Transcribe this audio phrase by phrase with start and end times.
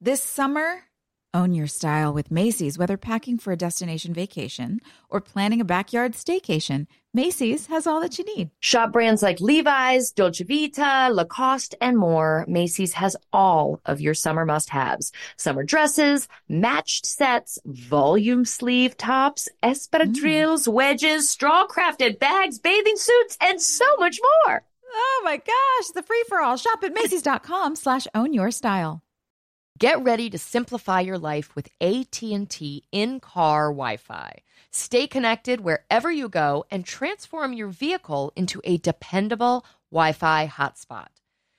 [0.00, 0.84] This summer,
[1.34, 4.78] own your style with Macy's, whether packing for a destination vacation
[5.10, 6.86] or planning a backyard staycation.
[7.12, 8.50] Macy's has all that you need.
[8.60, 12.44] Shop brands like Levi's, Dolce Vita, Lacoste, and more.
[12.46, 19.48] Macy's has all of your summer must haves summer dresses, matched sets, volume sleeve tops,
[19.64, 20.72] espadrilles, mm.
[20.72, 24.62] wedges, straw crafted bags, bathing suits, and so much more.
[24.94, 26.56] Oh my gosh, the free for all.
[26.56, 29.02] Shop at Macy's.com slash own your style.
[29.78, 34.38] Get ready to simplify your life with AT&T in-car Wi-Fi.
[34.72, 41.08] Stay connected wherever you go and transform your vehicle into a dependable Wi-Fi hotspot.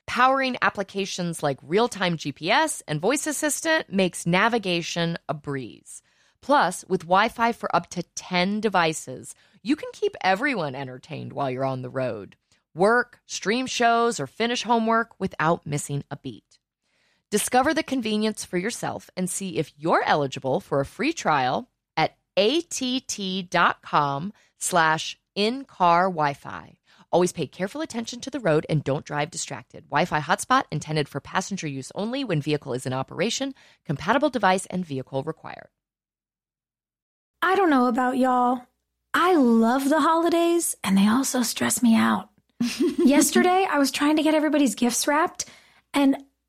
[0.05, 6.01] Powering applications like real-time GPS and voice assistant makes navigation a breeze.
[6.41, 11.63] Plus, with Wi-Fi for up to 10 devices, you can keep everyone entertained while you're
[11.63, 12.35] on the road.
[12.75, 16.58] Work, stream shows, or finish homework without missing a beat.
[17.31, 22.17] Discover the convenience for yourself and see if you're eligible for a free trial at
[22.35, 26.77] att.com slash in-car Wi-Fi.
[27.11, 29.85] Always pay careful attention to the road and don't drive distracted.
[29.89, 33.53] Wi-Fi hotspot intended for passenger use only when vehicle is in operation.
[33.85, 35.69] Compatible device and vehicle required.
[37.41, 38.61] I don't know about y'all.
[39.13, 42.29] I love the holidays and they also stress me out.
[42.97, 45.45] Yesterday, I was trying to get everybody's gifts wrapped
[45.93, 46.17] and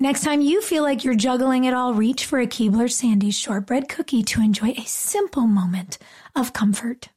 [0.00, 3.88] Next time you feel like you're juggling it all, reach for a Keebler Sandies shortbread
[3.88, 5.98] cookie to enjoy a simple moment
[6.36, 7.08] of comfort.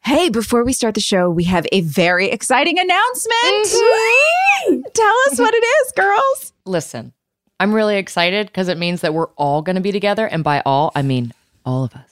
[0.00, 3.64] Hey, before we start the show, we have a very exciting announcement.
[3.64, 4.80] Mm-hmm.
[4.92, 6.52] Tell us what it is, girls.
[6.66, 7.12] Listen,
[7.60, 10.26] I'm really excited because it means that we're all going to be together.
[10.26, 11.32] And by all, I mean
[11.64, 12.10] all of us.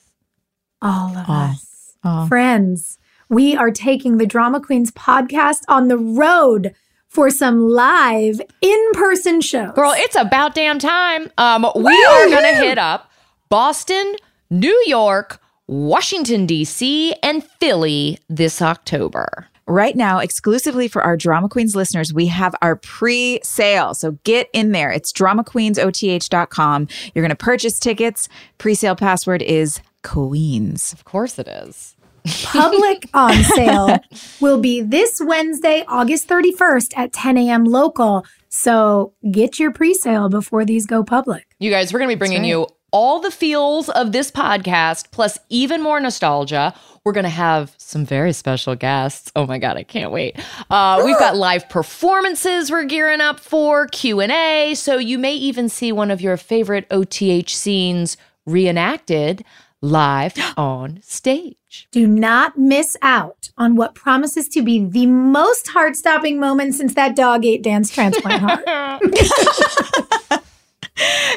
[0.80, 1.50] All of all.
[1.50, 1.96] us.
[2.04, 2.28] All.
[2.28, 2.98] Friends,
[3.28, 6.72] we are taking the Drama Queens podcast on the road
[7.18, 9.74] for some live in person shows.
[9.74, 11.28] Girl, it's about damn time.
[11.36, 13.10] Um, we are going to hit up
[13.48, 14.14] Boston,
[14.50, 19.48] New York, Washington, D.C., and Philly this October.
[19.66, 23.94] Right now, exclusively for our Drama Queens listeners, we have our pre sale.
[23.94, 24.92] So get in there.
[24.92, 26.88] It's dramaqueensoth.com.
[27.16, 28.28] You're going to purchase tickets.
[28.58, 30.92] Pre sale password is Queens.
[30.92, 31.96] Of course it is.
[32.44, 33.98] Public on sale
[34.40, 37.64] will be this Wednesday, August 31st at 10 a.m.
[37.64, 38.24] local.
[38.48, 41.46] So get your pre sale before these go public.
[41.58, 42.48] You guys, we're going to be bringing right.
[42.48, 46.74] you all the feels of this podcast, plus even more nostalgia.
[47.04, 49.30] We're going to have some very special guests.
[49.36, 50.38] Oh my God, I can't wait.
[50.70, 55.92] Uh, we've got live performances we're gearing up for, Q&A, so you may even see
[55.92, 58.16] one of your favorite OTH scenes
[58.46, 59.44] reenacted
[59.80, 61.88] live on stage.
[61.92, 66.94] Do not miss out on what promises to be the most heart stopping moment since
[66.94, 69.02] that dog ate Dan's transplant heart.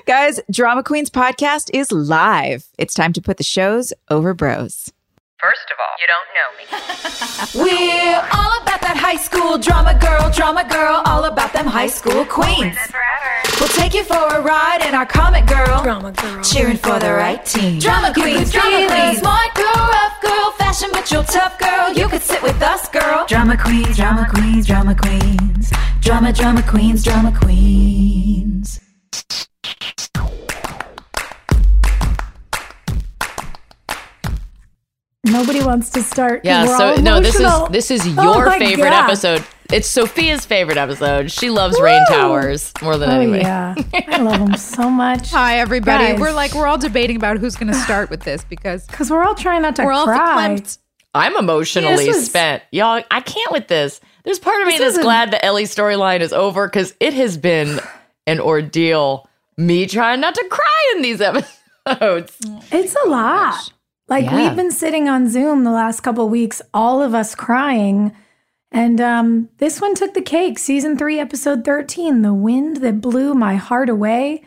[0.08, 2.66] Guys, Drama Queens podcast is live.
[2.80, 4.92] It's time to put the shows over bros.
[5.40, 6.66] First of all, you don't know me.
[7.72, 12.26] We're all about that high school drama girl, drama girl, all about them high school
[12.26, 12.78] queens.
[13.62, 16.42] We'll take you for a ride in our comic girl, Drama girl.
[16.44, 17.78] cheering for the right team.
[17.78, 18.92] Drama queens, drama drama queens.
[18.92, 21.94] queens, smart girl, rough girl, fashion but you're tough girl.
[21.94, 23.28] You could sit with us, girl.
[23.28, 25.72] Drama queens, drama queens, drama queens,
[26.02, 28.80] drama, drama queens, drama queens.
[35.24, 36.42] Nobody wants to start.
[36.44, 39.06] Yeah, we're so all no, this is this is Oh your my favorite God.
[39.06, 39.44] episode.
[39.74, 41.32] It's Sophia's favorite episode.
[41.32, 43.44] She loves Rain Towers more than Oh anybody.
[43.44, 43.74] yeah,
[44.10, 45.30] I love them so much.
[45.32, 46.08] Hi, everybody.
[46.08, 46.20] Guys.
[46.20, 49.24] We're like, we're all debating about who's going to start with this because Because we're
[49.24, 50.50] all trying not to we're all cry.
[50.50, 50.78] verklempt.
[51.14, 52.64] I'm emotionally Yeah, was- spent.
[52.72, 54.02] Y'all, I can't with this.
[54.26, 57.80] There's part of me that's glad the Ellie storyline is over because it has been
[58.28, 59.28] an ordeal.
[59.58, 62.38] Me trying not to cry in these episodes.
[62.74, 63.54] It's a lot.
[63.56, 63.68] Oh
[64.10, 64.48] like Yeah.
[64.50, 68.12] we've been sitting on Zoom the last couple weeks, all of us crying.
[68.72, 70.58] And um, this one took the cake.
[70.58, 74.44] Season three, episode 13, The Wind That Blew My Heart Away.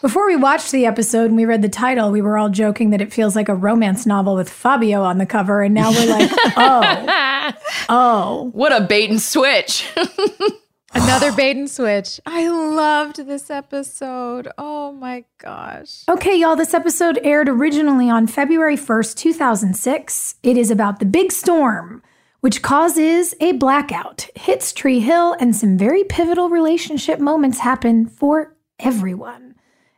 [0.00, 3.00] Before we watched the episode and we read the title, we were all joking that
[3.00, 5.62] it feels like a romance novel with Fabio on the cover.
[5.62, 7.52] And now we're like, oh,
[7.88, 8.50] oh.
[8.52, 9.90] What a bait and switch.
[10.94, 12.20] Another bait and switch.
[12.24, 14.48] I loved this episode.
[14.56, 16.04] Oh my gosh.
[16.08, 20.36] Okay, y'all, this episode aired originally on February 1st, 2006.
[20.44, 22.00] It is about the big storm,
[22.44, 28.54] which causes a blackout, hits Tree Hill, and some very pivotal relationship moments happen for
[28.78, 29.54] everyone.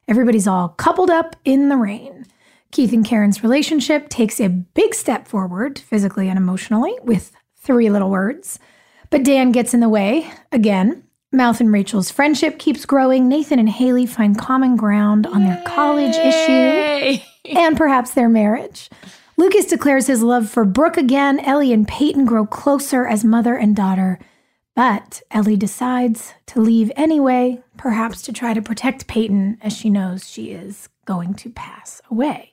[0.06, 2.25] Everybody's all coupled up in the rain.
[2.70, 8.10] Keith and Karen's relationship takes a big step forward, physically and emotionally, with three little
[8.10, 8.60] words.
[9.10, 11.02] But Dan gets in the way again.
[11.32, 13.26] Mouth and Rachel's friendship keeps growing.
[13.26, 18.88] Nathan and Haley find common ground on their college issue and perhaps their marriage.
[19.36, 21.38] Lucas declares his love for Brooke again.
[21.40, 24.18] Ellie and Peyton grow closer as mother and daughter.
[24.74, 30.28] But Ellie decides to leave anyway, perhaps to try to protect Peyton as she knows
[30.28, 32.52] she is going to pass away.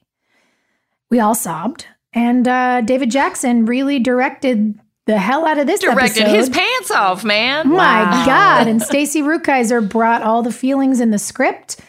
[1.10, 6.22] We all sobbed, and uh, David Jackson really directed the hell out of this Directed
[6.24, 6.36] episode.
[6.36, 7.68] his pants off, man.
[7.70, 8.68] My God.
[8.68, 11.80] And Stacy Rukeyser brought all the feelings in the script.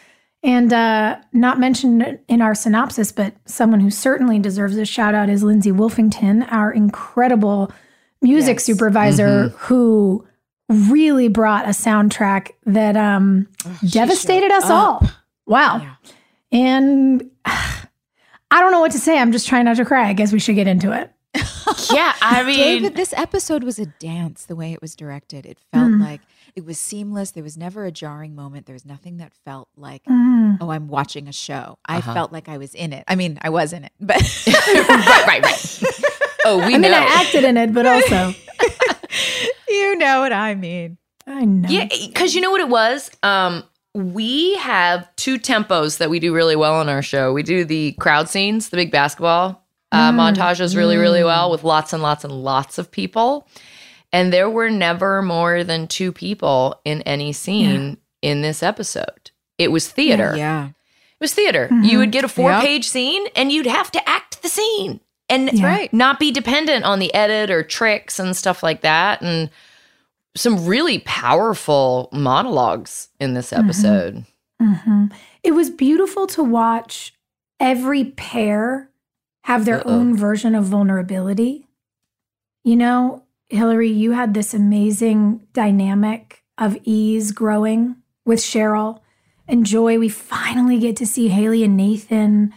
[0.45, 5.27] And uh, not mentioned in our synopsis, but someone who certainly deserves a shout out
[5.27, 7.71] is Lindsay Wolfington, our incredible
[8.21, 10.27] music supervisor who
[10.69, 13.47] really brought a soundtrack that um,
[13.89, 15.01] devastated us all.
[15.47, 15.97] Wow.
[16.51, 17.81] And I
[18.51, 19.17] don't know what to say.
[19.17, 20.07] I'm just trying not to cry.
[20.07, 21.11] I guess we should get into it.
[21.91, 25.47] Yeah, I mean, David, this episode was a dance the way it was directed.
[25.47, 26.21] It felt like
[26.55, 27.31] it was seamless.
[27.31, 28.65] There was never a jarring moment.
[28.65, 30.57] There was nothing that felt like, Mm.
[30.61, 31.77] oh, I'm watching a show.
[31.85, 33.03] I felt like I was in it.
[33.07, 35.81] I mean, I was in it, but right, right, right.
[36.47, 36.93] Oh, we I mean, know.
[36.93, 38.31] I acted in it, but also,
[39.67, 40.97] you know what I mean.
[41.25, 41.67] I know.
[41.67, 43.09] Yeah, because you know what it was?
[43.23, 43.63] Um,
[43.95, 47.33] we have two tempos that we do really well on our show.
[47.33, 51.93] We do the crowd scenes, the big basketball uh, montages really, really well with lots
[51.93, 53.47] and lots and lots of people.
[54.15, 59.31] And there were never more than two people in any scene in this episode.
[59.57, 60.33] It was theater.
[60.37, 60.67] Yeah.
[60.69, 61.69] It was theater.
[61.83, 62.61] You would get a four Yep.
[62.63, 65.91] page scene and you'd have to act the scene and right.
[65.93, 69.21] not be dependent on the edit or tricks and stuff like that.
[69.21, 69.49] And
[70.35, 74.25] some really powerful monologues in this episode.
[74.61, 75.07] hmm
[75.43, 77.13] It was beautiful to watch
[77.59, 78.89] every pair
[79.43, 79.91] have their Uh-oh.
[79.91, 81.67] own version of vulnerability.
[82.63, 88.99] You know, Hilarie, you had this amazing dynamic of ease growing with Sheryl
[89.47, 89.99] and Joy.
[89.99, 92.53] We finally get to see Haley and Nathan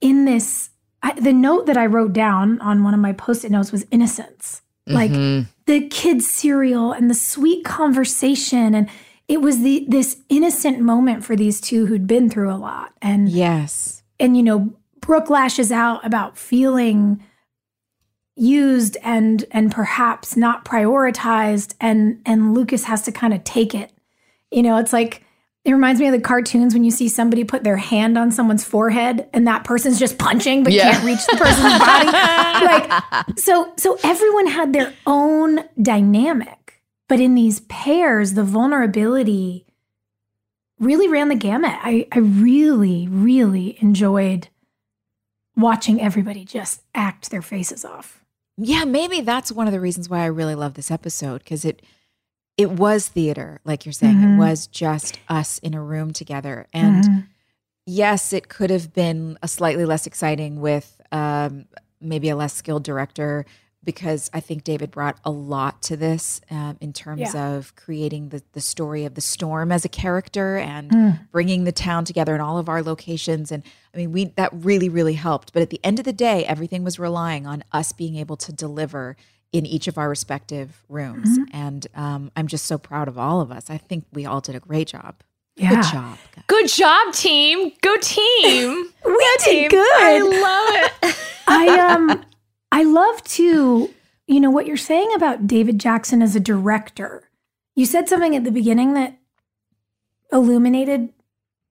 [0.00, 0.70] in this.
[1.02, 3.84] I, the note that I wrote down on one of my post it notes was
[3.90, 4.62] innocence.
[4.86, 5.46] Like, Mhm.
[5.66, 8.88] the kids cereal and the sweet conversation and
[9.28, 13.28] it was the this innocent moment for these two who'd been through a lot and
[13.28, 14.02] Yes.
[14.18, 17.22] and you know brooke lashes out about feeling
[18.36, 23.92] used and and perhaps not prioritized and and lucas has to kind of take it
[24.50, 25.22] you know it's like
[25.64, 28.64] It reminds me of the cartoons when you see somebody put their hand on someone's
[28.64, 30.92] forehead and that person's just punching but Yeah.
[30.92, 32.08] can't reach the person's body.
[32.62, 36.80] Like so so everyone had their own dynamic.
[37.08, 39.66] But in these pairs, the vulnerability
[40.78, 41.76] really ran the gamut.
[41.82, 44.48] I, I really, really enjoyed
[45.56, 48.21] watching everybody just act their faces off.
[48.64, 51.82] Yeah, maybe that's one of the reasons why I really love this episode because it
[52.58, 54.16] it was theater, like you're saying.
[54.18, 54.34] Mhm.
[54.34, 56.66] It was just us in a room together.
[56.72, 57.26] And Mhm.
[57.86, 61.64] yes, it could have been a slightly less exciting with um,
[62.00, 63.44] maybe a less skilled director
[63.84, 68.42] because I think David brought a lot to this um, in terms of creating the,
[68.52, 71.30] the story of the storm as a character and Mm.
[71.30, 73.50] bringing the town together in all of our locations.
[73.50, 73.62] And
[73.94, 75.52] I mean, we that really, really helped.
[75.52, 78.52] But at the end of the day, everything was relying on us being able to
[78.52, 79.16] deliver
[79.52, 81.28] in each of our respective rooms.
[81.38, 81.56] Mm-hmm.
[81.56, 83.68] And um, I'm just so proud of all of us.
[83.68, 85.16] I think we all did a great job.
[85.56, 85.68] Yeah.
[85.74, 86.18] Good job.
[86.34, 86.44] guys.
[86.46, 87.72] Good job, team.
[87.82, 88.86] Go team.
[89.04, 89.86] We did good.
[89.96, 91.16] I love it.
[91.46, 92.24] I um
[92.72, 93.94] I love to
[94.26, 97.28] you know what you're saying about David Jackson as a director.
[97.74, 99.18] You said something at the beginning that
[100.32, 101.12] illuminated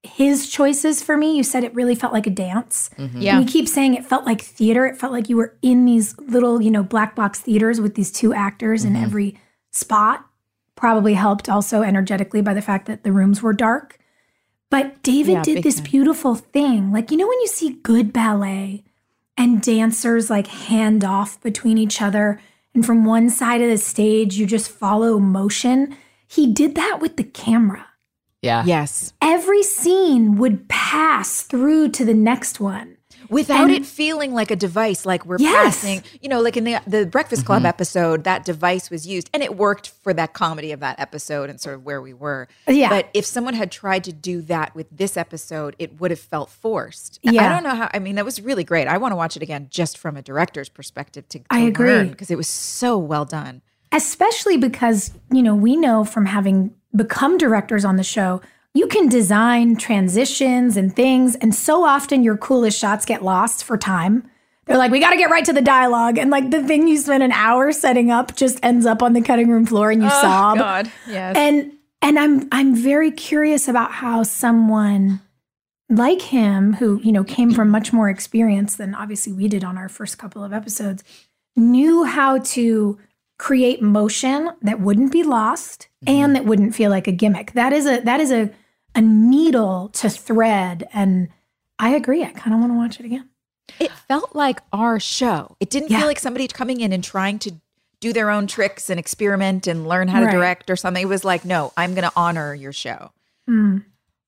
[0.03, 1.35] his choices for me.
[1.35, 2.89] You said it really felt like a dance.
[2.97, 3.21] Mm-hmm.
[3.21, 3.37] Yeah.
[3.37, 4.85] And you keep saying it felt like theater.
[4.85, 8.11] It felt like you were in these little, you know, black box theaters with these
[8.11, 9.03] two actors in mm-hmm.
[9.03, 9.39] every
[9.71, 10.25] spot.
[10.75, 13.99] Probably helped also energetically by the fact that the rooms were dark.
[14.71, 15.83] But David Yeah, did big this time.
[15.85, 16.91] beautiful thing.
[16.91, 18.83] Like, you know, when you see good ballet
[19.41, 22.39] and dancers like hand off between each other,
[22.75, 25.97] and from one side of the stage, you just follow motion.
[26.27, 27.87] He did that with the camera
[28.43, 28.63] Yeah.
[28.65, 29.13] Yes.
[29.19, 32.97] every scene would pass through to the next one.
[33.31, 35.75] Without And- it feeling like a device, like we're Yes.
[35.77, 37.67] passing, you know, like in the the Breakfast Club mm-hmm.
[37.67, 41.59] episode, that device was used, and it worked for that comedy of that episode and
[41.59, 42.49] sort of where we were.
[42.67, 42.89] Yeah.
[42.89, 46.49] But if someone had tried to do that with this episode, it would have felt
[46.49, 47.19] forced.
[47.23, 47.45] Yeah.
[47.45, 47.89] I don't know how.
[47.93, 48.87] I mean, that was really great.
[48.87, 52.09] I want to watch it again just from a director's perspective to, to I agree.
[52.09, 53.61] because it was so well done.
[53.93, 58.41] Especially because, you know, we know from having become directors on the show,
[58.73, 61.35] you can design transitions and things.
[61.35, 64.29] And so often your coolest shots get lost for time.
[64.65, 66.17] They're like, we got to get right to the dialogue.
[66.17, 69.21] And like the thing you spent an hour setting up just ends up on the
[69.21, 70.57] cutting room floor and you oh, sob.
[70.57, 70.91] God.
[71.07, 71.35] Yes.
[71.35, 75.21] and and i'm i'm very curious about how someone
[75.89, 79.77] like him who you know came from much more experience than obviously we did on
[79.77, 81.03] our first couple of episodes
[81.55, 82.97] knew how to
[83.37, 86.33] create motion that wouldn't be lost and mm-hmm.
[86.33, 88.49] that wouldn't feel like a gimmick that is a that is a
[88.95, 91.29] a needle to thread and
[91.79, 93.27] i agree i kind of want to watch it again
[93.79, 95.55] it felt like our show.
[95.61, 95.99] It didn't Yeah.
[95.99, 97.53] feel like somebody coming in and trying to
[98.01, 100.31] do their own tricks and experiment and learn how to Right.
[100.35, 101.01] direct or something.
[101.03, 103.11] It was like, no, I'm going to honor your show.
[103.49, 103.85] Mm.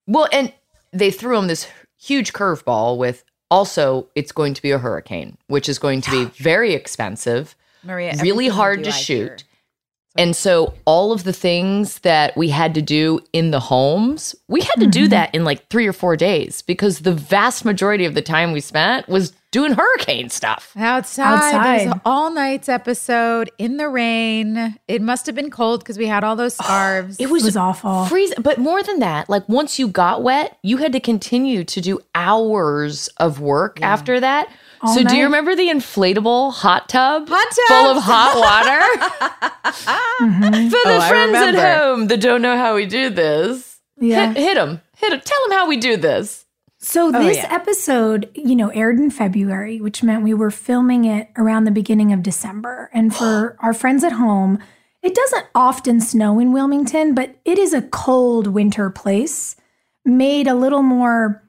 [0.07, 0.53] Well, and
[0.93, 1.67] they threw him this
[1.97, 6.25] huge curveball with also it's going to be a hurricane, which is going to be
[6.41, 9.17] very expensive, Maria, really hard to I shoot.
[9.17, 9.37] hear.
[10.15, 14.61] And so all of the things that we had to do in the homes, we
[14.61, 15.09] had to do mm-hmm.
[15.09, 18.59] that in like 3 or 4 days because the vast majority of the time we
[18.59, 20.73] spent was doing hurricane stuff.
[20.75, 21.87] Outside, Outside.
[21.87, 24.77] an all nights episode in the rain.
[24.87, 27.17] It must have been cold because we had all those scarves.
[27.19, 30.57] It it was, was awful freezing, but more than that, like once you got wet,
[30.63, 34.49] you had to continue to do hours of work after that.
[34.83, 37.29] All so do you remember the inflatable hot tub?
[37.29, 37.67] Hot tub.
[37.67, 39.49] full of hot water?
[40.21, 40.69] Mm-hmm.
[40.69, 44.37] For the Oh, friends at home that don't know how we do this, yeah hit,
[44.37, 44.81] hit them.
[44.97, 45.21] Hit them.
[45.25, 46.45] Tell them how we do this.
[46.77, 47.47] So oh, this yeah.
[47.53, 52.11] episode, you know, aired in February, which meant we were filming it around the beginning
[52.13, 52.89] of December.
[52.93, 54.59] And for our friends at home,
[55.01, 59.55] it doesn't often snow in Wilmington, but it is a cold winter place,
[60.05, 61.41] made a little more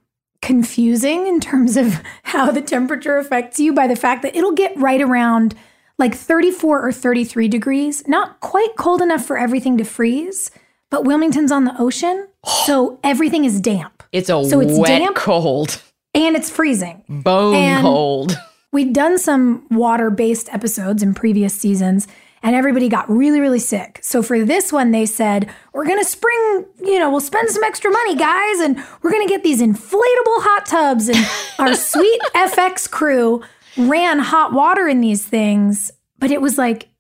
[0.44, 4.76] confusing in terms of how the temperature affects you by the fact that it'll get
[4.76, 5.54] right around
[5.98, 10.50] like 34 or 33 degrees, not quite cold enough for everything to freeze,
[10.90, 12.28] but Wilmington's on the ocean,
[12.66, 15.16] so everything is damp It's a So it's wet damp?
[15.16, 15.80] cold,
[16.14, 17.02] and it's freezing.
[17.08, 18.36] bone And- cold.
[18.72, 22.08] We'd done some water based episodes in previous seasons,
[22.44, 23.98] and everybody got really, really sick.
[24.02, 27.64] So for this one, they said, We're going to spring, you know, we'll spend some
[27.64, 31.08] extra money, guys, and we're going to get these inflatable hot tubs.
[31.08, 31.26] And
[31.58, 33.42] our sweet FX crew
[33.78, 36.90] ran hot water in these things, but it was like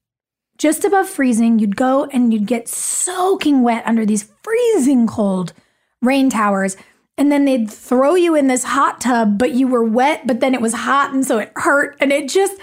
[0.56, 1.58] just above freezing.
[1.58, 5.52] You'd go and you'd get soaking wet under these freezing cold
[6.00, 6.76] rain towers.
[7.16, 10.52] And then they'd throw you in this hot tub, but you were wet, but then
[10.52, 11.12] it was hot.
[11.12, 11.96] And so it hurt.
[12.00, 12.58] And it just,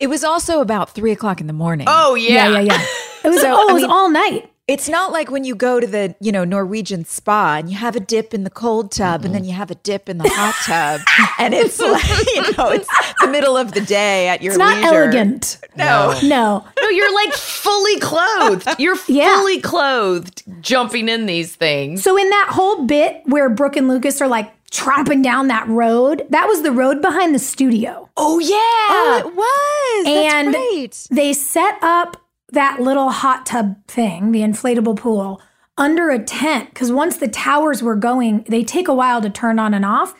[0.00, 1.86] It was also about three o'clock in the morning.
[1.88, 2.86] Oh yeah, yeah, yeah.
[3.22, 4.50] It was, So, oh, it was mean- all night.
[4.66, 7.96] It's not like when you go to the, you know, Norwegian spa and you have
[7.96, 9.32] a dip in the cold tub and mm-hmm.
[9.32, 11.00] then you have a dip in the hot tub
[11.40, 12.04] and it's like,
[12.34, 12.88] you know, it's
[13.20, 14.94] the middle of the day at your It's not leisure.
[14.94, 15.58] elegant.
[15.76, 16.16] No.
[16.22, 16.64] No.
[16.80, 18.68] No, you're like fully clothed.
[18.78, 19.38] You're Yeah.
[19.38, 22.04] fully clothed jumping in these things.
[22.04, 26.26] So in that whole bit where Brooke and Lucas are like tromping down that road,
[26.30, 28.08] that was the road behind the studio.
[28.16, 28.56] Oh yeah.
[28.56, 30.34] Oh, it was.
[30.34, 31.06] And- right.
[31.10, 32.16] They set up
[32.52, 35.40] that little hot tub thing, the inflatable pool,
[35.76, 39.58] under a tent because once the towers were going, they take a while to turn
[39.58, 40.14] on and off.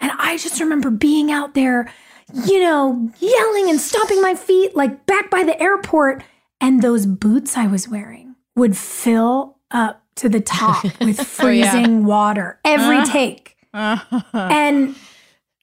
[0.00, 1.92] And I just remember being out there,
[2.46, 6.22] you know, yelling and stomping my feet like back by the airport.
[6.60, 12.04] And those boots I was wearing would fill up to the top with oh, freezing
[12.04, 13.12] water every uh-huh.
[13.12, 13.53] take.
[14.32, 14.94] And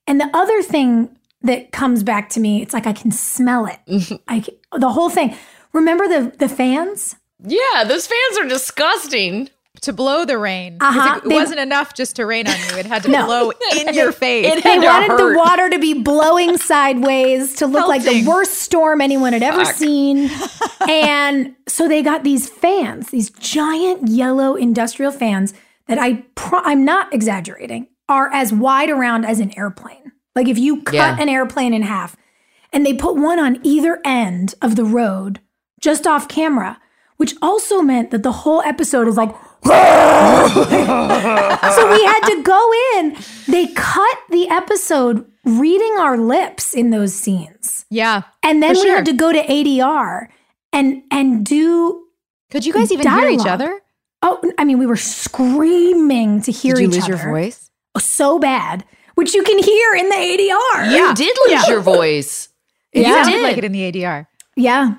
[0.07, 3.79] and the other thing that comes back to me, it's like I can smell it.
[4.27, 5.35] I c- the whole thing.
[5.73, 7.15] Remember the the fans?
[7.43, 9.49] Yeah, those fans are disgusting.
[9.81, 11.15] to blow the rain, Uh-huh.
[11.15, 12.77] It, it They- wasn't enough just to rain on you.
[12.77, 13.25] It had to No.
[13.25, 14.45] blow in your face.
[14.45, 15.17] It They wanted hurt.
[15.31, 19.63] the water to be blowing sideways to look like the worst storm anyone had ever
[19.65, 20.29] seen.
[20.87, 25.53] and so they got these fans, these giant yellow industrial fans
[25.87, 30.11] that I pro- I'm not exaggerating, are as wide around as an airplane.
[30.35, 31.17] Like if you cut Yeah.
[31.19, 32.15] an airplane in half
[32.73, 35.39] and they put one on either end of the road
[35.79, 36.79] just off camera,
[37.17, 39.71] which also meant that the whole episode is like so
[41.91, 43.15] we had to go in.
[43.47, 47.85] They cut the episode reading our lips in those scenes.
[47.89, 48.23] yeah.
[48.43, 48.95] And then we sure.
[48.97, 50.27] had to go to ADR
[50.73, 52.05] and and do
[52.51, 53.79] Could you guys even hear each other?
[54.23, 57.15] oh I mean we were screaming to hear Did you each lose other.
[57.17, 57.70] your voice?
[57.99, 58.85] So bad.
[59.15, 60.91] Which you can hear in the ADR.
[60.91, 62.47] You did lose your voice.
[62.93, 63.23] It Yeah.
[63.23, 63.43] sounded did.
[63.43, 64.27] like it in the ADR.
[64.57, 64.95] Yeah.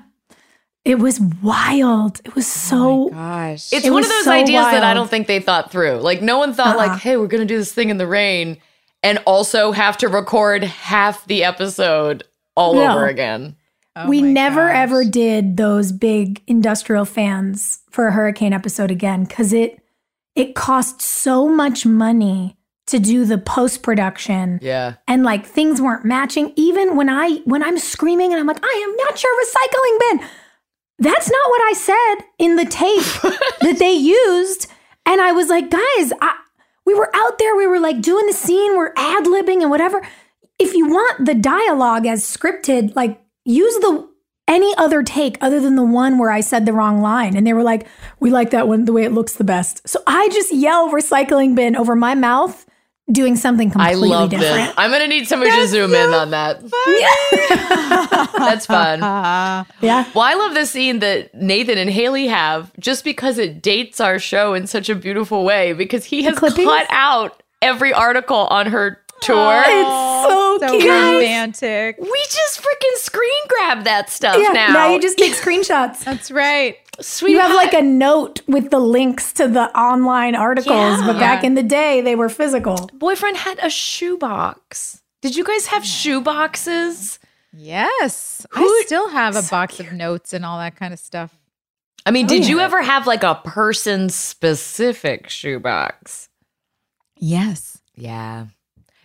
[0.83, 2.19] It was wild.
[2.25, 3.71] It was so oh Gosh.
[3.71, 5.99] It's It one of those so ideas that I don't think they thought through.
[5.99, 6.87] Like no one thought Uh-uh.
[6.87, 8.57] like, "Hey, we're going to do this thing in the rain
[9.03, 12.23] and also have to record half the episode
[12.55, 12.95] all No.
[12.95, 13.55] over again."
[13.95, 14.75] Oh we never gosh.
[14.77, 19.79] ever did those big industrial fans for a hurricane episode again because it
[20.35, 24.95] it cost so much money to do the post production Yeah.
[25.07, 26.51] and like things weren't matching.
[26.55, 30.29] Even when i when i'm screaming and i'm like i am not your recycling bin.
[30.99, 33.03] That's not what i said in the tape
[33.61, 34.67] that they used.
[35.05, 36.35] And i was like guys I,
[36.85, 37.55] we were out there.
[37.55, 38.75] We were like doing the scene.
[38.75, 40.05] We're ad-libbing and whatever.
[40.59, 44.09] If you want the dialogue as scripted like use the
[44.45, 47.37] any other take other than the one where I said the wrong line.
[47.37, 47.87] And they were like,
[48.19, 48.83] we like that one.
[48.83, 49.87] The way it looks the best.
[49.87, 52.62] So I just yell recycling bin over my mouth,
[53.11, 54.55] doing something I completely love different.
[54.55, 54.73] this.
[54.77, 56.61] I'm going to need somebody to zoom in on that.
[56.87, 58.27] Yeah.
[58.37, 58.99] That's fun.
[59.03, 59.65] Ah.
[59.81, 60.05] Yeah.
[60.15, 64.17] Well, I love the scene that Nathan and Haley have just because it dates our
[64.17, 66.65] show in such a beautiful way because he has clippings?
[66.69, 69.61] cut out every article on her tour.
[69.65, 70.89] It's so, so cute.
[70.89, 71.97] romantic.
[71.99, 74.67] we just freaking screen grab that stuff Yeah, now.
[74.73, 74.87] now.
[74.93, 75.99] you just take screenshots.
[76.05, 76.77] That's right.
[77.01, 81.19] Sweet You have like a note with the links to the online articles, but Yeah.
[81.19, 82.89] back in the day, they were physical.
[82.93, 85.01] boyfriend had a shoebox.
[85.21, 87.19] Did you guys have shoe boxes?
[87.51, 88.45] Yes.
[88.53, 91.33] I still have a box of notes and all that kind of stuff.
[92.05, 96.29] I mean, oh, did you ever have like a person specific shoebox?
[97.17, 97.79] Yes.
[97.95, 98.47] Yeah.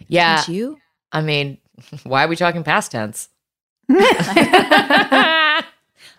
[0.09, 0.43] Yeah.
[0.45, 0.79] Did you?
[1.13, 1.59] I mean,
[2.05, 3.29] why are we talking past tense?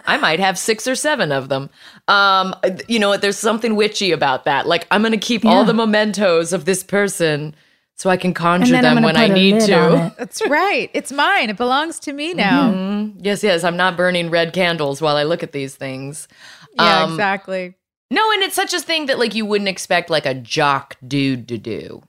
[0.10, 1.70] I might have six or seven of them.
[2.08, 2.56] Um,
[2.88, 3.22] you know what?
[3.22, 4.68] There's something witchy about that.
[4.68, 7.56] Like, I'm going to keep all the mementos of this person
[7.96, 10.06] so I can conjure them when I need to.
[10.08, 10.14] it.
[10.18, 10.90] That's right.
[10.94, 11.50] It's mine.
[11.50, 12.72] It belongs to me now.
[12.72, 13.16] Mhm.
[13.20, 13.64] Yes, yes.
[13.64, 16.28] I'm not burning red candles while I look at these things.
[16.76, 17.76] Yeah, Um, exactly.
[18.10, 21.48] No, and it's such a thing that like you wouldn't expect like a jock dude
[21.50, 22.02] to do.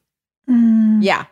[0.48, 0.98] Mm.
[1.02, 1.24] Yeah.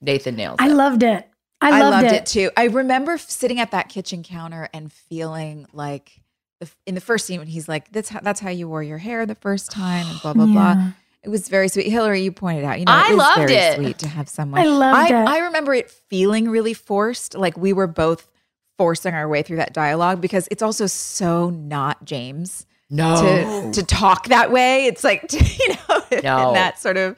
[0.00, 0.74] Nathan nails I it.
[0.74, 1.26] loved it.
[1.60, 2.12] I I loved, loved it.
[2.22, 2.26] it.
[2.26, 2.50] too.
[2.56, 6.20] I remember sitting at that kitchen counter and feeling like
[6.60, 8.98] the, in the first scene when he's like, "That's how, that's how you wore your
[8.98, 10.90] hair the first time," and blah blah blah.
[11.22, 11.86] It was very sweet.
[11.86, 13.76] Hillary, you pointed out, you know, I it is loved very it.
[13.76, 14.60] sweet to have someone.
[14.60, 15.26] I loved I, it.
[15.28, 18.30] I remember it feeling really forced, like we were both
[18.76, 23.70] forcing our way through that dialogue because it's also so not James no.
[23.72, 24.84] to to talk that way.
[24.86, 26.48] It's like you know, No.
[26.48, 27.16] in that sort of.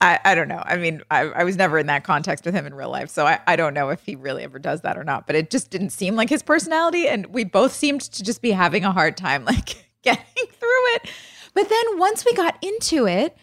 [0.00, 0.62] I, I don't know.
[0.64, 3.26] I mean, I, I was never in that context with him in real life, so
[3.26, 5.26] I, I don't know if he really ever does that or not.
[5.26, 8.50] But it just didn't seem like his personality, and we both seemed to just be
[8.50, 11.10] having a hard time like getting through it.
[11.54, 13.36] But then once we got into it,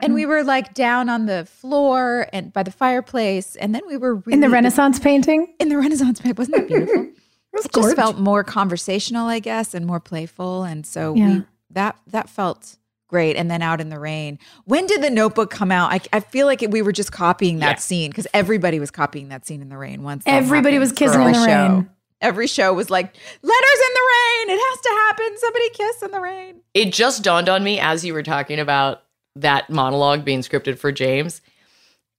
[0.00, 0.28] and we mm.
[0.28, 4.34] were like down on the floor and by the fireplace, and then we were really
[4.34, 5.54] In the Renaissance painting?
[5.60, 7.08] in the Renaissance painting, Wasn't that beautiful?
[7.52, 10.64] was it just felt more conversational, I guess, and more playful.
[10.64, 11.28] And so Yeah.
[11.28, 12.76] we that that felt
[13.10, 13.36] great.
[13.36, 14.38] And then out in the rain.
[14.64, 15.92] When did the Notebook come out?
[15.92, 17.80] I, I feel like we were just copying that Yeah.
[17.80, 20.02] scene because everybody was copying that scene in the rain.
[20.02, 21.68] Once Everybody was kissing in the show.
[21.74, 21.90] rain.
[22.22, 23.06] Every show was like
[23.42, 24.50] letters in the rain.
[24.56, 25.38] It has to happen.
[25.38, 26.60] Somebody kiss in the rain.
[26.74, 29.02] It just dawned on me as you were talking about
[29.36, 31.40] that monologue being scripted for James.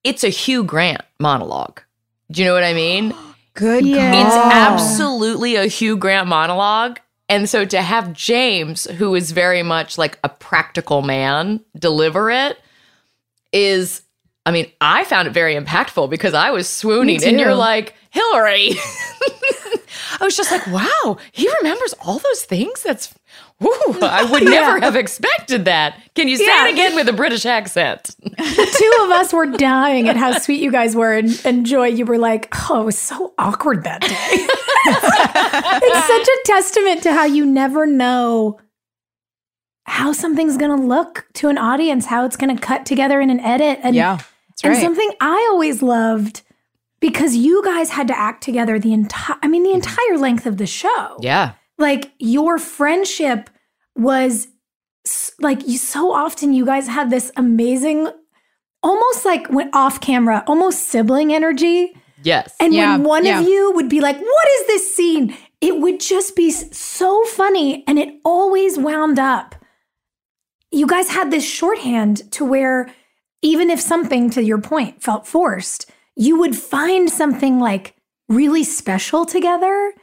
[0.03, 1.81] It's a Hugh Grant monologue.
[2.31, 3.13] Do you know what I mean?
[3.53, 3.85] Good.
[3.85, 4.25] Yeah.
[4.25, 6.99] It's absolutely a Hugh Grant monologue.
[7.31, 12.59] And so to have James, who is very much like a practical man, deliver it
[13.53, 14.01] is,
[14.45, 17.23] I mean, I found it very impactful because I was swooning.
[17.23, 18.75] And you're like, Hilarie.
[20.19, 22.83] I was just like, wow, he remembers all those things.
[22.83, 23.15] That's,
[23.61, 25.97] woo, I would never have expected that.
[26.15, 26.67] Can you say Yeah.
[26.67, 28.15] it again with a British accent?
[28.21, 31.13] The two of us were dying at how sweet you guys were.
[31.13, 34.09] And, and Joy, you were like, oh, it was so awkward that day.
[34.83, 38.59] it's such a testament to how you never know
[39.85, 43.29] how something's going to look to an audience, how it's going to cut together in
[43.29, 43.79] an edit.
[43.83, 44.19] And, Yeah.
[44.63, 44.81] And right.
[44.81, 46.41] something I always loved
[46.99, 50.57] because you guys had to act together the entire, I mean, the entire length of
[50.57, 51.17] the show.
[51.19, 51.53] Yeah.
[51.81, 53.49] Like your friendship
[53.95, 54.47] was
[55.39, 58.07] like you so often you guys had this amazing
[58.83, 62.55] almost like went off camera almost sibling energy Yes.
[62.59, 63.39] and Yeah, when one yeah.
[63.39, 67.83] of you would be like what is this scene it would just be so funny
[67.87, 69.55] and it always wound up
[70.71, 72.93] you guys had this shorthand to where
[73.41, 77.95] even if something to your point felt forced you would find something like
[78.29, 79.93] really special together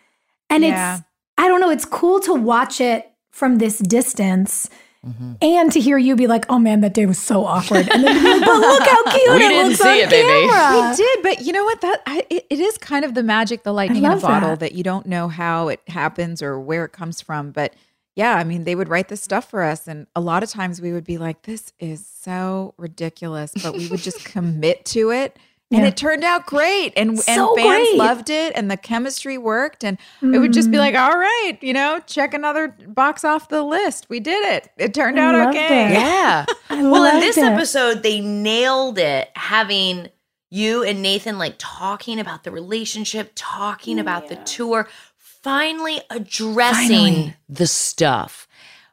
[0.50, 0.96] and Yeah.
[0.96, 1.04] it's
[1.38, 4.68] i don't know it's cool to watch it from this distance
[5.06, 5.34] Mm-hmm.
[5.40, 8.16] and to hear you be like oh man that day was so awkward and then
[8.16, 10.88] to be like, but look how cute We it didn't looks see on it, baby.
[10.90, 11.80] We did, but you know what?
[11.82, 14.58] That I, it, it is kind of the magic, the lightning in a bottle that.
[14.58, 14.72] that.
[14.72, 17.52] you don't know how it happens or where it comes from.
[17.52, 17.74] But
[18.16, 20.80] yeah, I mean, they would write this stuff for us, and a lot of times
[20.80, 25.38] we would be like, "This is so ridiculous," but we would just commit to it.
[25.70, 25.88] And Yeah.
[25.88, 27.96] it turned out great, and So and fans great.
[27.98, 30.80] loved it, and the chemistry worked, and it would just be Mm.
[30.80, 34.06] like, "All right, you know, check another box off the list.
[34.08, 34.70] We did it.
[34.78, 35.92] It turned I out loved okay." it.
[35.98, 36.46] Yeah.
[36.70, 37.44] I Well, in this it.
[37.44, 40.08] episode, they nailed it having
[40.50, 47.36] you and Nathan like talking about the relationship, talking about the tour, finally addressing Finally.
[47.50, 48.48] the stuff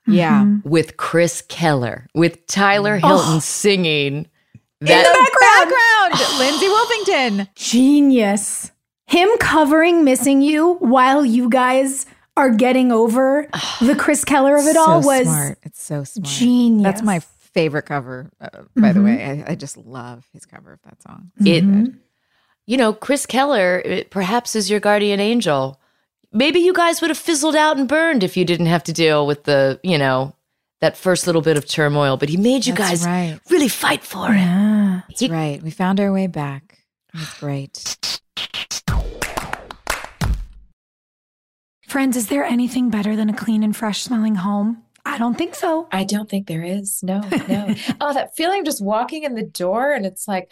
[0.05, 0.41] Yeah.
[0.41, 0.69] Mm-hmm.
[0.69, 4.27] with Chris Keller, with Tyler Hilton singing
[4.87, 7.47] In the background, Lindsay Wolfington.
[7.55, 8.71] genius.
[9.07, 12.05] Him covering missing you while you guys
[12.37, 13.47] are getting over
[13.81, 15.59] the Chris Keller of it all was smart.
[15.63, 16.25] It's so smart.
[16.27, 16.83] genius.
[16.83, 19.05] That's my favorite cover, uh, by the Mhm.
[19.05, 19.43] way.
[19.47, 21.31] I, I just love his cover of that song.
[21.39, 21.95] It, Mhm.
[22.65, 25.79] you know, Chris Keller it perhaps is your guardian angel.
[26.33, 29.25] Maybe you guys would have fizzled out and burned if you didn't have to deal
[29.25, 30.33] with the, you know,
[30.81, 32.17] that first little bit of turmoil.
[32.17, 33.39] But he made you That's guys right.
[33.49, 34.37] really fight for it.
[34.37, 35.01] Yeah.
[35.07, 35.61] That's right.
[35.61, 36.79] We found our way back.
[37.13, 37.97] It was great.
[41.87, 44.83] Friends, is there anything better than a clean and fresh smelling home?
[45.05, 45.87] I don't think so.
[45.91, 47.01] I don't think there is.
[47.03, 47.75] No, no.
[48.01, 50.51] oh, that feeling of just walking in the door and it's like,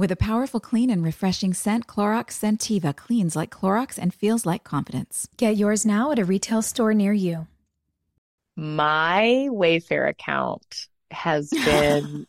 [0.00, 4.64] With a powerful, clean, and refreshing scent, Clorox Sentiva cleans like Clorox and feels like
[4.64, 5.28] confidence.
[5.36, 7.48] Get yours now at a retail store near you.
[8.56, 12.26] My Wayfair account has been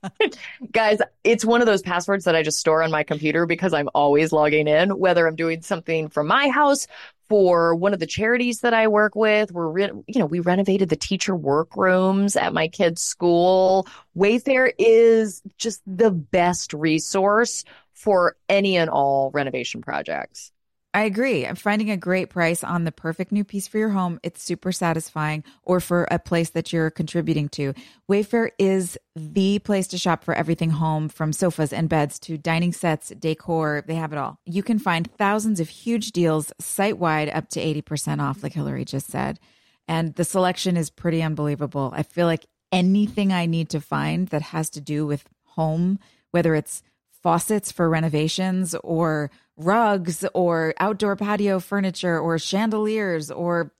[0.72, 3.88] guys it's one of those passwords that i just store on my computer because i'm
[3.94, 6.86] always logging in whether i'm doing something from my house
[7.28, 9.52] for one of the charities that i work with.
[9.52, 13.86] We're re- you know we renovated the teacher workrooms at my kids school.
[14.16, 20.52] Wayfair is just the best resource for any and all renovation projects
[20.94, 21.46] I agree.
[21.46, 24.18] I'm finding a great price on the perfect new piece for your home.
[24.22, 27.74] It's super satisfying, or for a place that you're contributing to.
[28.10, 32.72] Wayfair is the place to shop for everything home from sofas and beds to dining
[32.72, 33.84] sets, decor.
[33.86, 34.40] They have it all.
[34.46, 38.86] You can find thousands of huge deals site wide, up to 80% off, like Hilarie
[38.86, 39.38] just said.
[39.86, 41.92] And the selection is pretty unbelievable.
[41.94, 45.98] I feel like anything I need to find that has to do with home,
[46.30, 46.82] whether it's
[47.22, 53.72] faucets for renovations or rugs or outdoor patio furniture or chandeliers or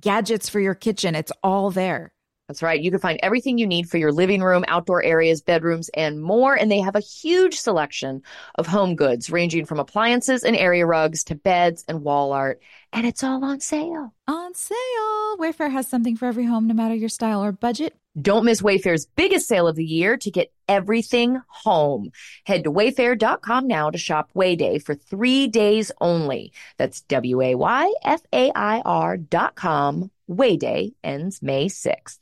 [0.00, 1.14] gadgets for your kitchen.
[1.14, 2.12] It's all there.
[2.48, 2.80] That's right.
[2.80, 6.54] You can find everything you need for your living room, outdoor areas, bedrooms, and more.
[6.54, 8.22] And they have a huge selection
[8.56, 12.60] of home goods, ranging from appliances and area rugs to beds and wall art.
[12.92, 14.12] And it's all on sale.
[14.28, 15.38] On sale.
[15.38, 17.96] Wayfair has something for every home, no matter your style or budget.
[18.20, 22.10] Don't miss Wayfair's biggest sale of the year to get everything home.
[22.44, 26.52] Head to wayfair.com now to shop Wayday for three days only.
[26.76, 30.10] That's W A Y F A I R dot com.
[30.28, 32.18] Wayday ends May 6th.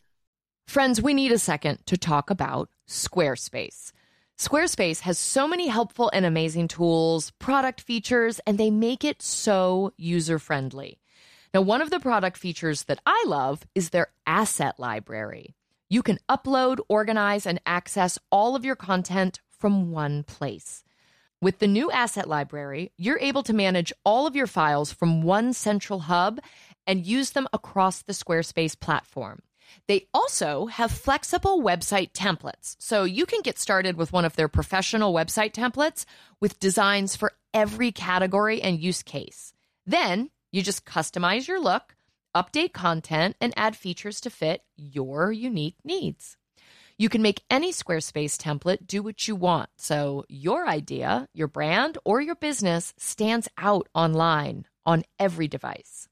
[0.69, 3.93] Friends, we need a second to talk about Squarespace.
[4.39, 9.93] Squarespace has so many helpful and amazing tools, product features, and they make it so
[9.97, 10.99] user friendly.
[11.53, 15.57] Now, one of the product features that I love is their asset library.
[15.91, 20.85] You can upload, organize, and access all of your content from one place.
[21.43, 25.53] With the new asset library, you're able to manage all of your files from one
[25.53, 26.39] central hub
[26.87, 29.41] and use them across the Squarespace platform.
[29.89, 32.77] They also have flexible website templates.
[32.79, 36.05] So you can get started with one of their professional website templates
[36.41, 39.53] with designs for every category and use case.
[39.87, 41.97] Then you just customize your look,
[42.35, 46.37] update content, and add features to fit your unique needs.
[46.99, 49.71] You can make any Squarespace template do what you want.
[49.77, 56.09] So your idea, your brand, or your business stands out online on every device.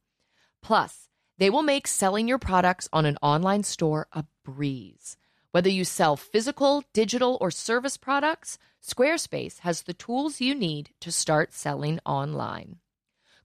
[0.63, 5.17] Plus, they will make selling your products on an online store a breeze.
[5.51, 11.13] Whether you sell physical, digital, or service products, Squarespace has the tools you need to
[11.13, 12.77] start selling online.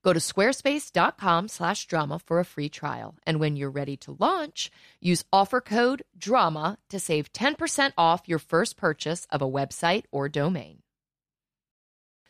[0.04, 3.16] Go to squarespace.com slash drama for a free trial.
[3.26, 8.40] And when you're ready to launch, use offer code DRAMA to save 10% off your
[8.40, 10.80] first purchase of a website or domain.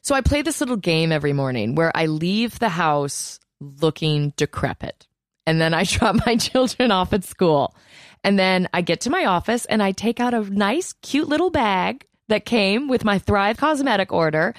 [0.04, 5.08] So I play this little game every morning where I leave the house looking decrepit.
[5.48, 7.76] And then I drop my children off at school.
[8.24, 11.50] And then I get to my office and I take out a nice, cute little
[11.50, 14.54] bag that came with my Thrive cosmetic order.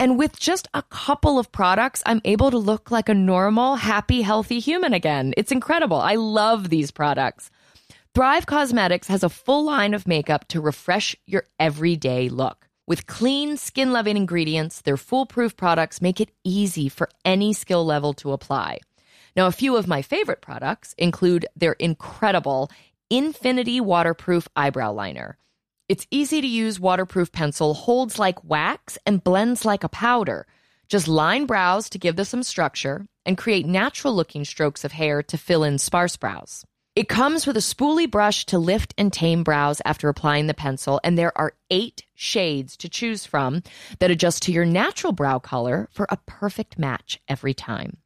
[0.00, 4.22] And with just a couple of products, I'm able to look like a normal, happy,
[4.22, 5.34] healthy human again.
[5.36, 5.96] It's incredible.
[5.96, 7.50] I love these products.
[8.14, 12.68] Thrive Causemetics has a full line of makeup to refresh your everyday look.
[12.86, 18.14] With clean, skin loving ingredients, their foolproof products make it easy for any skill level
[18.14, 18.78] to apply.
[19.36, 22.70] Now, a few of my favorite products include their incredible
[23.10, 25.38] Infinity Waterproof Eyebrow Liner.
[25.88, 30.46] Its easy to use waterproof pencil holds like wax and blends like a powder.
[30.86, 35.22] Just line brows to give them some structure and create natural looking strokes of hair
[35.22, 36.64] to fill in sparse brows.
[36.94, 41.00] It comes with a spoolie brush to lift and tame brows after applying the pencil,
[41.04, 43.62] and there are eight shades to choose from
[43.98, 47.98] that adjust to your natural brow color for a perfect match every time.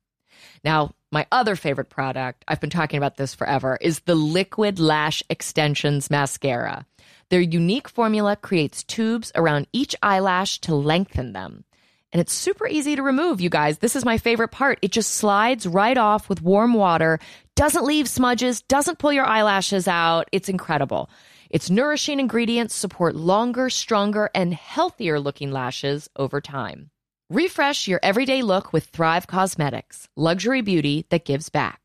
[0.62, 5.23] Now, my other favorite product, I've been talking about this forever, is the Liquid Lash
[5.29, 6.87] Extensions Mascara.
[7.33, 11.64] Their unique formula creates tubes around each eyelash to lengthen them.
[12.12, 13.79] And it's super easy to remove, you guys.
[13.79, 14.79] This is my favorite part.
[14.83, 17.18] It just slides right off with warm water,
[17.57, 20.29] doesn't leave smudges, doesn't pull your eyelashes out.
[20.31, 21.09] It's incredible.
[21.49, 26.90] Its nourishing ingredients support longer, stronger, and healthier looking lashes over time.
[27.31, 31.81] Refresh your everyday look with Thrive Causemetics, luxury beauty that gives back.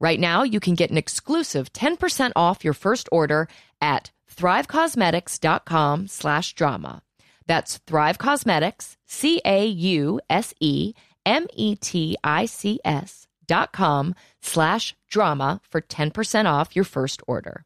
[0.00, 3.46] Right now, you can get an exclusive 10% off your first order
[3.82, 7.02] at thrivecausemetics.com slash drama.
[7.46, 10.26] That's Thrive Causemetics, C-A-U-S-E-M-E-T-I-C-S
[13.46, 17.64] dot com slash drama for 10% off your first order.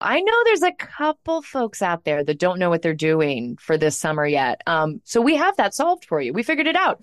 [0.00, 3.78] I know there's a couple folks out there that don't know what they're doing for
[3.78, 4.60] this summer yet.
[4.66, 6.32] Um, so we have that solved for you.
[6.32, 7.02] We figured it out.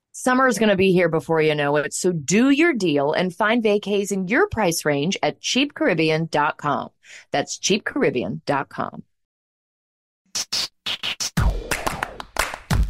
[0.23, 1.95] Summer is going to be here before you know it.
[1.95, 6.89] So do your deal and find vacays in your price range at cheapcaribbean.com.
[7.31, 9.03] That's cheapcaribbean.com.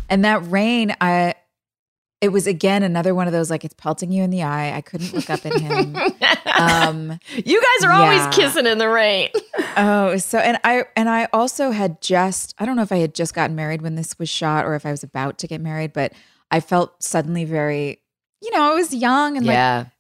[0.10, 1.36] And that rain, I
[2.20, 4.76] it was again another one of those like it's pelting you in the eye.
[4.76, 5.96] I couldn't look up at him.
[6.60, 8.02] um, you guys are yeah.
[8.02, 9.30] always kissing in the rain.
[9.78, 13.16] oh, so and I and I also had just I don't know if I had
[13.16, 15.94] just gotten married when this was shot or if I was about to get married,
[15.94, 16.12] but
[16.52, 18.00] I felt suddenly very
[18.44, 19.54] you know, I was young and like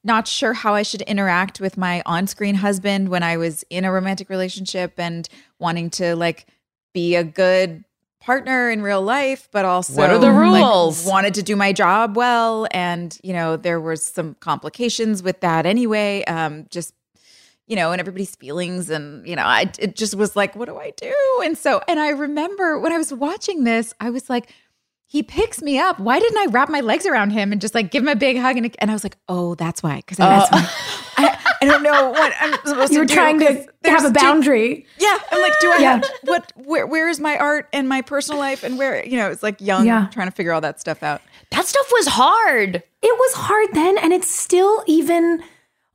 [0.03, 3.91] not sure how I should interact with my on-screen husband when I was in a
[3.91, 6.47] romantic relationship and wanting to like
[6.91, 7.85] be a good
[8.19, 11.05] partner in real life, but also What are the like, rules?
[11.05, 15.67] wanted to do my job well, and you know there was some complications with that
[15.67, 16.23] anyway.
[16.25, 16.95] Um, just
[17.67, 20.77] you know, and everybody's feelings, and you know, I it just was like, what do
[20.77, 21.13] I do?
[21.43, 24.51] And so, and I remember when I was watching this, I was like.
[25.11, 25.99] He picks me up.
[25.99, 28.37] Why didn't I wrap my legs around him and just like give him a big
[28.37, 28.55] hug?
[28.55, 29.97] And, and I was like, oh, that's why.
[29.97, 30.47] Because I, Uh.
[31.17, 32.93] I, I don't know what I'm supposed to.
[32.93, 33.13] You were to do.
[33.13, 34.85] trying 'cause to have a two- boundary.
[34.99, 35.91] yeah, I'm like, do I Yeah.
[35.95, 36.53] have what?
[36.55, 36.87] Where?
[36.87, 39.05] Where is my art and my personal life and where?
[39.05, 40.07] You know, it's like young, Yeah.
[40.13, 41.21] trying to figure all that stuff out.
[41.51, 42.75] That stuff was hard.
[42.77, 45.43] It was hard then, and it's still even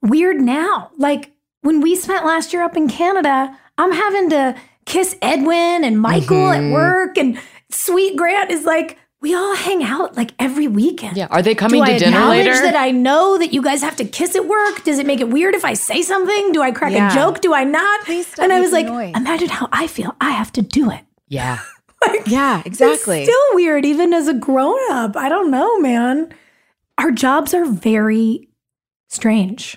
[0.03, 0.91] weird now.
[0.99, 5.99] Like when we spent last year up in Canada, I'm having to kiss Edwin and
[6.01, 11.17] Michael at work, and Sweet Grant is like, we all hang out like every weekend.
[11.17, 11.27] Yeah.
[11.31, 12.61] Are they coming Do to I dinner acknowledge later?
[12.63, 14.85] that I know that you guys have to kiss at work?
[14.85, 16.53] Does it make it weird if I say something?
[16.53, 17.11] Do I crack Yeah.
[17.11, 17.41] a joke?
[17.41, 18.05] Do I not?
[18.05, 19.15] Please stop and I was like, noise.
[19.17, 20.15] imagine how I feel.
[20.21, 21.01] I have to do it.
[21.29, 21.59] yeah.
[22.27, 23.25] Yeah, exactly.
[23.25, 25.17] Still weird, even as a grown up.
[25.17, 26.33] I don't know, man.
[26.99, 28.49] Our jobs are very
[29.09, 29.77] strange.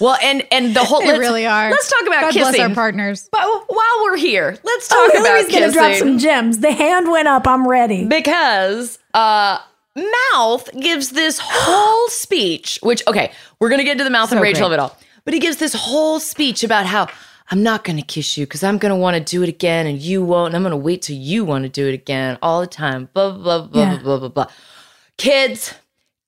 [0.00, 1.70] Well, and and the whole they really are.
[1.70, 2.52] Let's talk about God kissing.
[2.52, 3.28] bless our partners.
[3.32, 5.60] But while we're here, let's Oh, talk Hilarie's about kissing.
[5.60, 6.58] gonna drop some gems.
[6.58, 7.46] The hand went up.
[7.46, 8.04] I'm ready.
[8.06, 9.58] because uh
[10.34, 14.68] mouth gives this whole speech which okay we're gonna get to the mouth and rachel
[14.68, 14.78] great.
[14.78, 17.08] of it all but he gives this whole speech about how
[17.50, 20.22] i'm not gonna kiss you because i'm gonna want to do it again and you
[20.22, 23.08] won't and i'm gonna wait till you want to do it again all the time
[23.14, 23.94] blah blah blah Yeah.
[23.96, 24.46] blah blah blah blah
[25.16, 25.72] kids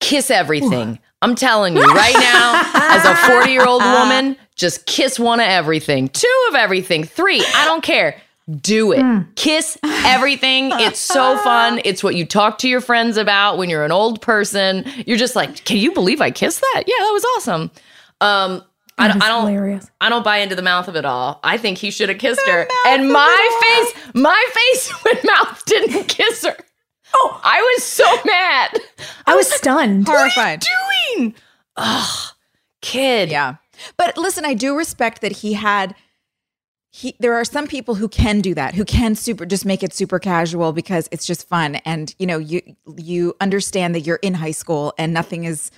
[0.01, 5.19] kiss everything i'm telling you right now as a 40 year old woman just kiss
[5.19, 8.21] one of everything two of everything three i don't care
[8.63, 9.05] do it.
[9.37, 10.71] Kiss everything.
[10.73, 11.83] It's so fun.
[11.85, 14.87] It's what you talk to your friends about when you're an old person.
[15.07, 16.85] You're just like, can you believe I kissed that?
[16.87, 17.71] Yeah, that was awesome.
[18.23, 18.65] Um,
[18.97, 19.47] I, don't- I don't.
[19.47, 19.91] hilarious.
[20.01, 21.41] I don't buy into the mouth of it all.
[21.45, 22.67] I think he should have kissed her.
[22.87, 26.57] And my face, my face when mouth didn't kiss her.
[27.15, 28.81] Oh, I was so mad.
[29.27, 30.07] I was stunned.
[30.07, 30.63] Horrified.
[30.63, 31.35] What are you doing,
[31.77, 32.33] ugh,
[32.83, 33.31] kid.
[33.31, 33.57] Yeah.
[33.97, 35.95] But listen, I do respect that he had
[36.91, 39.93] he there are some people who can do that, who can super just make it
[39.93, 42.63] super casual because it's just fun and you know, you
[42.97, 45.71] you understand that you're in high school and nothing is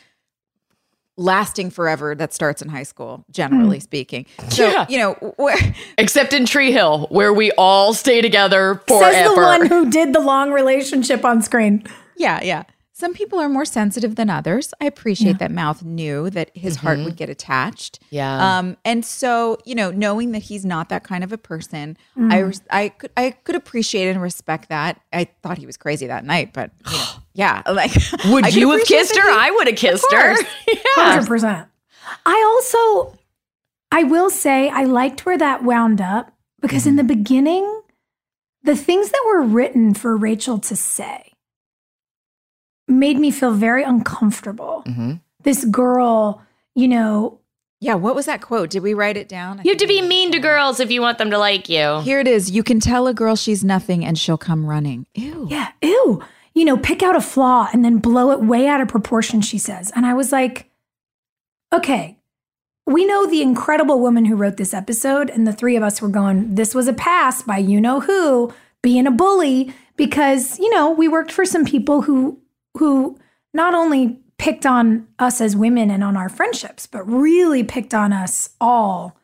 [1.20, 3.82] lasting forever that starts in high school, generally hmm.
[3.82, 4.26] speaking.
[4.48, 4.86] So, Yeah.
[4.88, 9.12] you know, wh- Except in Tree Hill, where we all stay together forever.
[9.12, 11.84] Says the one who did the long relationship on screen.
[12.16, 12.64] yeah, yeah.
[13.00, 14.74] Some people are more sensitive than others.
[14.78, 17.06] I appreciate that Mouth knew that his heart mm-hmm.
[17.06, 17.98] would get attached.
[18.10, 18.58] Yeah.
[18.58, 22.20] Um, and so you know, knowing that he's not that kind of a person, I
[22.20, 22.48] mm.
[22.48, 25.00] res- I could I could appreciate and respect that.
[25.14, 27.90] I thought he was crazy that night, but you know, yeah, like
[28.26, 29.32] would you have kissed her?
[29.32, 30.34] he- I would have kissed her.
[30.34, 30.46] course.
[30.68, 31.18] yeah.
[31.18, 31.68] 100%.
[32.26, 33.18] I also,
[33.90, 37.06] I will say, I liked where that wound up because in mm-hmm.
[37.06, 37.82] the beginning,
[38.62, 41.29] the things that were written for Rachel to say
[42.90, 44.82] made me feel very uncomfortable.
[44.86, 45.20] Mhm.
[45.42, 46.42] This girl,
[46.74, 47.38] you know,
[47.82, 48.68] Yeah, what was that quote?
[48.68, 49.58] Did we write it down?
[49.58, 52.00] I You have to be mean to girls if you want them to like you.
[52.02, 52.50] Here it is.
[52.50, 55.06] You can tell a girl she's nothing, and she'll come running.
[55.14, 55.46] Ew.
[55.50, 56.22] yeah, ew,
[56.54, 59.56] you know, pick out a flaw and then blow it way out of proportion, she
[59.56, 59.90] says.
[59.96, 60.68] And I was like,
[61.72, 62.18] okay,
[62.86, 66.08] we know the incredible woman who wrote this episode, and the three of us were
[66.08, 70.90] going, this was a pass by you know who being a bully because, you know,
[70.90, 72.38] we worked for some people who
[72.78, 73.18] who
[73.54, 78.12] not only picked on us as women and on our friendships, but really picked on
[78.12, 79.16] us all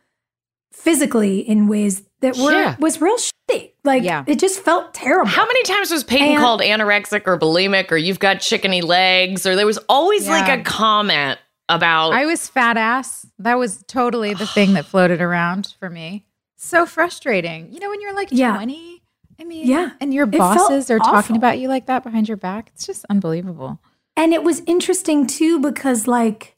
[0.73, 2.77] physically in ways that were Yeah.
[2.79, 3.73] was real shitty.
[3.85, 4.25] Like Yeah.
[4.27, 5.31] it just felt terrible.
[5.31, 9.47] How many times was Peyton And- called anorexic or bulimic or you've got chickeny legs
[9.47, 13.27] or there was always like a comment about I was fat ass.
[13.39, 16.27] That was totally the thing that floated around for me.
[16.57, 17.73] So frustrating.
[17.73, 18.55] You know, when you're like Yeah.
[18.55, 19.03] 20,
[19.41, 19.91] I mean, Yeah.
[20.01, 21.13] and your bosses are awful.
[21.13, 22.71] talking about you like that behind your back.
[22.75, 23.81] It's just unbelievable.
[24.17, 26.57] And it was interesting too because like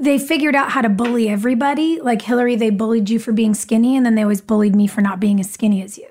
[0.00, 2.00] they figured out how to bully everybody.
[2.00, 5.00] Like Hilarie, they bullied you for being skinny, and then they always bullied me for
[5.00, 6.06] not being as skinny as you.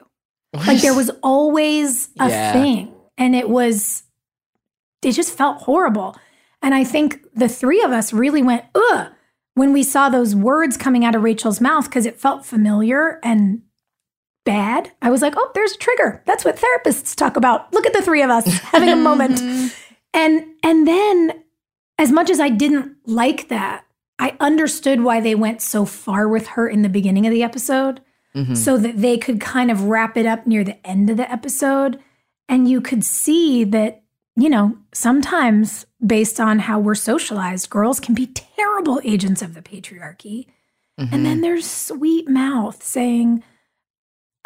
[0.53, 2.51] Like there was always a Yeah.
[2.53, 2.93] thing.
[3.17, 4.03] And it was
[5.01, 6.15] it just felt horrible.
[6.61, 9.07] And I think the three of us really went, ugh,
[9.53, 13.61] when we saw those words coming out of Rachel's mouth because it felt familiar and
[14.47, 14.91] bad.
[15.01, 16.23] I was like, oh, there's a trigger.
[16.25, 17.71] That's what therapists talk about.
[17.73, 19.39] Look at the three of us having a moment.
[20.13, 21.43] And and then
[21.99, 23.85] as much as I didn't like that,
[24.19, 28.01] I understood why they went so far with her in the beginning of the episode
[28.35, 28.55] Mhm.
[28.57, 31.97] so that they could kind of wrap it up near the end of the episode
[32.49, 34.03] and you could see that
[34.39, 39.63] you know, sometimes based on how we're socialized, girls can be terrible agents of the
[39.63, 40.45] patriarchy.
[40.99, 41.11] Mm-hmm.
[41.11, 43.43] And then there's sweet mouth saying,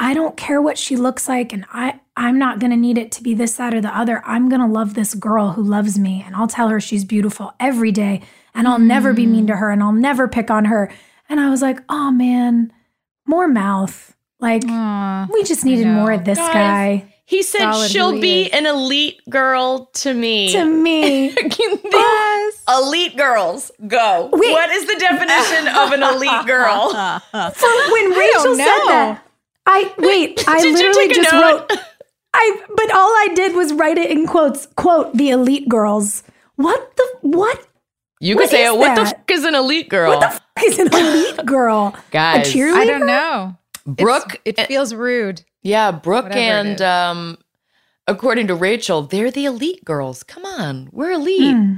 [0.02, 3.24] I don't care what she looks like, and I, I'm not gonna need it to
[3.24, 4.22] be this, that, or the other.
[4.26, 7.91] I'm gonna love this girl who loves me, and I'll tell her she's beautiful every
[7.91, 8.22] day,
[8.54, 9.60] and I'll never be mean to mm.
[9.60, 10.91] her, and I'll never pick on her.
[11.30, 12.74] And I was like, oh man,
[13.26, 14.16] more mouth.
[14.39, 15.28] Like, Aw.
[15.32, 18.49] we just needed more of this Guys, guy he said Solid she'll he be is.
[18.52, 20.52] an elite girl to me.
[20.52, 21.34] to me.
[21.91, 22.64] Yes.
[22.68, 24.30] elite girls, go.
[24.34, 24.52] Wait.
[24.52, 26.89] What is the definition of an elite girl?
[26.91, 29.22] For when Rachel said that,
[29.74, 30.43] I wait.
[30.47, 31.41] I literally just note?
[31.72, 31.80] wrote.
[32.34, 34.65] I but all I did was write it in quotes.
[34.76, 36.24] Quote the elite girls.
[36.55, 37.67] What the what?
[38.19, 38.78] You What can say is it.
[38.78, 40.11] What the fuck is an elite girl?
[40.11, 41.95] What the f- is an elite girl?
[42.11, 42.76] Guys, a cheerleader?
[42.76, 43.57] I don't know.
[43.86, 45.43] Brooke, It's- it feels rude.
[45.63, 47.38] yeah, Brooke Whatever and um,
[48.07, 50.22] according to Rachel, they're the elite girls.
[50.24, 51.55] Come on, we're elite.
[51.55, 51.74] Hmm.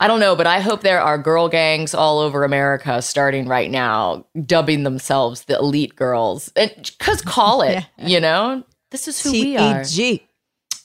[0.00, 3.70] I don't know, but I hope there are girl gangs all over America starting right
[3.70, 6.52] now, dubbing themselves the elite girls.
[6.54, 9.84] And because call it, you know, this is who we are.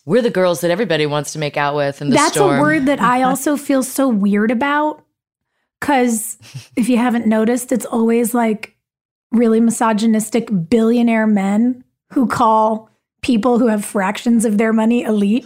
[0.05, 2.57] We're the girls that everybody wants to make out with in the That's storm.
[2.57, 5.03] a word that I also feel so weird about.
[5.80, 6.38] Because
[6.76, 8.76] if you haven't noticed, it's always like
[9.32, 12.89] really misogynistic billionaire men who call
[13.22, 15.45] people who have fractions of their money elite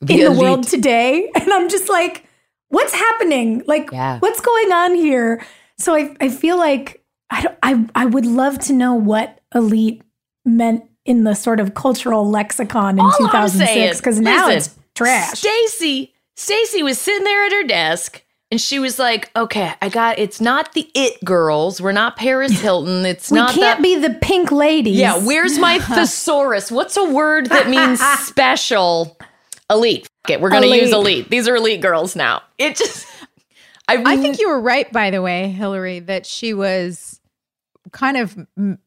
[0.00, 1.30] The in the world today.
[1.40, 2.25] And I'm just like,
[2.68, 3.62] what's happening?
[3.66, 4.18] Like, Yeah.
[4.18, 5.44] what's going on here?
[5.78, 10.02] So I, I feel like I, I, I would love to know what elite
[10.44, 15.38] meant in the sort of cultural lexicon in All 2006 because now listen, it's trash.
[15.38, 20.18] Stacy, Stacy was sitting there at her desk and she was like, "Okay, I got.
[20.20, 21.80] It's not the it girls.
[21.80, 23.04] We're not Paris Hilton.
[23.04, 23.34] It's not.
[23.34, 23.82] We not can't that.
[23.82, 24.96] be the pink ladies.
[24.96, 26.70] yeah, where's my thesaurus?
[26.70, 29.18] What's a word that means special?
[29.70, 30.08] Elite.
[30.26, 30.40] F- it.
[30.40, 30.94] We're gonna use Elite.
[31.18, 31.30] elite.
[31.30, 32.42] These are elite girls now.
[32.58, 33.06] It just.
[33.88, 37.20] I, I think you were right, by the way, Hilarie, that she was
[37.92, 38.78] kind of m-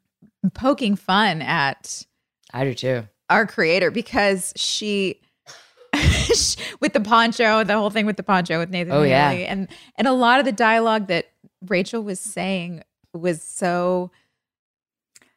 [0.53, 2.05] poking fun at
[2.53, 3.07] I do too.
[3.29, 5.21] our creator because she,
[6.81, 8.91] with the poncho, the whole thing with the poncho with Nathan.
[8.91, 9.29] Oh, yeah.
[9.31, 11.29] And and a lot of the dialogue that
[11.65, 14.11] Rachel was saying was so.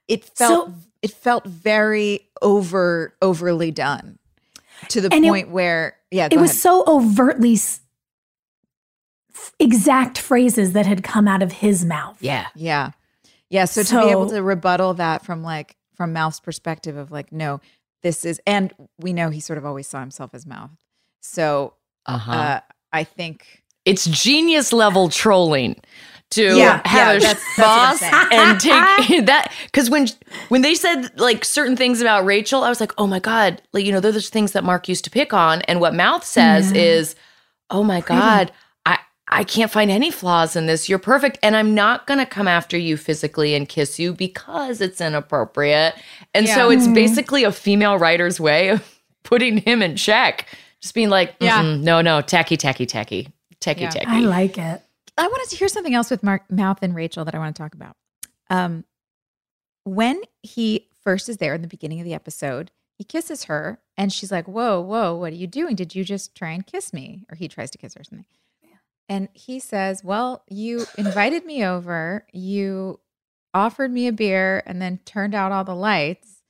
[0.08, 4.18] It felt So- it felt very over overly done
[4.88, 6.60] to the And it- point where yeah, go it was ahead.
[6.60, 7.80] so overtly s-
[9.34, 12.18] f- exact phrases that had come out of his mouth.
[12.20, 12.46] Yeah.
[12.54, 12.90] Yeah.
[13.50, 13.64] Yeah.
[13.66, 17.60] So, to be able to rebuttal that from like from Mouth's perspective of like, no,
[18.02, 20.70] this is and we know he sort of always saw himself as Mouth.
[21.20, 21.74] So
[22.06, 22.32] Uh-huh.
[22.32, 22.60] uh
[22.92, 25.76] I think it's genius level trolling
[26.32, 28.28] to Yeah, have yeah, a that's- that's boss saying.
[28.32, 28.60] and
[29.08, 30.08] take that because when
[30.48, 33.84] when they said like certain things about Rachel, I was like, oh my god, like
[33.84, 36.72] you know, those are things that Mark used to pick on, and what Mouth says
[36.72, 37.14] is,
[37.70, 38.50] oh my god,
[38.84, 40.88] I I can't find any flaws in this.
[40.88, 45.00] You're perfect, and I'm not gonna come after you physically and kiss you because it's
[45.00, 45.94] inappropriate.
[46.34, 46.76] And so Yeah.
[46.76, 46.94] it's mm-hmm.
[46.94, 50.46] basically a female writer's way of putting him in check.
[50.80, 51.62] Just being like, Yeah.
[51.62, 53.28] "Mm-mm, no, no, tacky, tacky, tacky,
[53.60, 54.06] tacky, tacky.
[54.06, 54.82] I like it.
[55.16, 57.62] I wanted to hear something else with Mark Mouth and Rachel that I want to
[57.62, 57.96] talk about.
[58.50, 58.84] Um
[59.84, 64.12] when he first is there in the beginning of the episode, he kisses her and
[64.12, 65.76] she's like, Whoa, whoa, what are you doing?
[65.76, 67.24] Did you just try and kiss me?
[67.30, 68.26] Or he tries to kiss her or something.
[69.08, 73.00] And he says, Well, you invited me over, you
[73.52, 76.42] offered me a beer, and then turned out all the lights,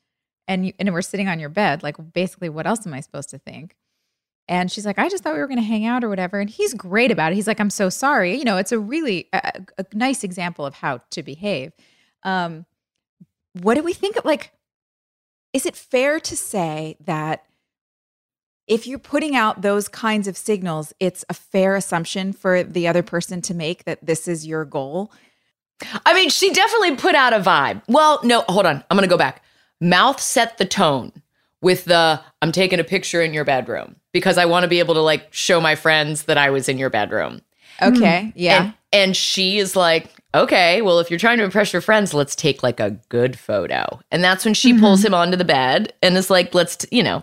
[0.47, 1.83] and you and we're sitting on your bed.
[1.83, 3.77] Like, basically, what else am I supposed to think?
[4.49, 6.41] And she's like, I just thought we were going to hang out or whatever.
[6.41, 7.37] And he's great about it.
[7.37, 8.37] He's like, I'm so sorry.
[8.37, 11.73] You know, it's a really a, a nice example of how to behave.
[12.25, 12.67] Um,
[13.61, 14.25] what do we think of?
[14.25, 14.53] Like,
[15.53, 17.45] is it fair to say that
[18.67, 23.03] if you're putting out those kinds of signals, it's a fair assumption for the other
[23.03, 25.13] person to make that this is your goal?
[26.07, 27.83] I mean, she definitely put out a vibe.
[27.89, 28.85] Well, no, hold on.
[28.89, 29.43] I'm going to go back.
[29.81, 31.13] Mouth set the tone
[31.61, 34.95] with the I'm taking a picture in your bedroom because I want to be able
[34.95, 37.43] to like show my friends that I was in your bedroom.
[37.81, 38.25] Okay.
[38.25, 38.31] Hmm.
[38.35, 38.63] Yeah.
[38.63, 42.37] And, and she is like, okay, well, if you're trying to impress your friends, let's
[42.37, 44.01] take like a good photo.
[44.11, 44.81] And that's when she mm-hmm.
[44.81, 47.23] pulls him onto the bed and is like, let's, t- you know,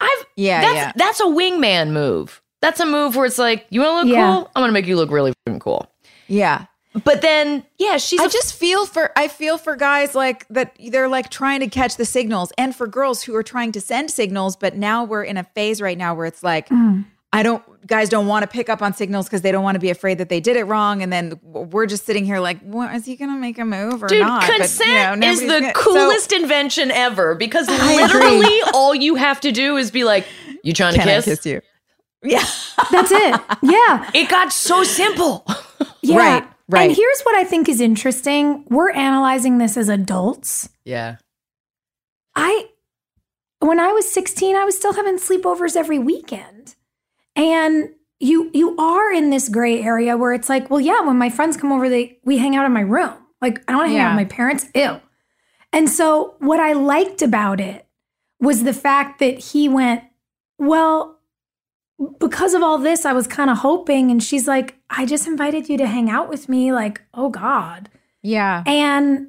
[0.00, 0.60] I've, yeah.
[0.60, 0.92] that's, yeah.
[0.96, 2.40] that's a wingman move.
[2.60, 4.34] That's a move where it's like, you want to look Yeah.
[4.34, 4.50] cool?
[4.54, 5.90] I'm going to make you look really cool.
[6.28, 6.66] Yeah.
[7.02, 10.76] But then, yeah, she's I a just feel for I feel for guys like that
[10.90, 14.10] they're like trying to catch the signals and for girls who are trying to send
[14.12, 17.04] signals but now we're in a phase right now where it's like mm.
[17.32, 19.80] I don't guys don't want to pick up on signals because they don't want to
[19.80, 22.94] be afraid that they did it wrong and then we're just sitting here like what
[22.94, 25.40] is he going to make a move or Dude, not But, you know, consent is
[25.40, 30.04] the gonna- so- coolest invention ever because literally all you have to do is be
[30.04, 30.26] like,
[30.62, 31.24] "You trying to Can I kiss?
[31.24, 31.60] kiss you?
[32.22, 32.44] Yeah.
[32.92, 33.40] That's it.
[33.62, 34.10] Yeah.
[34.14, 35.44] It got so simple.
[36.02, 36.16] Yeah.
[36.18, 36.88] Right, right.
[36.88, 38.64] And here's what I think is interesting.
[38.68, 40.68] We're analyzing this as adults.
[40.84, 41.16] Yeah.
[42.34, 42.68] I
[43.60, 46.74] when I was 16, I was still having sleepovers every weekend.
[47.36, 47.90] And
[48.20, 51.56] you you are in this gray area where it's like, well, yeah, when my friends
[51.56, 53.14] come over, they we hang out in my room.
[53.40, 54.66] Like, I don't want to hang out with my parents.
[54.74, 55.00] Ew.
[55.72, 57.86] And so what I liked about it
[58.40, 60.04] was the fact that he went,
[60.58, 61.18] well,
[62.20, 64.10] because of all this, I was kind of hoping.
[64.10, 66.72] And she's like, I just invited you to hang out with me.
[66.72, 67.88] Like, oh God.
[68.22, 68.62] Yeah.
[68.66, 69.28] And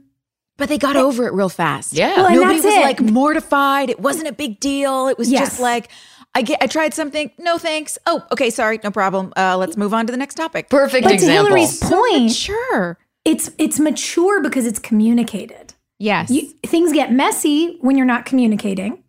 [0.58, 1.94] But they got over it real fast.
[1.94, 2.16] Yeah.
[2.18, 2.82] Well, Nobody was it.
[2.82, 3.90] like mortified.
[3.90, 5.08] It wasn't a big deal.
[5.08, 5.50] It was Yes.
[5.50, 5.90] just like,
[6.34, 7.32] I get I tried something.
[7.40, 7.98] No thanks.
[8.06, 9.32] Oh, okay, sorry, no problem.
[9.38, 10.70] Uh, let's move on to the next topic.
[10.70, 11.26] Perfect but to.
[11.26, 12.98] Hilarie's point, Sure.
[13.24, 15.74] it's it's mature because it's communicated.
[15.98, 16.30] Yes.
[16.30, 19.02] You, things get messy when you're not communicating.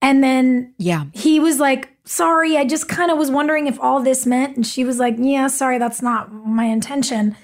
[0.00, 1.04] And then yeah.
[1.12, 4.66] he was like, "Sorry, I just kind of was wondering if all this meant." And
[4.66, 7.36] she was like, "Yeah, sorry, that's not my intention."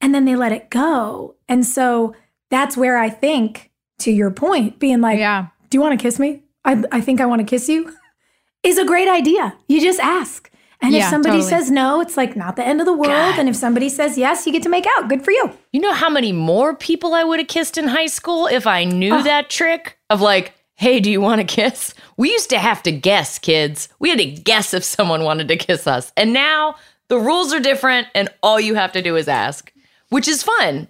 [0.00, 1.36] And then they let it go.
[1.48, 2.14] And so
[2.50, 5.46] that's where I think to your point being like, Yeah.
[5.70, 6.42] "Do you want to kiss me?
[6.64, 7.92] I I think I want to kiss you."
[8.62, 9.56] is a great idea.
[9.68, 10.50] You just ask.
[10.82, 11.50] And if somebody totally.
[11.50, 13.06] says no, it's like not the end of the world.
[13.06, 13.38] God.
[13.38, 15.08] And if somebody says yes, you get to make out.
[15.08, 15.50] Good for you.
[15.72, 18.84] You know how many more people I would have kissed in high school if I
[18.84, 21.94] knew that trick of like, hey, do you want to kiss?
[22.16, 23.88] We used to have to guess, kids.
[23.98, 26.12] We had to guess if someone wanted to kiss us.
[26.16, 26.76] And now
[27.08, 29.72] the rules are different and all you have to do is ask,
[30.10, 30.88] which is fun.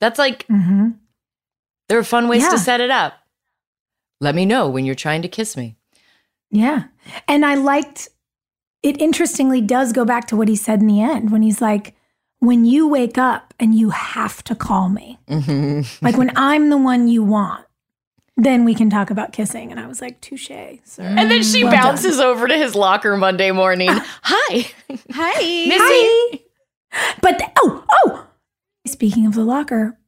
[0.00, 0.90] That's like, Mm-hmm.
[1.88, 2.50] there are fun ways Yeah.
[2.50, 3.14] to set it up.
[4.20, 5.76] Let me know when you're trying to kiss me.
[6.50, 6.84] Yeah.
[7.28, 8.08] And I liked
[8.82, 11.94] it, interestingly, does go back to what he said in the end when he's like,
[12.38, 15.18] when you wake up and you have to call me,
[16.00, 17.65] like when I'm the one you want,
[18.36, 19.70] then we can talk about kissing.
[19.70, 20.48] And I was like, touche,
[20.84, 21.02] sir.
[21.02, 21.82] And then she Well done.
[21.82, 23.88] bounces over to his locker Monday morning.
[23.90, 24.66] Uh, hi,
[25.12, 25.66] Hi.
[25.68, 26.44] Missy.
[27.22, 28.26] But th- oh, oh.
[28.86, 29.98] Speaking of the locker,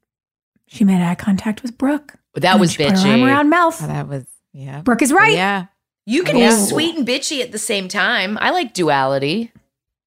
[0.67, 2.15] she made eye contact with Brooke.
[2.35, 3.27] That was she put her arm bitchy.
[3.27, 3.81] around mouth.
[3.83, 4.81] Oh, that was yeah.
[4.83, 5.33] Brooke is right.
[5.35, 5.67] Yeah.
[6.07, 6.51] You can Yeah.
[6.51, 8.39] be sweet and bitchy at the same time.
[8.41, 9.53] I like duality.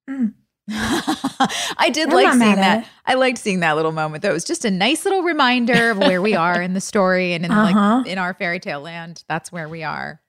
[0.09, 0.33] Mm.
[1.77, 2.87] I did I'm like seeing that.
[3.05, 4.23] I liked seeing that little moment.
[4.23, 7.43] That was just a nice little reminder of where we are in the story and
[7.45, 7.97] in Uh-huh.
[7.97, 9.23] like in our fairy tale land.
[9.27, 10.21] That's where we are.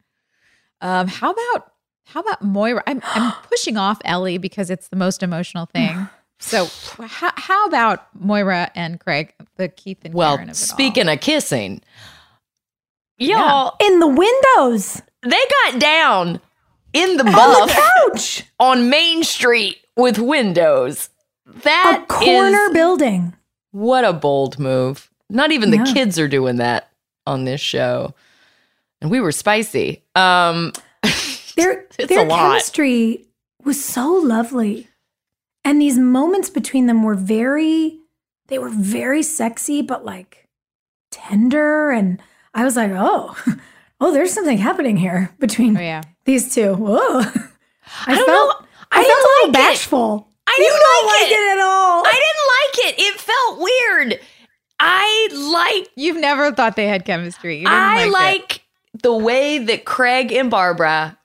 [0.80, 1.72] Um, how about
[2.06, 2.82] how about Moira?
[2.86, 6.08] I'm I'm pushing off Ellie because it's the most emotional thing.
[6.44, 6.66] So
[7.06, 10.66] how, how about Moira and Craig, the Keith and Well, Karen of it all?
[10.66, 11.82] speaking of kissing,
[13.16, 15.30] y'all, In the windows, they
[15.70, 16.40] got down
[16.92, 17.80] in the on buff the
[18.10, 21.10] couch, on Main Street with windows.
[21.64, 23.34] That a corner is- building.
[23.72, 25.10] what a bold move.
[25.28, 25.92] Not even the Yeah.
[25.92, 26.90] kids are doing that
[27.26, 28.14] on this show.
[29.00, 30.02] And we were spicy.
[30.14, 30.72] Um
[31.56, 32.50] Their It's their a lot.
[32.52, 33.26] chemistry
[33.64, 34.88] was so lovely.
[35.64, 37.98] And these moments between them were very
[38.48, 40.48] they were very sexy but like
[41.10, 42.20] tender and
[42.54, 43.36] I was like, "Oh,
[44.00, 46.02] oh, there's something happening here between Oh yeah.
[46.24, 46.74] these two.
[46.74, 47.20] Whoa.
[47.20, 47.24] I,
[48.06, 48.66] I don't felt, know.
[48.92, 49.52] I, I, felt a didn't little like it.
[49.72, 50.28] bashful.
[50.46, 51.34] I didn't don't like, like it.
[51.34, 52.02] it at all.
[52.06, 53.02] I didn't like it.
[53.02, 54.20] It felt weird.
[54.78, 57.58] I like You've never thought they had chemistry.
[57.58, 58.12] You didn't I like, it.
[58.12, 61.16] like the way that Craig and Barbara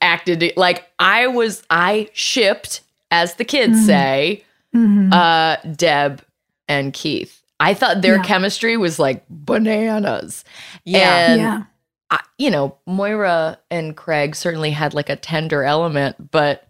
[0.00, 0.52] acted.
[0.56, 3.86] Like I was, I shipped, as the kids Mhm.
[3.86, 5.12] say, Mhm.
[5.12, 6.22] uh, Deb
[6.68, 7.40] and Keith.
[7.60, 8.22] I thought their Yeah.
[8.22, 10.44] chemistry was like bananas.
[10.84, 11.26] Yeah.
[11.30, 11.62] And, yeah.
[12.10, 16.67] I, you know, Moira and Craig certainly had like a tender element, but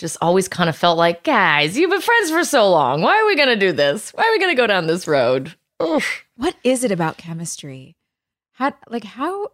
[0.00, 3.02] just always kind of felt like, guys, you've been friends for so long.
[3.02, 4.10] Why are we going to do this?
[4.10, 5.54] Why are we going to go down this road?
[5.78, 6.02] Ugh.
[6.36, 7.96] what is it about chemistry
[8.52, 9.48] how like how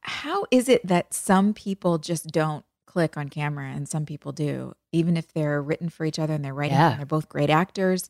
[0.00, 4.74] how is it that some people just don't click on camera and some people do
[4.92, 6.90] even if they're written for each other and they're writing Yeah.
[6.90, 8.08] and they're both great actors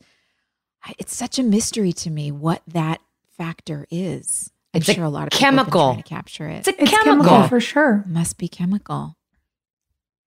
[0.98, 3.00] it's such a mystery to me what that
[3.36, 5.66] factor is i'm It's a sure a lot of chemical.
[5.70, 7.24] people have trying to capture it It's a It's chemical.
[7.24, 8.04] chemical for sure.
[8.06, 9.16] must be chemical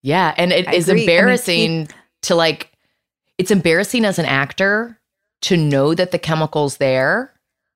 [0.05, 1.01] Yeah, and it I is agree.
[1.01, 1.87] I mean, embarrassing
[2.21, 2.71] to like
[3.39, 4.99] it's embarrassing as an actor
[5.41, 7.33] to know that the chemical's there,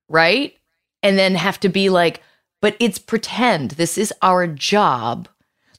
[0.07, 0.55] right?
[1.01, 2.21] And then have to be like,
[2.61, 3.71] but it's pretend.
[3.71, 5.27] This is our job.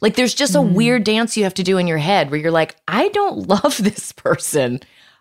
[0.01, 0.73] Like there's just a Mm.
[0.75, 3.79] weird dance you have to do in your head where you're like, I don't love
[3.79, 4.81] this person.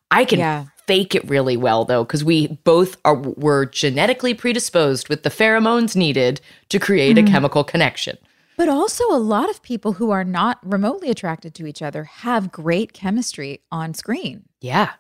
[0.09, 0.65] I can Yeah.
[0.87, 5.95] fake it really well though cuz we both are were genetically predisposed with the pheromones
[5.95, 8.17] needed to create a chemical connection.
[8.59, 12.51] But also a lot of people who are not remotely attracted to each other have
[12.51, 14.91] great chemistry on screen Yeah.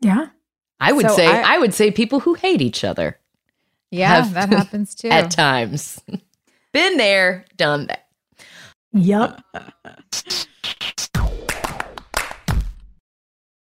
[0.00, 0.28] Yeah.
[0.80, 3.18] I would So say I- I, would say people who hate each other
[3.90, 6.00] yeah Have- that happens too at times.
[6.72, 8.06] Been there, done that.
[8.94, 9.42] Yup.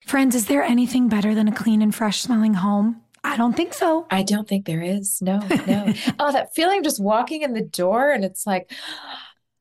[0.06, 3.02] Friends, is there anything better than a clean and fresh smelling home?
[3.22, 4.06] I don't think so.
[4.10, 5.20] I don't think there is.
[5.22, 5.92] No, no.
[6.18, 8.70] oh, that feeling of just walking in the door and it's like,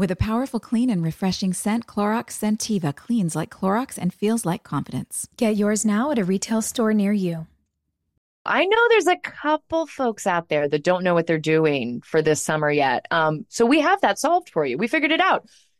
[0.00, 4.62] With a powerful, clean, and refreshing scent, Clorox Sentiva cleans like Clorox and feels like
[4.62, 5.28] confidence.
[5.36, 7.46] Get yours now at a retail store near you.
[8.46, 12.22] I know there's a couple folks out there that don't know what they're doing for
[12.22, 13.04] this summer yet.
[13.10, 14.78] Um, so we have that solved for you.
[14.78, 15.46] We figured it out.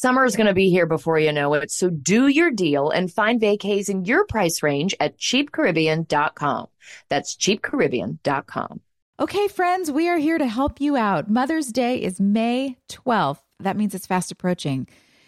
[0.00, 1.72] Summer is going to be here before you know it.
[1.72, 6.66] So do your deal and find vacays in your price range at cheapcaribbean.com.
[7.08, 8.80] That's cheapcaribbean.com.
[9.18, 11.28] Okay, friends, we are here to help you out.
[11.28, 13.40] Mother's Day is May 12th.
[13.58, 14.86] That means it's fast approaching.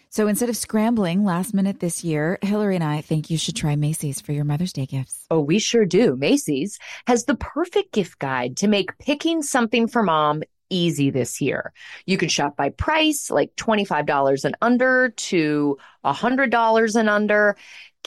[0.09, 3.75] So instead of scrambling last minute this year, Hilarie and I think you should try
[3.75, 5.25] Macy's for your Mother's Day gifts.
[5.29, 6.15] Oh, we sure do.
[6.15, 11.73] Macy's has the perfect gift guide to make picking something for mom easy this year.
[12.05, 17.55] You can shop by price, like $25 and under to $100 and under,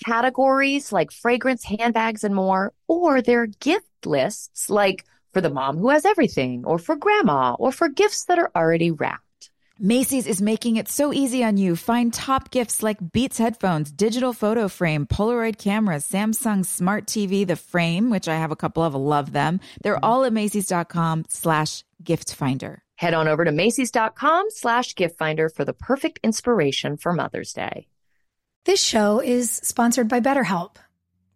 [0.05, 5.91] categories like fragrance, handbags, and more, or their gift lists like for the mom who
[5.91, 9.21] has everything, or for grandma, or for gifts that are already wrapped.
[9.81, 11.75] Macy's is making it so easy on you.
[11.75, 17.57] Find top gifts like Beats headphones, digital photo frame, Polaroid cameras, Samsung smart TV, the
[17.57, 19.59] frame, which I have a couple of, love them.
[19.83, 22.85] They're all at Macy's.com slash gift finder.
[22.95, 27.89] Head on over to Macy's.com slash gift finder for the perfect inspiration for Mother's Day.
[28.67, 30.77] This show is sponsored by BetterHelp.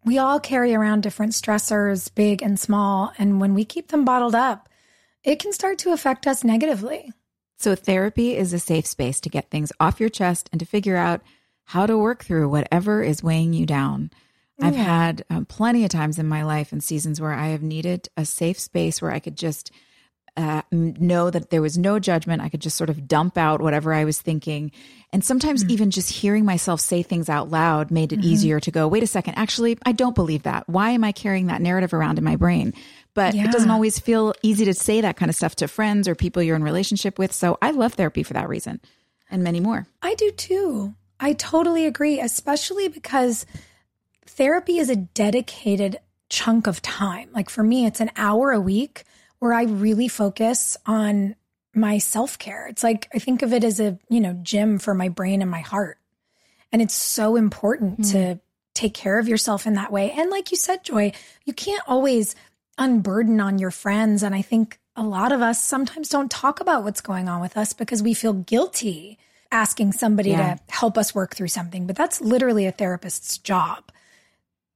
[0.05, 4.37] We all carry around different stressors, big and small, and when we keep them bottled
[4.37, 4.69] up,
[5.25, 7.11] it can start to affect us negatively.
[7.59, 10.97] So therapy is a safe space to get things off your chest and to figure
[10.97, 11.21] out
[11.65, 14.11] how to work through whatever is weighing you down.
[14.61, 14.85] I've Yeah.
[14.85, 18.25] had um, plenty of times in my life and seasons where I have needed a
[18.25, 19.71] safe space where I could just
[20.37, 22.41] uh, know that there was no judgment.
[22.41, 24.71] I could just sort of dump out whatever I was thinking.
[25.13, 28.87] And sometimes even just hearing myself say things out loud made it easier to go,
[28.87, 30.69] wait a second, actually, I don't believe that.
[30.69, 32.73] Why am I carrying that narrative around in my brain?
[33.19, 36.15] But it doesn't always feel easy to say that kind of stuff to friends or
[36.15, 37.33] people you're in relationship with.
[37.33, 38.81] So I love therapy for that reason
[39.29, 39.89] and many more.
[40.01, 40.95] I do too.
[41.19, 43.45] I totally agree, especially because
[44.25, 45.99] therapy is a dedicated
[46.29, 47.31] chunk of time.
[47.33, 49.03] Like for me, it's an hour a week
[49.41, 51.35] where I really focus on
[51.75, 52.69] my self care.
[52.69, 55.51] It's like I think of it as a, you know, gym for my brain and
[55.51, 55.99] my heart.
[56.71, 58.13] And it's so important hmm.
[58.13, 58.41] to
[58.75, 60.13] take care of yourself in that way.
[60.13, 61.11] And like you said, Joy,
[61.45, 62.37] you can't always
[62.79, 64.23] unburden on your friends.
[64.23, 67.57] And I think a lot of us sometimes don't talk about what's going on with
[67.57, 69.19] us because we feel guilty
[69.51, 70.55] asking somebody Yeah.
[70.57, 71.87] to help us work through something.
[71.87, 73.85] But that's literally a therapist's job.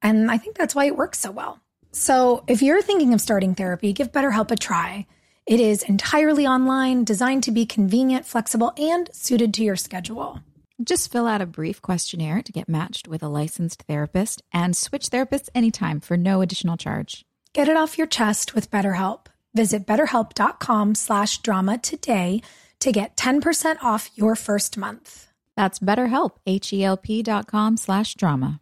[0.00, 1.60] And I think that's why it works so well.
[1.92, 5.06] So if you're thinking of starting therapy, give BetterHelp a try.
[5.46, 10.40] It is entirely online, designed to be convenient, flexible, and suited to your schedule.
[10.82, 15.10] Just fill out a brief questionnaire to get matched with a licensed therapist and switch
[15.10, 17.24] therapists anytime for no additional charge.
[17.54, 19.26] Get it off your chest with BetterHelp.
[19.54, 22.40] Visit betterhelp.com slash drama today
[22.80, 25.28] to get 10% off your first month.
[25.54, 28.60] That's BetterHelp, H-E-L-P dot com slash drama.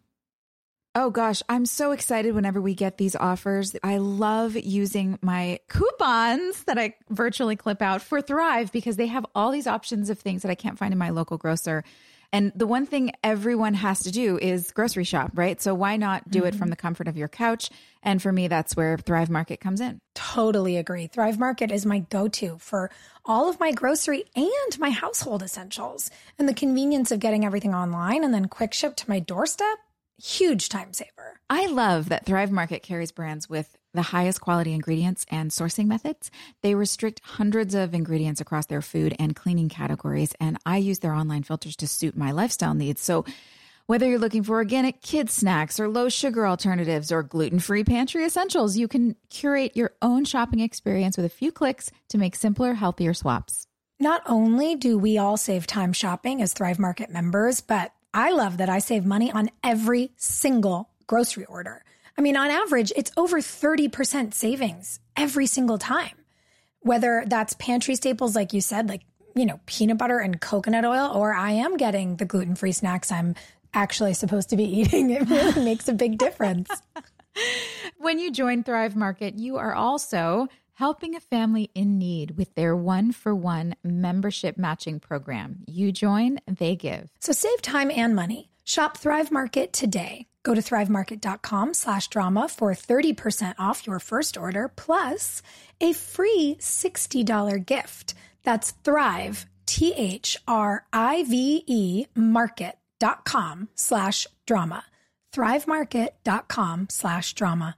[0.96, 3.76] Oh gosh, I'm so excited whenever we get these offers.
[3.84, 9.24] I love using my coupons that I virtually clip out for Thrive because they have
[9.36, 11.84] all these options of things that I can't find in my local grocer.
[12.32, 15.60] And the one thing everyone has to do is grocery shop, right?
[15.60, 16.70] So why not do it from mm-hmm.
[16.70, 17.70] the comfort of your couch?
[18.02, 20.00] And for me, that's where Thrive Market comes in.
[20.14, 21.08] Totally agree.
[21.08, 22.90] Thrive Market is my go to for
[23.24, 26.10] all of my grocery and my household essentials.
[26.38, 29.78] And the convenience of getting everything online and then quick ship to my doorstep,
[30.22, 31.40] huge time saver.
[31.50, 36.30] I love that Thrive Market carries brands with the highest quality ingredients and sourcing methods.
[36.62, 41.14] They restrict hundreds of ingredients across their food and cleaning categories, and I use their
[41.14, 43.00] online filters to suit my lifestyle needs.
[43.00, 43.24] So
[43.90, 48.24] Whether you're looking for organic kid snacks or low sugar alternatives or gluten free pantry
[48.24, 52.74] essentials, you can curate your own shopping experience with a few clicks to make simpler,
[52.74, 53.66] healthier swaps.
[53.98, 58.58] Not only do we all save time shopping as Thrive Market members, but I love
[58.58, 61.82] that I save money on every single grocery order.
[62.18, 66.16] I mean, on average, it's over 30% savings every single time.
[66.80, 69.02] Whether that's pantry staples, like you said, like,
[69.34, 73.12] you know, peanut butter and coconut oil, or I am getting the gluten free snacks
[73.12, 73.34] I'm
[73.72, 75.10] actually supposed to be eating.
[75.10, 76.70] It really makes a big difference.
[77.98, 82.74] When you join Thrive Market, you are also helping a family in need with their
[82.74, 85.64] one for one membership matching program.
[85.66, 87.10] You join, they give.
[87.20, 88.50] So save time and money.
[88.64, 90.26] Shop Thrive Market today.
[90.42, 95.42] Go to thrivemarket.com slash drama for 30% off your first order plus
[95.80, 98.14] a free $60 gift.
[98.42, 104.84] That's Thrive, T H R I V E market.com slash drama.
[105.34, 107.76] Thrivemarket.com slash drama.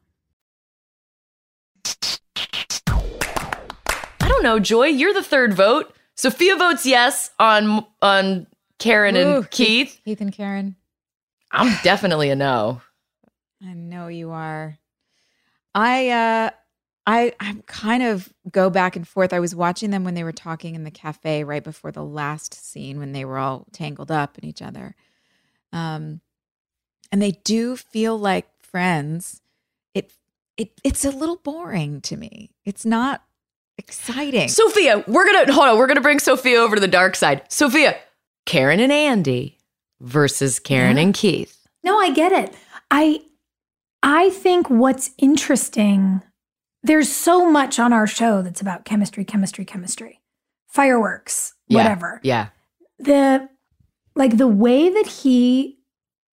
[4.21, 4.87] I don't know, Joy.
[4.87, 5.95] You're the third vote.
[6.15, 8.47] Sophia votes yes on on
[8.79, 10.01] Karen and Keith.
[10.05, 10.77] Keith and Karen.
[11.53, 12.81] I'm definitely a no.
[13.63, 14.79] I know you are.
[15.75, 16.51] I uh
[17.07, 19.33] I I kind of go back and forth.
[19.33, 22.55] I was watching them when they were talking in the cafe right before the last
[22.55, 24.95] scene when they were all tangled up in each other.
[25.73, 26.21] Um
[27.11, 29.43] and they do feel like friends.
[29.95, 30.13] It
[30.57, 32.51] it it's a little boring to me.
[32.65, 33.23] It's not
[33.79, 34.49] exciting.
[34.49, 35.79] Sophia, we're gonna hold on.
[35.79, 37.43] We're gonna bring Sophia over to the dark side.
[37.49, 37.99] Sophia,
[38.47, 39.59] Karen and Andy
[40.03, 41.03] versus Karen Yeah.
[41.05, 41.67] and Keith.
[41.85, 42.55] No, I get it.
[42.91, 43.23] I
[44.03, 46.23] I think what's interesting
[46.85, 50.21] there's so much on our show that's about chemistry, chemistry, chemistry.
[50.69, 51.79] Fireworks, Yeah.
[51.83, 52.21] whatever.
[52.25, 52.49] Yeah.
[52.99, 53.49] The
[54.17, 55.79] like the way that he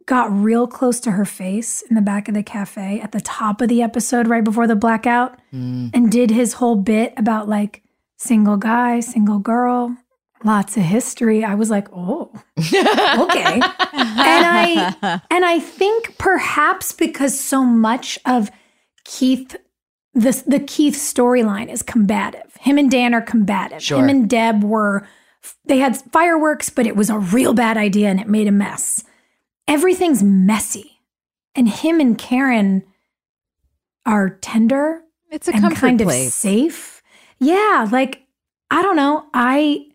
[0.05, 3.61] got real close to her face in the back of the cafe at the top
[3.61, 5.91] of the episode right before the blackout Mm.
[5.93, 7.83] and did his whole bit about like
[8.17, 9.95] single guy, single girl,
[10.43, 11.43] lots of history.
[11.43, 13.63] I was like, "Oh, okay." and
[13.93, 18.51] I and I think perhaps because so much of
[19.03, 19.55] Keith
[20.13, 22.55] the the Keith storyline is combative.
[22.59, 23.81] Him and Dan are combative.
[23.81, 23.99] Sure.
[23.99, 25.07] Him and Deb were
[25.65, 29.03] they had fireworks, but it was a real bad idea and it made a mess.
[29.67, 31.01] Everything's messy.
[31.55, 32.83] And him and Karen
[34.05, 37.01] are tender it's a and comfort kind of safe.
[37.39, 38.23] Yeah, like
[38.71, 39.25] I don't know.
[39.33, 39.88] I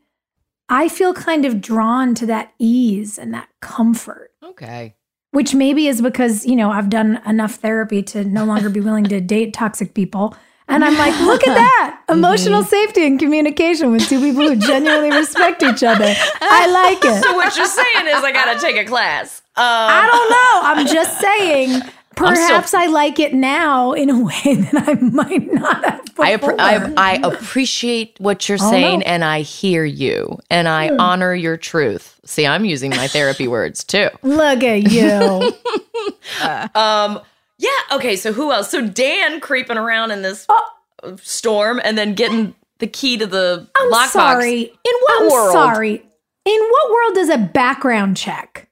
[0.69, 4.95] I feel kind of drawn to that ease and that comfort, Okay.
[5.33, 9.05] which maybe is because, you know, I've done enough therapy to no longer be willing
[9.05, 10.35] to date toxic people.
[10.67, 12.01] And I'm like, look at that.
[12.09, 16.15] Emotional safety and communication with two people who genuinely respect each other.
[16.41, 17.23] I like it.
[17.23, 19.43] So what you're saying is I gotta take a class.
[19.57, 20.61] Um, I don't know.
[20.81, 21.83] I'm just saying.
[22.17, 26.25] Perhaps I like it now in a way that I might not have before.
[26.25, 30.89] I, appre- I, I appreciate what you're Oh, saying and I hear you and I
[30.89, 31.01] Hmm.
[31.01, 32.21] honor your truth.
[32.25, 34.09] See, I'm using my therapy words too.
[34.23, 35.53] Look at you.
[36.75, 37.21] Um,
[37.59, 37.71] yeah.
[37.93, 38.17] Okay.
[38.17, 38.71] So who else?
[38.71, 40.47] So Dan creeping around in this
[41.23, 44.07] storm and then getting the key to the I'm lockbox.
[44.09, 44.63] sorry.
[44.63, 45.53] In what I'm world?
[45.53, 46.03] sorry.
[46.45, 48.69] In what world does a background check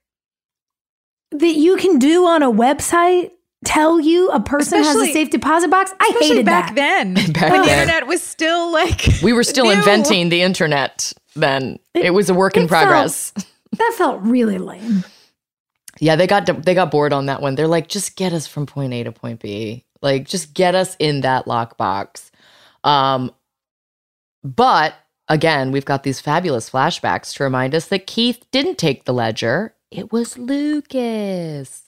[1.33, 3.31] that you can do on a website
[3.65, 5.93] tell you a person has a safe deposit box?
[6.01, 7.05] I Especially hated back that.
[7.15, 7.15] then.
[7.33, 9.73] Back when the internet was still like We were still new.
[9.73, 11.79] inventing the internet then.
[11.95, 13.33] It, was a work in it felt- progress.
[13.79, 15.03] That felt really lame.
[15.99, 17.55] Yeah, they got they got bored on that one.
[17.55, 19.87] They're like, just get us from point A to point B.
[20.03, 22.31] Like, just get us in that lockbox.
[22.85, 23.31] Um,
[24.45, 24.93] but
[25.29, 29.75] again, we've got these fabulous flashbacks to remind us that Keith didn't take the ledger.
[29.93, 31.83] It was Lucas.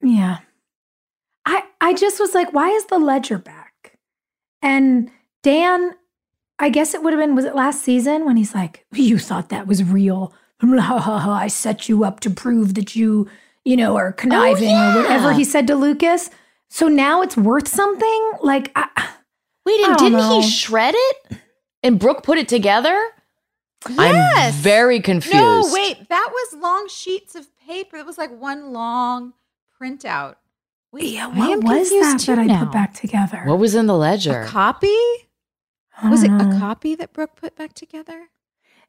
[0.00, 0.38] Yeah.
[1.44, 3.98] I I just was like, why is the ledger back?
[4.62, 5.10] And
[5.42, 5.94] Dan,
[6.58, 9.48] I guess it would have been, was it last season when he's like, you thought
[9.48, 10.32] that was real.
[10.62, 13.28] I set you up to prove that you,
[13.64, 16.30] you know, are oh, conniving or whatever he said to Lucas.
[16.70, 18.30] So now it's worth something?
[18.42, 18.88] Like, I,
[19.66, 20.40] Wait, and didn't know.
[20.40, 21.38] he shred it?
[21.82, 22.96] And Brooke put it together?
[23.84, 24.54] I'm Yes.
[24.56, 25.36] very confused.
[25.36, 27.96] No, wait, that was long sheets of paper.
[27.96, 29.34] It was like one long
[29.80, 30.36] printout.
[30.92, 32.64] Wait, yeah, what was that confused that too I now.
[32.64, 33.42] put back together?
[33.46, 34.42] What was in the ledger?
[34.42, 34.96] A copy?
[36.02, 36.58] I Was it don't a uh.
[36.58, 38.28] copy that Brooke put back together?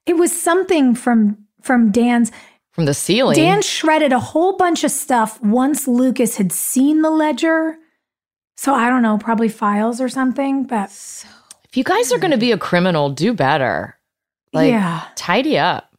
[0.06, 2.32] It was something from from Dan's
[2.72, 3.36] From the ceiling.
[3.36, 7.78] Dan shredded a whole bunch of stuff once Lucas had seen the ledger.
[8.56, 11.28] So I don't know, probably files or something, but So
[11.66, 13.97] if you guys are going to be a criminal, do better.
[14.54, 15.04] Like, yeah.
[15.16, 15.94] tidy up.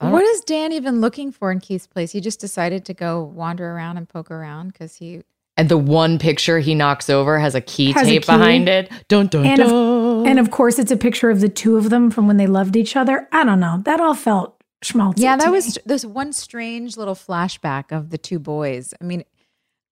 [0.00, 2.12] Don't- What is Dan even looking for in Keith's place?
[2.12, 5.22] He just decided to go wander around and poke around because he.
[5.56, 8.26] And the one picture he knocks over has a key Has a tape key.
[8.32, 8.90] behind it.
[9.08, 10.26] Dun dun And of-.
[10.26, 12.74] And of course, it's a picture of the two of them from when they loved
[12.74, 13.28] each other.
[13.32, 13.82] I don't know.
[13.84, 15.18] That all felt schmaltzy.
[15.18, 15.52] Yeah, that me.
[15.52, 18.94] was there's one strange little flashback of the two boys.
[19.00, 19.24] I mean,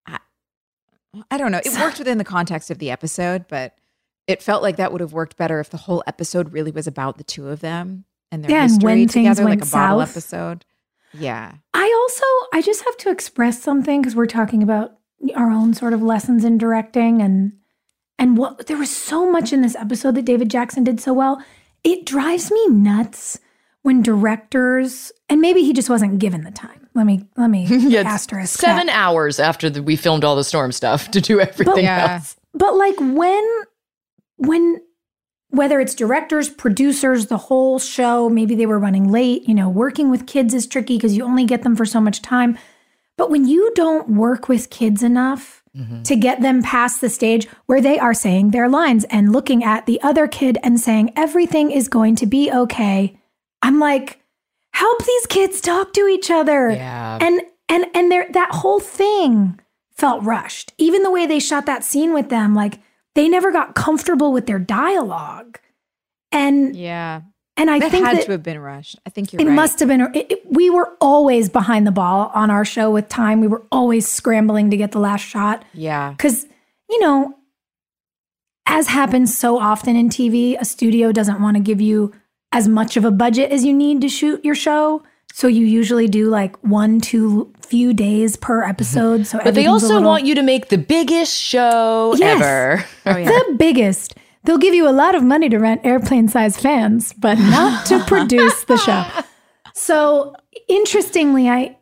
[0.07, 0.17] I,
[1.29, 1.61] I don't know.
[1.63, 3.75] It worked within the context of the episode, but
[4.31, 7.17] it felt like that would have worked better if the whole episode really was about
[7.17, 9.71] the two of them and their Yeah, and history when things together, like went a
[9.71, 10.65] bottle episode.
[11.13, 11.53] Yeah.
[11.73, 12.25] I also,
[12.57, 14.93] I just have to express something because we're talking about
[15.35, 17.53] our own sort of lessons in directing and
[18.17, 21.43] and what there was so much in this episode that David Jackson did so well.
[21.83, 23.39] It drives me nuts
[23.81, 26.87] when directors and maybe he just wasn't given the time.
[26.93, 28.95] Let me let me Yeah, it's asterisk seven that.
[28.95, 32.13] hours after the, we filmed all the storm stuff to do everything Yeah.
[32.15, 32.35] else.
[32.53, 33.43] But like when
[34.41, 34.81] when
[35.49, 40.09] whether it's directors, producers, the whole show, maybe they were running late, you know, working
[40.09, 42.57] with kids is tricky because you only get them for so much time.
[43.17, 46.03] But when you don't work with kids enough mm-hmm.
[46.03, 49.85] to get them past the stage where they are saying their lines and looking at
[49.85, 53.19] the other kid and saying everything is going to be okay,
[53.61, 54.21] I'm like,
[54.73, 57.17] help these kids talk to each other Yeah.
[57.21, 59.59] and and and there that whole thing
[59.91, 62.79] felt rushed even the way they shot that scene with them like
[63.15, 65.59] they never got comfortable with their dialogue
[66.31, 67.21] and Yeah.
[67.57, 68.97] and i that think had that to have been rushed.
[69.05, 69.45] I think you're right.
[69.45, 69.55] it right.
[69.55, 73.09] must have been it, it- we were always behind the ball on our show with
[73.09, 76.11] time we were always scrambling to get the last shot Yeah.
[76.11, 76.45] because
[76.89, 77.35] you know
[78.65, 82.13] as happens so often in tv a studio doesn't want to give you
[82.53, 85.03] as much of a budget as you need to shoot your show
[85.33, 90.01] so you usually do like one two few days per episode so But they also
[90.01, 92.41] want you to make the biggest show Yes.
[92.41, 92.85] ever.
[93.05, 93.25] Oh yeah.
[93.29, 97.37] the biggest they'll give you a lot of money to rent airplane sized fans but
[97.39, 99.05] not to produce the show
[99.73, 100.35] so
[100.67, 101.75] interestingly i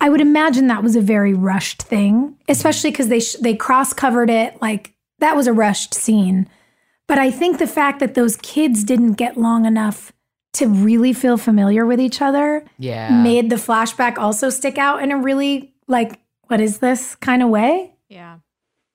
[0.00, 3.92] i would imagine that was a very rushed thing especially because they sh- they cross
[3.92, 6.48] covered it like that was a rushed scene
[7.06, 10.12] but i think the fact that those kids didn't get long enough
[10.54, 13.10] to really feel familiar with each other Yeah.
[13.22, 17.48] made the flashback also stick out in a really like what is this kind of
[17.48, 18.38] way yeah.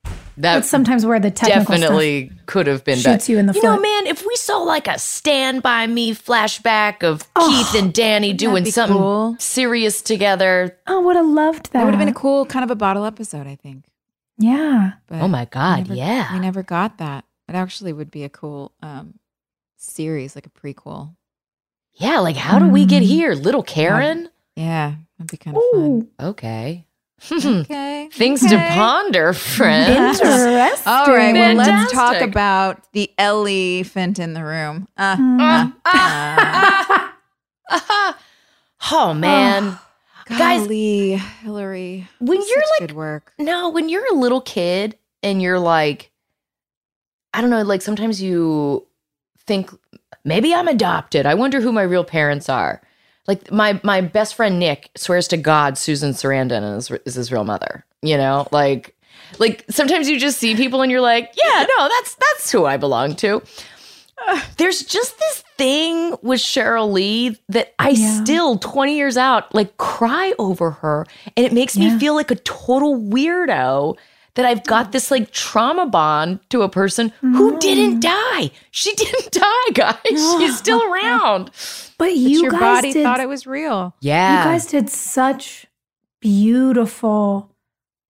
[0.05, 3.32] that that's sometimes where the technical stuff definitely could have been shoots better.
[3.34, 3.68] you in the You foot.
[3.76, 7.93] know, man, if we saw like a stand by me flashback of Oh, Keith and
[7.93, 9.36] Danny doing something cool?
[9.39, 10.78] serious together.
[10.88, 11.74] Oh, would have loved that.
[11.74, 13.86] That would have been a cool kind of a bottle episode, I think.
[14.38, 14.93] yeah.
[15.07, 16.34] But Oh my God, we never- yeah.
[16.34, 17.26] We never got that.
[17.49, 19.16] It actually would be a cool um
[19.78, 21.16] series, like a prequel.
[22.00, 23.08] Yeah, like how do we get Mm.
[23.08, 23.34] here?
[23.34, 24.30] Little Karen?
[24.56, 26.08] Yeah, that'd be kind of fun.
[26.20, 26.86] Okay.
[27.32, 28.08] Okay.
[28.14, 29.91] Things to ponder, friend.
[29.91, 30.88] interesting.
[30.91, 34.88] All right, well, let's talk about the elephant in the room.
[34.97, 35.74] Uh, Mm.
[35.86, 37.10] uh,
[38.91, 39.78] oh man.
[40.28, 42.08] Guys- golly, Hilarie.
[42.20, 43.34] When you're like work.
[43.39, 46.12] No, when you're a little kid and you're like,
[47.34, 48.86] I don't know, like sometimes you
[49.47, 49.72] think
[50.30, 51.26] maybe I'm adopted.
[51.26, 52.82] I wonder who my real parents are.
[53.28, 57.44] Like my my best friend Nick swears to God Susan Sarandon is, is his real
[57.44, 57.84] mother.
[58.02, 58.96] You know, like
[59.40, 62.78] like sometimes you just see people and you're like, yeah, no, that's that's who I
[62.78, 63.42] belong to.
[64.58, 68.24] There's just this thing with Sheryl Lee that I Yeah.
[68.24, 71.06] still 20 years out like cry over her
[71.38, 71.94] and it makes Yeah.
[71.94, 73.98] me feel like a total weirdo
[74.36, 77.60] that I've got this like trauma bond to a person who Mm.
[77.60, 78.52] didn't die.
[78.72, 79.98] She didn't die, guys.
[80.06, 81.46] She's still around.
[81.98, 83.96] But But your guys body did, thought it was real.
[84.02, 84.40] Yeah.
[84.40, 85.66] you guys did such
[86.22, 87.52] beautiful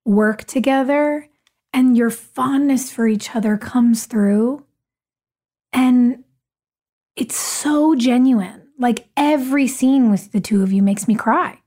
[0.06, 1.28] work together
[1.74, 4.66] and your fondness for each other comes through
[5.72, 6.24] and
[7.16, 11.60] it's so genuine like every scene with the two of you makes me cry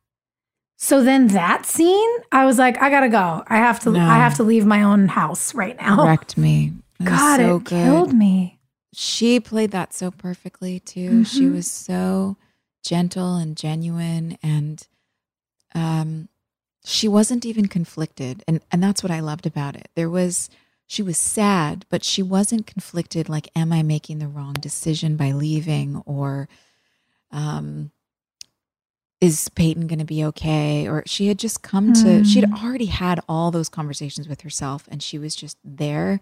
[0.89, 4.01] so then that scene i was like i gotta go i have to No.
[4.15, 6.73] i have to leave my own house right now Wrecked me.
[7.01, 7.83] It god so it good.
[7.85, 8.59] killed me
[8.93, 11.25] She played that so perfectly too.
[11.25, 11.53] She Mhm.
[11.57, 12.37] was so
[12.85, 14.77] gentle and genuine and
[15.75, 16.29] um
[16.85, 19.89] she wasn't even conflicted and and that's what I loved about it.
[19.95, 20.51] There was
[20.87, 25.31] she was sad, but she wasn't conflicted like am I making the wrong decision by
[25.33, 26.49] leaving or
[27.31, 27.91] um
[29.23, 32.67] is Peyton going to be okay or she had just come to she had Hmm.
[32.67, 36.21] already had all those conversations with herself and she was just there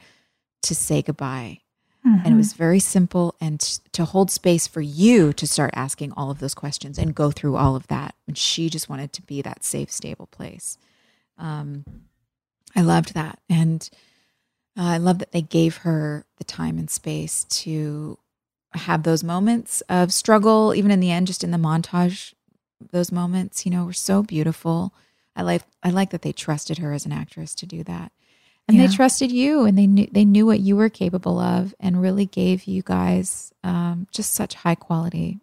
[0.62, 1.60] to say goodbye
[2.04, 2.38] and it Mhm.
[2.38, 3.58] was very simple and
[3.92, 7.56] to hold space for you to start asking all of those questions and go through
[7.56, 10.76] all of that and she just wanted to be that safe stable place
[11.38, 11.84] um,
[12.76, 13.88] i loved that and
[14.78, 18.18] uh, i love that they gave her the time and space to
[18.74, 22.34] have those moments of struggle even in the end just in the montage
[22.92, 24.92] those moments, you know, were so beautiful.
[25.36, 28.12] I like I like that they trusted her as an actress to do that.
[28.68, 28.86] And Yeah.
[28.86, 32.26] they trusted you and they knew they knew what you were capable of and really
[32.26, 35.40] gave you guys um, just such high quality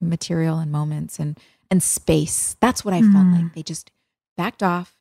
[0.00, 1.38] material and moments and
[1.70, 2.56] and space.
[2.60, 3.32] That's what I felt Mhm.
[3.32, 3.52] like.
[3.54, 3.90] They just
[4.36, 4.96] backed off.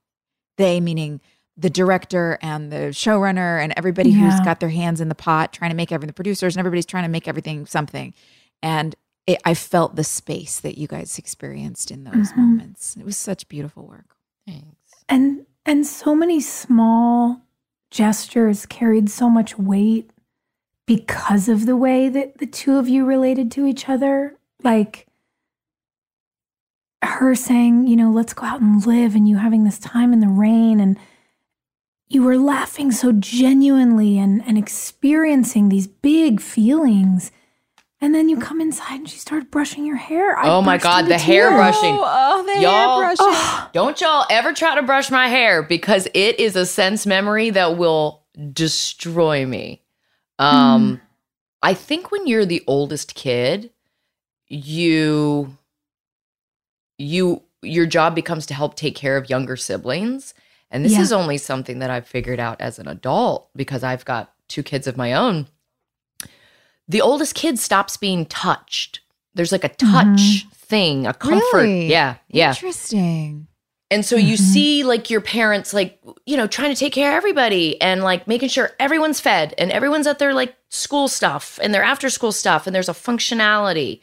[0.57, 1.21] They meaning
[1.55, 5.71] the director and the showrunner and everybody who's got their hands in the pot trying
[5.71, 8.13] to make everything the producers and everybody's trying to make everything something.
[8.61, 8.95] And
[9.27, 12.37] it, I felt the space that you guys experienced in those Mhm.
[12.37, 12.95] moments.
[12.97, 14.15] It was such beautiful work.
[14.47, 14.65] Thanks.
[15.09, 17.41] And and so many small
[17.91, 20.09] gestures carried so much weight
[20.85, 24.37] because of the way that the two of you related to each other.
[24.63, 25.07] Like
[27.03, 30.19] her saying, you know, let's go out and live, and you having this time in
[30.19, 30.97] the rain, and
[32.07, 37.31] you were laughing so genuinely and, and experiencing these big feelings.
[37.99, 40.37] And then you come inside and she started brushing your hair.
[40.37, 41.57] I Oh my God, into the hair tears.
[41.59, 41.97] brushing.
[41.99, 43.71] Oh, the Y'all- hairbrushing.
[43.73, 47.75] Don't y'all ever try to brush my hair because it is a sense memory that
[47.77, 48.23] will
[48.53, 49.81] destroy me.
[50.39, 51.01] Um
[51.63, 53.71] I think when you're the oldest kid,
[54.47, 55.57] you
[56.97, 60.33] you your job becomes to help take care of younger siblings.
[60.69, 61.01] And this Yeah.
[61.01, 64.85] is only something that I've figured out as an adult because I've got two kids
[64.85, 65.47] of my own.
[66.87, 69.01] The oldest kid stops being touched.
[69.35, 71.57] There's like a touch thing, a comfort.
[71.57, 71.87] Really?
[71.87, 72.15] Yeah.
[72.29, 72.49] Yeah.
[72.49, 73.47] Interesting.
[73.89, 74.39] And so you Mhm.
[74.39, 78.27] see like your parents like you know trying to take care of everybody and like
[78.27, 82.31] making sure everyone's fed and everyone's at their like school stuff and their after school
[82.33, 84.01] stuff and there's a functionality.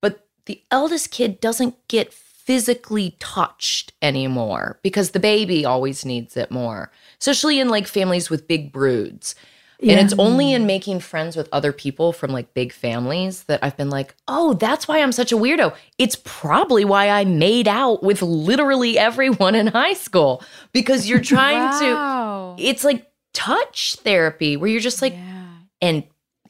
[0.00, 6.50] But the eldest kid doesn't get physically touched anymore because the baby always needs it
[6.50, 6.90] more.
[7.20, 9.34] Especially in like families with big broods.
[9.80, 13.76] And it's only in making friends with other people from like big families that I've
[13.76, 15.74] been like, oh, that's why I'm such a weirdo.
[15.98, 21.78] It's probably why I made out with literally everyone in high school because you're trying
[21.80, 22.56] to, Wow.
[22.58, 25.48] it's like touch therapy where you're just like, yeah.
[25.82, 26.04] and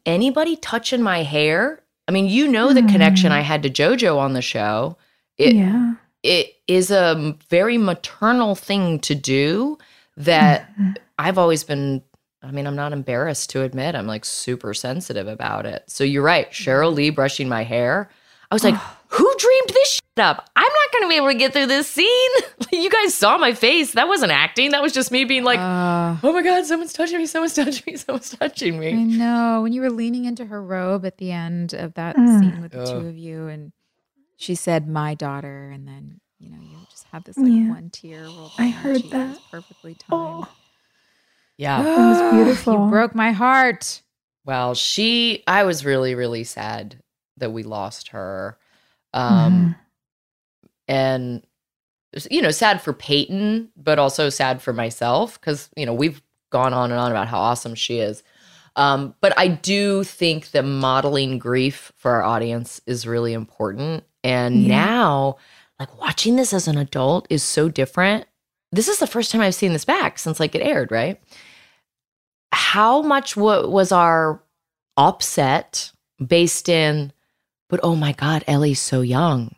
[0.04, 3.44] anybody touching my hair, I mean, you know the connection I mm.
[3.44, 4.96] had to JoJo on the show.
[5.36, 5.94] It, yeah.
[6.22, 9.78] it is a very maternal thing to do
[10.16, 10.92] that mm-hmm.
[11.18, 12.02] I've always been
[12.42, 15.84] I mean, I'm not embarrassed to admit I'm like super sensitive about it.
[15.88, 18.10] So you're right, Sheryl Lee brushing my hair.
[18.50, 18.74] I was like,
[19.08, 20.48] who dreamed this shit up?
[20.54, 22.30] I'm not going to be able to get through this scene.
[22.72, 23.92] you guys saw my face.
[23.92, 24.70] That wasn't acting.
[24.70, 27.26] That was just me being like, Uh, oh my God, someone's touching me.
[27.26, 27.96] Someone's touching me.
[27.96, 28.90] Someone's touching me.
[28.90, 29.16] I me.
[29.16, 29.62] know.
[29.62, 32.38] When you were leaning into her robe at the end of that Mm.
[32.40, 33.02] scene with the Ugh.
[33.02, 33.72] two of you, and
[34.36, 37.70] she said, "My daughter," and then you know you just have this like Yeah.
[37.70, 38.52] one tear roll.
[38.58, 39.14] I down your heard cheek.
[39.14, 39.42] It was that.
[39.50, 40.44] perfectly timed.
[40.44, 40.48] Oh.
[41.58, 41.80] Yeah.
[41.80, 42.84] it was beautiful.
[42.84, 44.02] You broke my heart.
[44.44, 47.02] Well, she, I was really, really sad
[47.38, 48.56] that we lost her.
[49.14, 49.44] Mm-hmm.
[49.46, 49.76] Um,
[50.88, 51.42] and
[52.30, 56.72] you know, sad for Peyton, but also sad for myself because you know we've gone
[56.72, 58.22] on and on about how awesome she is.
[58.76, 64.04] Um, but I do think that modeling grief for our audience is really important.
[64.22, 64.84] And Yeah.
[64.84, 65.36] now,
[65.80, 68.26] like watching this as an adult is so different.
[68.72, 71.20] This is the first time I've seen this back since like it aired, right?
[72.52, 74.42] How much what was our
[74.96, 75.92] upset
[76.24, 77.12] based in,
[77.68, 79.54] but oh my God, Ellie's so young.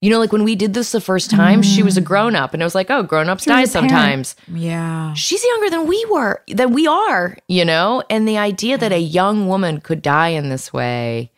[0.00, 2.52] You know, like when we did this the first time, she was a grown up,
[2.52, 3.70] and it was like, oh, grown ups die parent.
[3.70, 4.36] sometimes.
[4.52, 5.14] Yeah.
[5.14, 8.02] She's younger than we were, than we are, you know?
[8.10, 11.30] And the idea that a young woman could die in this way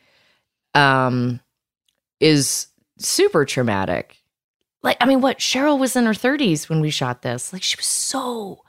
[0.75, 1.39] um,
[2.19, 2.67] is
[2.99, 4.17] super traumatic.
[4.83, 5.39] Like, I mean, what?
[5.39, 7.53] Sheryl was in her 30s when we shot this.
[7.53, 8.65] Like, she was so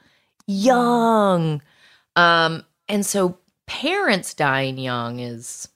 [0.46, 1.62] young.
[2.18, 3.38] Um, and so
[3.68, 5.68] parents dying young is,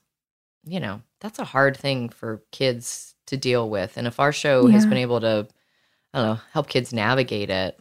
[0.64, 3.96] you know, that's a hard thing for kids to deal with.
[3.96, 5.46] And if our show has been able to,
[6.12, 7.78] I don't know, help kids navigate it,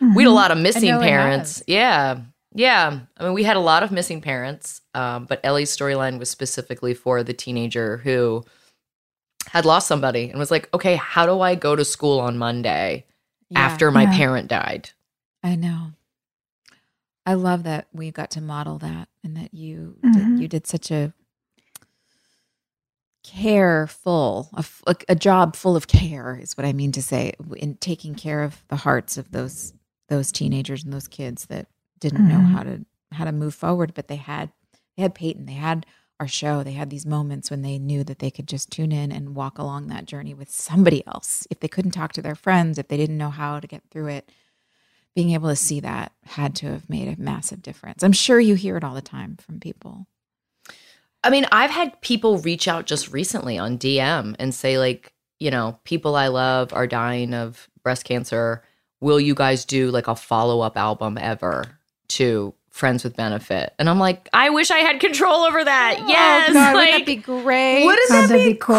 [0.00, 0.14] Mm-hmm.
[0.14, 1.62] we had a lot of missing parents.
[1.66, 2.20] Yeah.
[2.54, 3.00] Yeah.
[3.16, 4.82] I mean, we had a lot of missing parents.
[4.92, 8.44] Um, but Ellie's storyline was specifically for the teenager who
[9.48, 13.06] had lost somebody and was like, okay, how do I go to school on Monday
[13.48, 13.60] Yeah.
[13.60, 14.16] after my Yeah.
[14.18, 14.90] parent died?
[15.42, 15.92] I know.
[17.26, 20.12] I love that we got to model that and that you Mhm.
[20.36, 21.12] did, you did such a
[23.24, 24.48] careful
[25.08, 28.62] a job full of care is what I mean to say in taking care of
[28.68, 29.72] the hearts of those
[30.08, 31.66] those teenagers and those kids that
[31.98, 32.52] didn't know Mhm.
[32.52, 34.52] how to how to move forward but they had
[34.96, 35.86] they had Peyton they had
[36.20, 39.10] our show they had these moments when they knew that they could just tune in
[39.10, 42.78] and walk along that journey with somebody else if they couldn't talk to their friends
[42.78, 44.30] if they didn't know how to get through it
[45.16, 48.04] being able to see that had to have made a massive difference.
[48.04, 50.06] I'm sure you hear it all the time from people.
[51.24, 55.50] I mean, I've had people reach out just recently on DM and say, like, you
[55.50, 58.62] know, people I love are dying of breast cancer.
[59.00, 61.64] Will you guys do like a follow up album ever
[62.08, 63.72] to Friends with Benefit?
[63.78, 65.96] And I'm like, I wish I had control over that.
[65.98, 66.50] Oh, yes.
[66.50, 67.86] oh God, like, wouldn't that be great?
[67.86, 68.76] wouldn't God, that that'd be, be cool.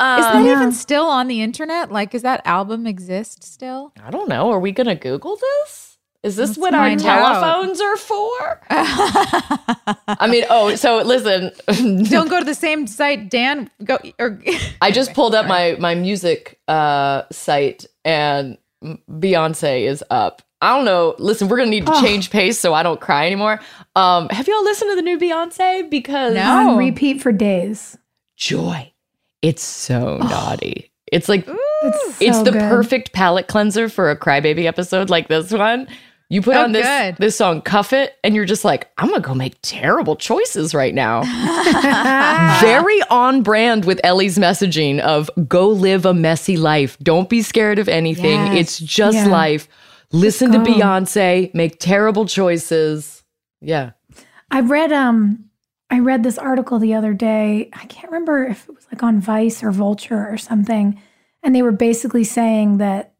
[0.00, 0.18] Cool?
[0.18, 0.52] Is Um, that Yeah.
[0.56, 1.92] even still on the internet?
[1.92, 3.92] Like, does that album exist still?
[4.04, 4.50] I don't know.
[4.50, 5.86] Are we going to Google this?
[6.22, 7.42] Is this Let's what our find out.
[7.42, 8.60] telephones are for?
[8.70, 11.50] I mean, oh, so listen.
[12.10, 13.70] Don't go to the same site, Dan.
[13.84, 14.38] Go or
[14.82, 18.58] I just pulled up my my music uh site and
[19.10, 20.42] Beyonce is up.
[20.60, 21.14] I don't know.
[21.18, 23.58] Listen, we're gonna need to change pace so I don't cry anymore.
[23.96, 25.88] Um, have y'all listened to the new Beyonce?
[25.88, 26.50] Because No.
[26.52, 26.76] On Oh.
[26.76, 27.96] repeat for days.
[28.36, 28.89] joy,
[29.42, 30.90] it's so naughty.
[31.12, 31.46] It's like
[31.82, 32.60] It's, it's so the good.
[32.70, 35.88] perfect palate cleanser for a crybaby episode like this one.
[36.28, 37.16] You put Oh, on this good.
[37.18, 40.94] this song, "Cuff It," and you're just like, I'm gonna go make terrible choices right
[40.94, 41.22] now.
[42.60, 46.96] Very on brand with Ellie's messaging of go live a messy life.
[47.02, 48.46] Don't be scared of anything.
[48.46, 48.56] Yes.
[48.58, 49.26] It's just Yeah.
[49.26, 49.66] life.
[50.12, 50.58] Listen to.
[50.58, 53.24] Beyonce, make terrible choices.
[53.60, 53.90] Yeah.
[54.52, 55.46] I read um
[55.90, 57.70] I read this article the other day.
[57.72, 61.00] I can't remember if it was like on Vice or Vulture or something.
[61.42, 63.14] And they were basically saying that,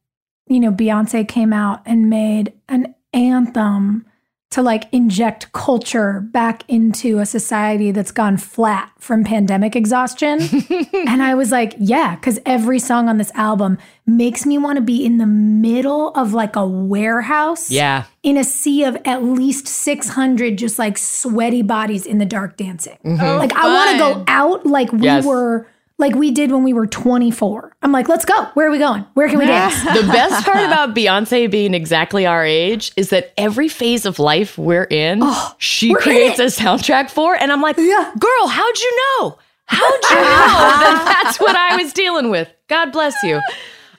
[0.46, 4.06] you know, Beyonce came out and made an anthem
[4.50, 10.40] to like inject culture back into a society that's gone flat from pandemic exhaustion.
[11.06, 14.82] and I was like, yeah, because every song on this album makes me want to
[14.82, 18.04] be in the middle of like a warehouse Yeah.
[18.24, 22.98] in a sea of at least 600 just like sweaty bodies in the dark dancing.
[23.04, 25.04] like I want to go out like we Mm-hmm.
[25.04, 25.24] Yes.
[25.24, 25.66] were
[26.00, 27.76] like we did when we were 24.
[27.82, 28.44] I'm like, let's go.
[28.54, 29.06] Where are we going?
[29.14, 29.80] Where can we dance?
[29.82, 34.58] The best part about Beyonce being exactly our age is that every phase of life
[34.58, 35.22] we're in,
[35.58, 36.58] she we're creates it.
[36.58, 37.34] a soundtrack for.
[37.34, 38.12] And I'm like, Yeah.
[38.18, 39.38] girl, how'd you know?
[39.66, 42.48] How'd you know that that's what I was dealing with?
[42.68, 43.40] God bless you.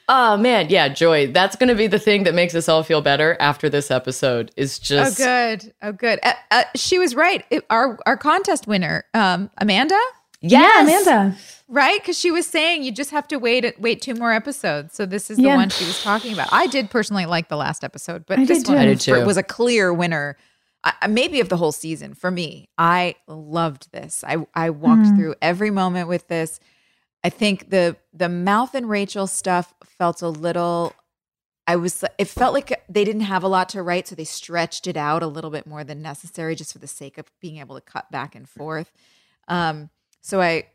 [0.10, 1.32] Oh man, yeah, Joy.
[1.32, 4.52] That's going to be the thing that makes us all feel better after this episode.
[4.58, 5.74] Is just Oh, good.
[5.82, 6.20] Oh, good.
[6.24, 7.46] Uh, uh, she was right.
[7.50, 9.98] It- our our contest winner, um, Amanda,
[10.42, 11.38] yes, Yeah, Amanda.
[11.72, 12.00] Right?
[12.00, 14.94] Because she was saying you just have to wait wait two more episodes.
[14.94, 15.56] So this is the Yeah.
[15.56, 16.50] one she was talking about.
[16.52, 19.16] I did personally like the last episode, but I this did one too.
[19.16, 20.38] I was a clear winner.
[20.84, 22.70] I, I- maybe of the whole season for me.
[22.78, 24.24] I loved this.
[24.28, 25.16] I I walked Mhm.
[25.16, 26.60] through every moment with this.
[27.24, 30.94] I think the the mouth and Rachel stuff felt a little.
[31.68, 32.04] I was.
[32.18, 35.22] It felt like they didn't have a lot to write, so they stretched it out
[35.22, 38.10] a little bit more than necessary, just for the sake of being able to cut
[38.12, 38.92] back and forth.
[39.48, 39.92] Um,
[40.22, 40.66] so I,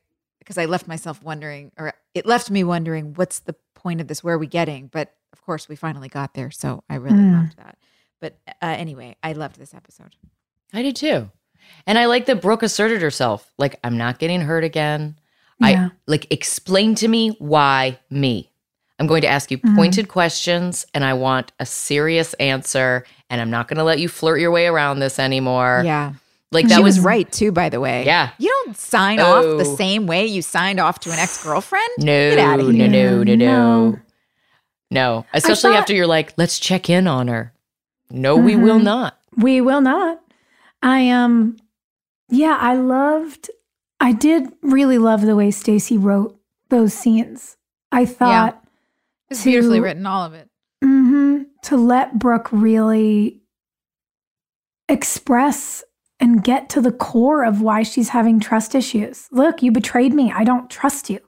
[0.47, 4.23] because I left myself wondering, or it left me wondering, what's the point of this?
[4.23, 4.87] Where are we getting?
[4.87, 7.33] But of course, we finally got there, so I really Mm.
[7.33, 7.77] loved that.
[8.21, 10.15] But uh, anyway, I loved this episode.
[10.73, 11.33] I did too.
[11.85, 13.53] And I like that Brooke asserted herself.
[13.59, 15.19] Like, I'm not getting hurt again.
[15.59, 15.89] Yeah.
[15.89, 18.53] I like explain to me why me.
[19.01, 19.75] I'm going to ask you Mhm.
[19.75, 23.05] pointed questions and I want a serious answer.
[23.29, 25.83] And I'm not going to let you flirt your way around this anymore.
[25.85, 26.13] Yeah,
[26.57, 27.53] Like she that was was right too.
[27.53, 28.31] By the way, Yeah.
[28.39, 29.77] you don't sign off the Oh.
[29.77, 31.89] same way you signed off to an ex girlfriend.
[31.99, 32.89] no, Get outta no, here.
[32.89, 33.99] no, no, no, No.
[34.91, 35.27] no.
[35.33, 37.53] Especially thought- after you're like, let's check in on her.
[38.11, 39.19] No, we will not.
[39.37, 40.21] We will not.
[40.83, 41.57] I um
[42.29, 43.51] yeah, I loved
[44.01, 46.39] I did really love the way Stacy wrote
[46.69, 47.57] those scenes.
[47.93, 48.63] I thought
[49.31, 50.49] It's beautifully written, all of it.
[50.85, 53.41] mhm, to let Brooke really
[54.89, 55.83] express
[56.21, 59.29] and get to the core of why she's having trust issues.
[59.31, 60.33] Look, you betrayed me.
[60.33, 61.21] I don't trust you.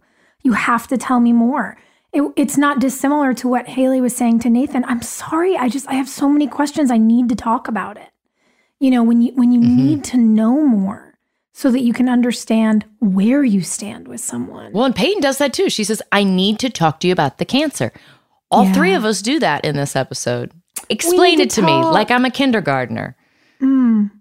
[0.43, 1.77] You have to tell me more.
[2.13, 4.85] It, it's not dissimilar to what Haley was saying to Nathan.
[4.87, 5.57] I'm sorry.
[5.57, 6.91] I just I have so many questions.
[6.91, 8.09] I need to talk about it.
[8.81, 9.77] You know, when you when you Mhm.
[9.77, 11.19] need to know more
[11.53, 14.73] so that you can understand where you stand with someone.
[14.73, 15.69] Well, and Peyton does that too.
[15.69, 17.93] She says, I need to talk to you about the cancer.
[18.51, 18.73] All Yeah.
[18.73, 20.53] three of us do that in this episode.
[20.89, 23.17] Explain it to me like I'm a kindergartner.
[23.61, 24.13] Mm.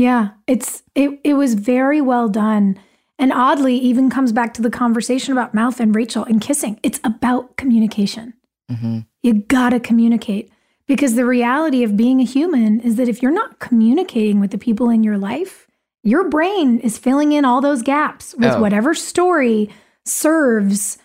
[0.00, 2.78] Yeah, it's it it was very well done.
[3.18, 6.80] And oddly, even comes back to the conversation about mouth and Rachel and kissing.
[6.82, 8.32] It's about communication.
[8.70, 10.50] hmm You gotta communicate.
[10.86, 14.58] Because the reality of being a human is that if you're not communicating with the
[14.66, 15.66] people in your life,
[16.02, 18.60] your brain is filling in all those gaps with Oh.
[18.60, 19.68] whatever story
[20.06, 20.96] serves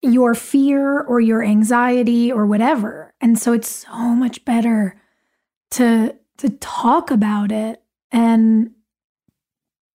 [0.00, 3.12] your fear or your anxiety or whatever.
[3.20, 4.96] And so it's so much better
[5.72, 8.70] to to talk about it and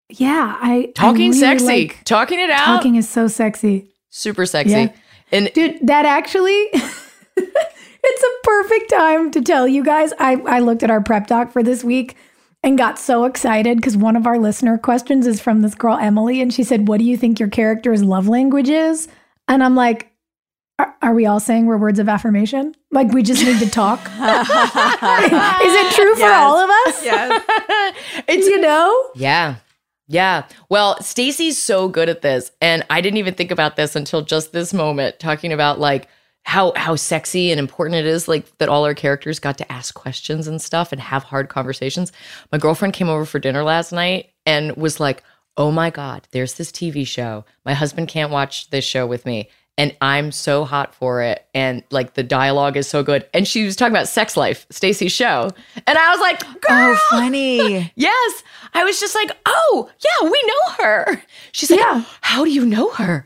[0.09, 2.65] yeah, I I Talking really sexy, like- talking it out.
[2.65, 3.89] talking is so sexy.
[4.09, 4.71] super sexy.
[4.71, 4.91] Yeah.
[5.31, 6.51] And Dude, that actually
[7.35, 10.13] it's a perfect time to tell you guys.
[10.19, 12.15] I, I looked at our prep doc for this week
[12.61, 16.41] and got so excited because one of our listener questions is from this girl, Emily,
[16.41, 19.07] and she said, What do you think your character's love language is?
[19.47, 20.11] And I'm like,
[20.79, 22.75] are, are we all saying we're words of affirmation?
[22.91, 23.99] Like we just need to talk?
[24.07, 26.41] Is it true for Yes.
[26.41, 27.03] all of us?
[27.05, 27.43] yes.
[28.27, 29.09] it's You know?
[29.15, 29.55] Yeah.
[30.07, 30.45] Yeah.
[30.69, 32.51] Well, Stacy's so good at this.
[32.61, 36.07] And I didn't even think about this until just this moment, talking about like
[36.43, 39.93] how how sexy and important it is, like that all our characters got to ask
[39.95, 42.11] questions and stuff and have hard conversations.
[42.51, 45.23] My girlfriend came over for dinner last night and was like,
[45.55, 47.45] Oh my God, there's this TV show.
[47.63, 49.49] My husband can't watch this show with me.
[49.77, 51.45] And I'm so hot for it.
[51.55, 53.27] And like the dialogue is so good.
[53.33, 55.49] And she was talking about sex life, Stacy's show.
[55.87, 57.91] And I was like, oh, Girl, Oh, funny.
[57.95, 58.43] Yes.
[58.75, 61.21] I was just like, oh, yeah, we know her.
[61.53, 62.03] She's like, Yeah.
[62.21, 63.25] how do you know her?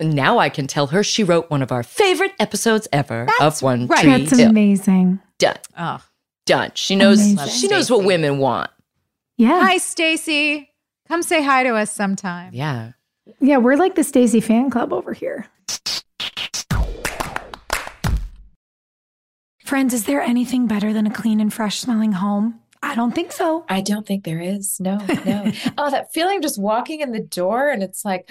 [0.00, 3.86] Now I can tell her she wrote one of our favorite episodes ever of One
[3.88, 4.02] right.
[4.02, 4.50] Tree That's Hill.
[4.50, 5.18] amazing.
[5.38, 5.56] Done.
[5.76, 6.00] Oh.
[6.46, 6.70] Done.
[6.74, 7.20] She knows.
[7.20, 7.48] Amazing.
[7.60, 8.70] She knows what women want.
[9.36, 9.60] Yeah.
[9.64, 10.70] Hi, Stacy.
[11.08, 12.52] Come say hi to us sometime.
[12.54, 12.92] Yeah.
[13.40, 15.46] Yeah, we're like the Stacy fan club over here.
[19.64, 22.58] Friends, is there anything better than a clean and fresh smelling home?
[22.82, 23.66] I don't think so.
[23.68, 24.80] I don't think there is.
[24.80, 25.52] No, no.
[25.78, 28.30] oh, that feeling just walking in the door and it's like,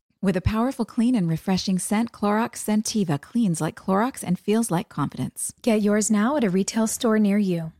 [0.23, 4.87] With a powerful, clean, and refreshing scent, Clorox Sentiva cleans like Clorox and feels like
[4.87, 5.51] confidence.
[5.63, 7.71] Get yours now at a retail store near you.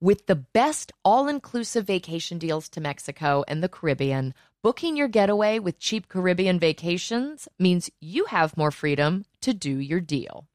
[0.00, 4.32] With the best all inclusive vacation deals to Mexico and the Caribbean,
[4.62, 10.00] booking your getaway with cheap Caribbean vacations means you have more freedom to do your
[10.00, 10.46] deal.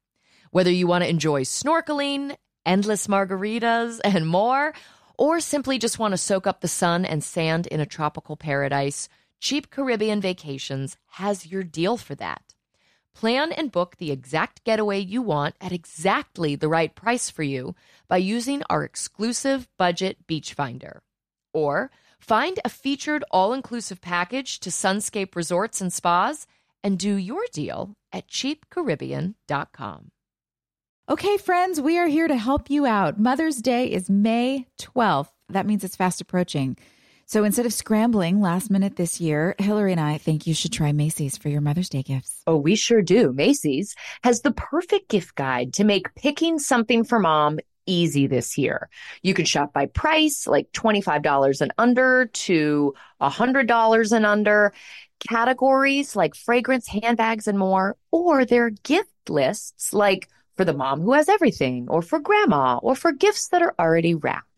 [0.51, 4.73] Whether you want to enjoy snorkeling, endless margaritas, and more,
[5.17, 9.09] or simply just want to soak up the sun and sand in a tropical paradise,
[9.41, 12.53] Cheap Caribbean Vacations has your deal for that.
[13.15, 17.73] Plan and book the exact getaway you want at exactly the right price for you
[18.07, 21.01] by using our exclusive budget beach finder.
[21.53, 21.89] Or
[22.19, 26.45] find a featured all inclusive package to Sunscape Resorts and Spas
[26.83, 30.11] and do your deal at cheapcaribbean.com.
[31.09, 33.19] Okay, friends, we are here to help you out.
[33.19, 35.31] Mother's Day is May 12th.
[35.49, 36.77] That means it's fast approaching.
[37.31, 40.91] So instead of scrambling last minute this year, Hilarie and I think you should try
[40.91, 42.41] Macy's for your Mother's Day gifts.
[42.45, 43.31] Oh, we sure do.
[43.31, 48.89] Macy's has the perfect gift guide to make picking something for mom easy this year.
[49.21, 54.73] You can shop by price, like $25 and under to $100 and under,
[55.29, 60.27] categories like fragrance, handbags, and more, or their gift lists like
[60.57, 64.15] for the mom who has everything, or for grandma, or for gifts that are already
[64.15, 64.50] wrapped.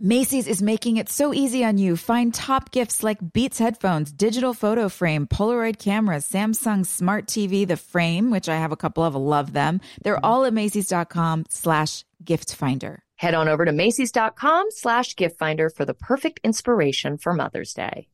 [0.00, 1.96] Macy's is making it so easy on you.
[1.96, 7.76] Find top gifts like Beats headphones, digital photo frame, Polaroid cameras, Samsung smart TV, the
[7.76, 9.80] frame, which I have a couple of, love them.
[10.04, 13.02] They're all at Macy's.com slash gift finder.
[13.16, 18.06] Head on over to Macy's.com slash gift finder for the perfect inspiration for Mother's Day.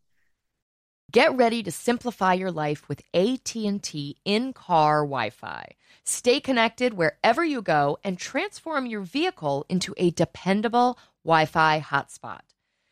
[1.12, 5.66] Get ready to simplify your life with AT&T in-car Wi-Fi.
[6.06, 12.42] Stay connected wherever you go and transform your vehicle into a dependable Wi-Fi hotspot.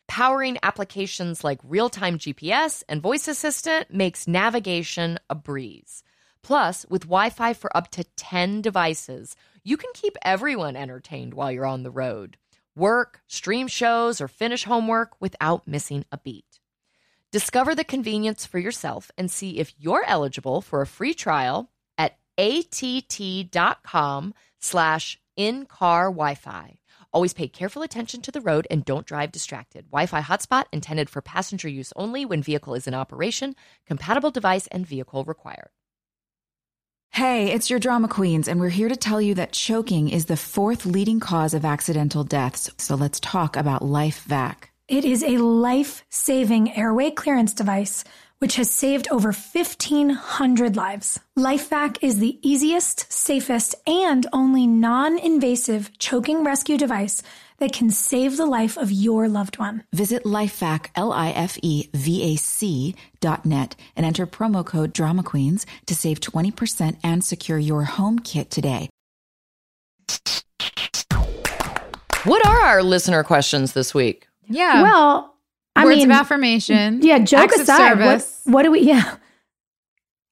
[0.07, 6.03] Powering applications like real-time GPS and voice assistant makes navigation a breeze.
[6.41, 11.67] Plus, with Wi-Fi for up to 10 devices, you can keep everyone entertained while you're
[11.67, 12.37] on the road.
[12.75, 16.59] Work, stream shows, or finish homework without missing a beat.
[17.31, 21.69] Discover the convenience for yourself and see if you're eligible for a free trial
[22.37, 26.79] att.com slash in-car Wi-Fi.
[27.11, 29.85] Always pay careful attention to the road and don't drive distracted.
[29.91, 33.55] Wi-Fi hotspot intended for passenger use only when vehicle is in operation.
[33.85, 35.69] Compatible device and vehicle required.
[37.11, 40.35] Hey, it's your drama queens, and we're here to tell you that choking is the
[40.35, 42.71] fourth leading cause of accidental deaths.
[42.79, 44.55] So let's talk about LifeVac.
[44.87, 48.03] It is a life saving airway clearance device
[48.43, 51.17] which has saved over 1,500 lives.
[51.39, 57.23] LifeVac is the easiest, safest, and only non invasive choking rescue device
[57.59, 59.85] that can save the life of your loved one.
[59.93, 67.23] Visit lifevac, L-I-F-E-V-A-C dot net and enter promo code Drama Queens to save 20% and
[67.23, 68.89] secure your home kit today.
[72.25, 74.27] What are our listener questions this week?
[74.49, 74.83] Yeah.
[74.83, 75.32] well,
[75.75, 77.01] I Words mean, of affirmation.
[77.01, 78.41] yeah, joke acts of aside, what, service.
[78.45, 79.15] what do we, yeah.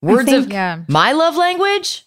[0.01, 0.80] Words think- of Yeah.
[0.88, 2.05] my love language?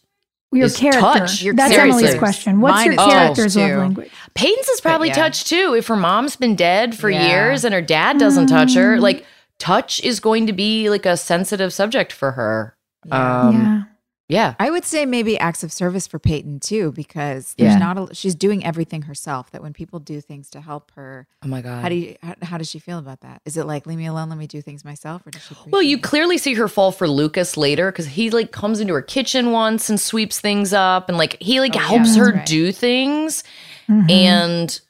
[0.52, 1.00] your is character.
[1.00, 1.42] touch.
[1.42, 1.96] Your That's characters.
[2.00, 2.60] Emily's question.
[2.60, 4.10] What's Mine your character's love language?
[4.34, 5.14] Peyton's is probably yeah.
[5.14, 5.74] touch too.
[5.76, 7.26] If her mom's been dead for Yeah.
[7.26, 8.76] years and her dad doesn't touch Mm.
[8.76, 9.26] her, like
[9.58, 12.76] touch is going to be like a sensitive subject for her.
[13.10, 13.82] Um, yeah.
[14.28, 14.54] Yeah.
[14.58, 17.78] I would say maybe acts of service for Peyton too, because there's Yeah.
[17.78, 19.50] not a, she's doing everything herself.
[19.50, 21.82] That when people do things to help her, Oh my god.
[21.82, 23.42] how do you how, how does she feel about that?
[23.44, 25.54] Is it like leave me alone, let me do things myself, or does she?
[25.70, 29.02] Well, you clearly see her fall for Lucas later because he like comes into her
[29.02, 32.46] kitchen once and sweeps things up, and like he like Oh, helps that's her right.
[32.46, 33.44] do things,
[33.88, 34.10] Mhm.
[34.10, 34.80] and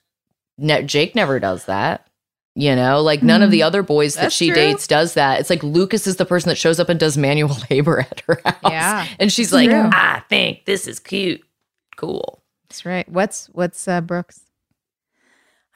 [0.58, 2.06] ne- Jake never does that.
[2.56, 4.54] You know, like none of the other boys that she true.
[4.54, 5.40] dates does that.
[5.40, 8.40] It's like Lucas is the person that shows up and does manual labor at her
[8.44, 8.56] house.
[8.62, 9.06] Yeah.
[9.18, 9.90] And she's like, true.
[9.92, 11.42] I think this is cute.
[11.96, 12.42] Cool.
[12.68, 13.08] that's right.
[13.08, 14.40] What's what's uh, Brooks?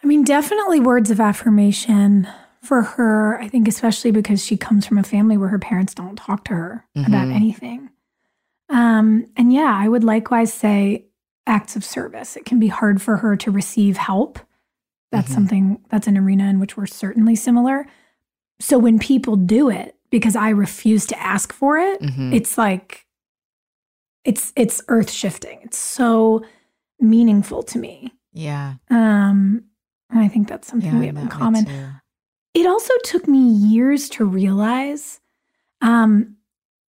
[0.02, 2.28] I mean, definitely words of affirmation
[2.62, 3.40] for her.
[3.40, 6.54] I think, especially because she comes from a family where her parents don't talk to
[6.54, 7.34] her about Mhm.
[7.34, 7.90] anything.
[8.68, 11.06] Um, and yeah, I would likewise say
[11.46, 12.36] acts of service.
[12.36, 14.38] It can be hard for her to receive help.
[15.10, 15.34] That's Mhm.
[15.34, 17.86] something that's an arena in which we're certainly similar.
[18.60, 22.34] So when people do it, because I refuse to ask for it, Mhm.
[22.34, 23.06] it's like
[24.24, 25.60] it's it's earth shifting.
[25.62, 26.44] It's so
[27.00, 28.12] meaningful to me.
[28.32, 29.64] Yeah, Um,
[30.10, 31.66] and I think that's something yeah, we have in common.
[32.54, 35.20] It also took me years to realize,
[35.80, 36.36] um,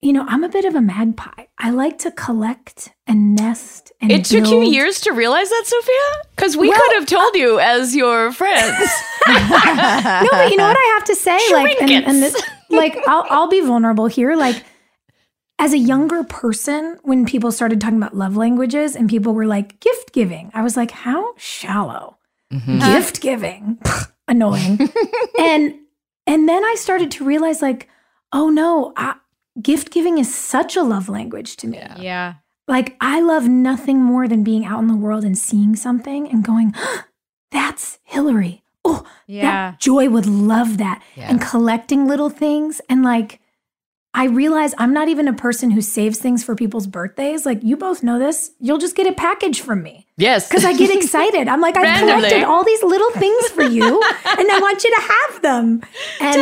[0.01, 1.45] you know, I'm a bit of a magpie.
[1.57, 6.23] I like to collect and nest and It took you years to realize that, Sophia?
[6.35, 8.77] Because we Well, could have told you as your friends.
[9.27, 9.33] no,
[10.31, 11.37] but you know what I have to say?
[11.51, 14.35] Like, and, and this, like, I'll, I'll be vulnerable here.
[14.35, 14.63] Like,
[15.59, 19.81] as a younger person, when people started talking about love languages and people were like,
[19.81, 22.17] gift giving, I was like, how shallow.
[22.53, 22.79] Mhm.
[22.79, 23.77] Gift giving,
[24.29, 24.79] annoying.
[25.39, 25.75] and
[26.25, 27.89] and then I started to realize, like,
[28.31, 29.15] oh no, I,
[29.61, 31.77] gift giving is such a love language to me.
[31.99, 32.35] Yeah,
[32.67, 36.43] Like, I love nothing more than being out in the world and seeing something and
[36.43, 36.73] going,
[37.51, 38.61] that's Hilarie.
[38.85, 39.41] Oh, yeah.
[39.71, 41.01] that Joy would love that.
[41.15, 41.29] Yeah.
[41.29, 42.79] And collecting little things.
[42.89, 43.39] And like,
[44.13, 47.45] I realize I'm not even a person who saves things for people's birthdays.
[47.45, 48.51] Like, you both know this.
[48.59, 50.47] You'll just get a package from me Yes.
[50.49, 51.47] because I get excited.
[51.47, 55.01] I'm like, I've collected all these little things for you and I want you to
[55.01, 55.81] have them.
[56.21, 56.35] And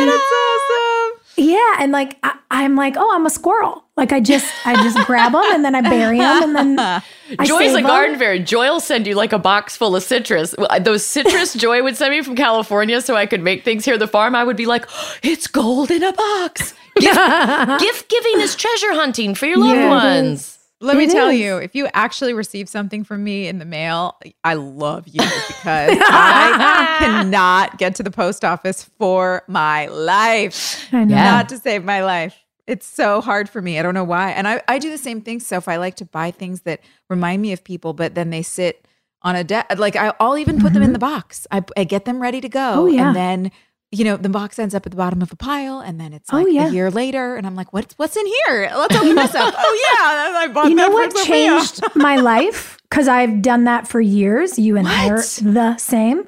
[1.38, 3.84] yeah, and like, I, I'm like, oh, I'm a squirrel.
[3.96, 6.78] Like, I just, I just grab them and then I bury them and then
[7.38, 8.38] I Joy's a garden fairy.
[8.40, 10.54] Joy will send you like a box full of citrus.
[10.80, 14.00] Those citrus Joy would send me from California so I could make things here at
[14.00, 14.34] the farm.
[14.34, 16.74] I would be like, oh, it's gold in a box.
[16.96, 17.16] Gift,
[17.80, 20.57] gift giving is treasure hunting for your loved Yeah, ones.
[20.80, 21.40] Let me tell is.
[21.40, 25.98] you, if you actually receive something from me in the mail, I love you because
[26.00, 30.88] I cannot get to the post office for my life.
[30.92, 31.16] I know.
[31.16, 32.38] Not to save my life.
[32.68, 33.78] It's so hard for me.
[33.78, 34.30] I don't know why.
[34.30, 35.68] And I, I do the same thing, Soph.
[35.68, 38.86] I like to buy things that remind me of people, but then they sit
[39.22, 39.78] on a desk.
[39.78, 41.46] Like I, I'll even put them in the box.
[41.50, 42.60] I, I get them ready to go.
[42.60, 42.78] Mm-hmm.
[42.78, 43.06] Oh, yeah.
[43.08, 43.52] And then,
[43.90, 45.80] you know, the box ends up at the bottom of a pile.
[45.80, 46.68] And then it's Oh, yeah.
[46.68, 47.36] a year later.
[47.36, 48.70] And I'm like, what's, what's in here?
[48.74, 49.54] Let's open this up.
[49.58, 50.38] Oh, yeah.
[50.40, 54.76] I bought you know what changed my life because i've done that for years you
[54.76, 56.24] and i are the same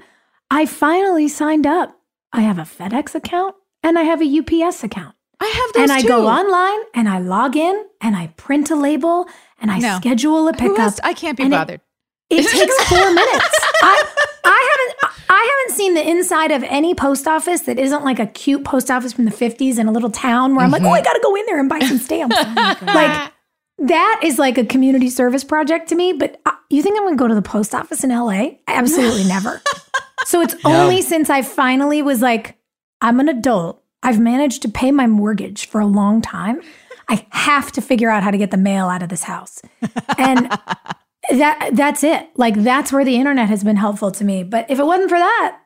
[0.50, 1.96] i finally signed up
[2.32, 5.92] i have a fedex account and i have a ups account I have those and
[5.92, 6.08] i too.
[6.08, 9.26] go online and i log in and i print a label
[9.60, 9.96] and i No.
[9.96, 11.80] schedule a pickup I can't be and it- bothered.
[12.30, 14.04] It takes four minutes I,
[14.44, 18.26] I haven't I haven't seen the inside of any post office that isn't like a
[18.26, 21.02] cute post office from the 50s in a little town where I'm like, oh, I
[21.02, 22.36] gotta go in there and buy some stamps.
[22.82, 23.32] like
[23.78, 26.12] that is like a community service project to me.
[26.12, 28.50] But uh, you think I'm gonna go to the post office in LA?
[28.66, 29.62] Absolutely never.
[30.26, 32.58] So it's only since I finally was like,
[33.00, 33.82] I'm an adult.
[34.02, 36.60] I've managed to pay my mortgage for a long time.
[37.08, 39.62] I have to figure out how to get the mail out of this house.
[40.18, 40.52] And
[41.30, 42.28] that that's it.
[42.36, 44.42] Like that's where the internet has been helpful to me.
[44.42, 45.58] But if it wasn't for that,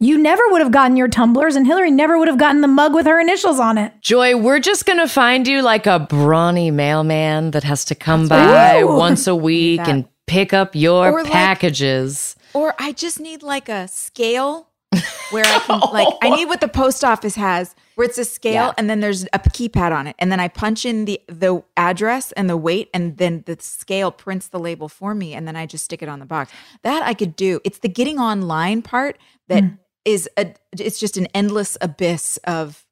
[0.00, 2.92] you never would have gotten your tumblers and Hilarie never would have gotten the mug
[2.94, 3.92] with her initials on it.
[4.00, 8.26] Joy, we're just going to find you like a brawny mailman that has to come
[8.28, 8.96] by Ooh.
[8.96, 12.36] once a week That- and pick up your Or like- packages.
[12.54, 14.68] Or I just need like a scale
[15.30, 16.34] where I can like I oh.
[16.34, 18.72] need what the post office has, where it's a scale Yeah.
[18.76, 22.32] and then there's a keypad on it, and then I punch in the the address
[22.32, 25.66] and the weight, and then the scale prints the label for me, and then I
[25.66, 26.50] just stick it on the box.
[26.82, 27.60] That I could do.
[27.64, 29.18] It's the getting online part
[29.48, 29.78] that mm.
[30.04, 32.84] is a it's just an endless abyss of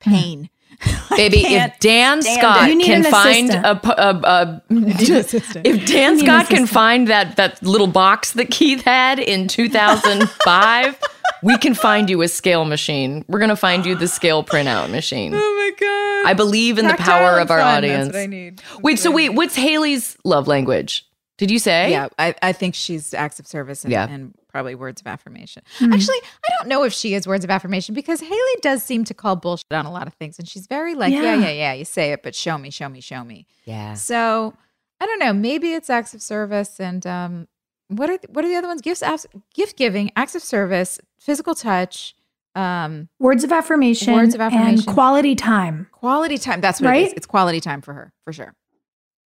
[0.00, 0.40] pain.
[0.40, 0.46] Hmm.
[1.10, 2.70] I Baby, if Dan Scott it.
[2.70, 3.84] You need can find assistant.
[3.84, 8.32] a, a, a if Dan You need an Scott can find that that little box
[8.32, 10.98] that Keith had in 2005,
[11.42, 13.24] we can find you a scale machine.
[13.28, 15.32] We're gonna find you the scale printout machine.
[15.34, 16.30] Oh my god!
[16.30, 18.04] I believe in the power of our fun, audience.
[18.06, 18.62] That's what I need.
[18.82, 21.06] Wait, so wait, what's Haley's love language?
[21.38, 21.90] Did you say?
[21.90, 24.06] Yeah, I, I think she's acts of service and, Yeah.
[24.08, 25.62] and probably words of affirmation.
[25.78, 25.92] Hmm.
[25.92, 29.14] Actually, I don't know if she is words of affirmation because Haley does seem to
[29.14, 31.34] call bullshit on a lot of things, and she's very like, yeah, Yeah.
[31.36, 33.46] yeah, yeah, you say it, but show me, show me, show me.
[33.64, 33.94] Yeah.
[33.94, 34.54] So
[35.00, 35.32] I don't know.
[35.32, 37.48] Maybe it's acts of service and um,
[37.96, 38.80] what are what are the other ones?
[38.82, 42.14] Gifts, acts, gift giving, acts of service, physical touch,
[42.54, 44.74] um, Words of affirmation, Words of affirmation.
[44.80, 45.88] and quality time.
[45.92, 46.60] quality time.
[46.60, 47.08] That's what it is.
[47.08, 47.16] Right?
[47.16, 48.54] It's quality time for her for sure.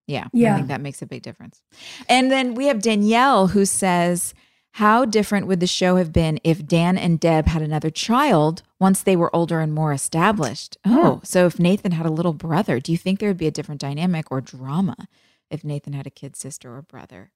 [0.07, 0.53] Yeah, yeah.
[0.53, 1.63] I think that makes a big difference.
[2.09, 4.35] And then we have Danielle who says,
[4.73, 9.03] "How different would the show have been if Dan and Deb had another child once
[9.03, 12.93] they were older and more established?" Oh, so if Nathan had a little brother, do
[12.93, 15.09] you think there would be a different dynamic or drama
[15.51, 17.31] if Nathan had a kid sister or brother?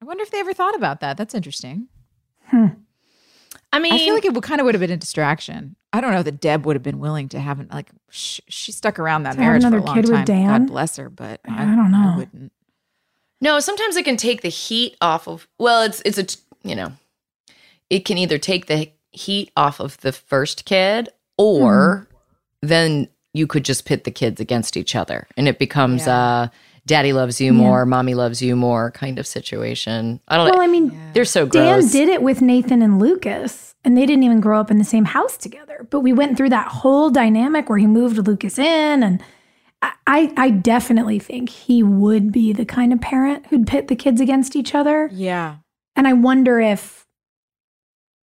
[0.00, 1.16] I wonder if they ever thought about that.
[1.16, 1.88] That's interesting.
[3.72, 5.76] I mean, I feel like it would kind of would have been a distraction.
[5.92, 7.90] I don't know that Deb would have been willing to have an like.
[8.10, 10.24] Sh- she stuck around that To have marriage for a long kid with time.
[10.24, 10.46] Dan?
[10.48, 12.12] God bless her, but I, I don't know.
[12.14, 12.52] I wouldn't.
[13.40, 15.46] No, sometimes it can take the heat off of.
[15.58, 16.92] Well, it's it's a t- you know,
[17.88, 21.08] it can either take the heat off of the first kid,
[21.38, 22.08] or
[22.62, 26.16] then you could just pit the kids against each other, and it becomes Yeah.
[26.18, 26.48] uh,
[26.86, 30.20] daddy loves you more, mommy loves you more kind of situation.
[30.28, 30.62] I don't Well, know.
[30.62, 34.40] I mean, They're so Dan did it with Nathan and Lucas, and they didn't even
[34.40, 35.86] grow up in the same house together.
[35.90, 39.22] But we went through that whole dynamic where he moved Lucas in, and
[39.82, 43.96] I, I, I definitely think he would be the kind of parent who'd pit the
[43.96, 45.08] kids against each other.
[45.12, 45.56] Yeah,
[45.96, 47.06] And I wonder if,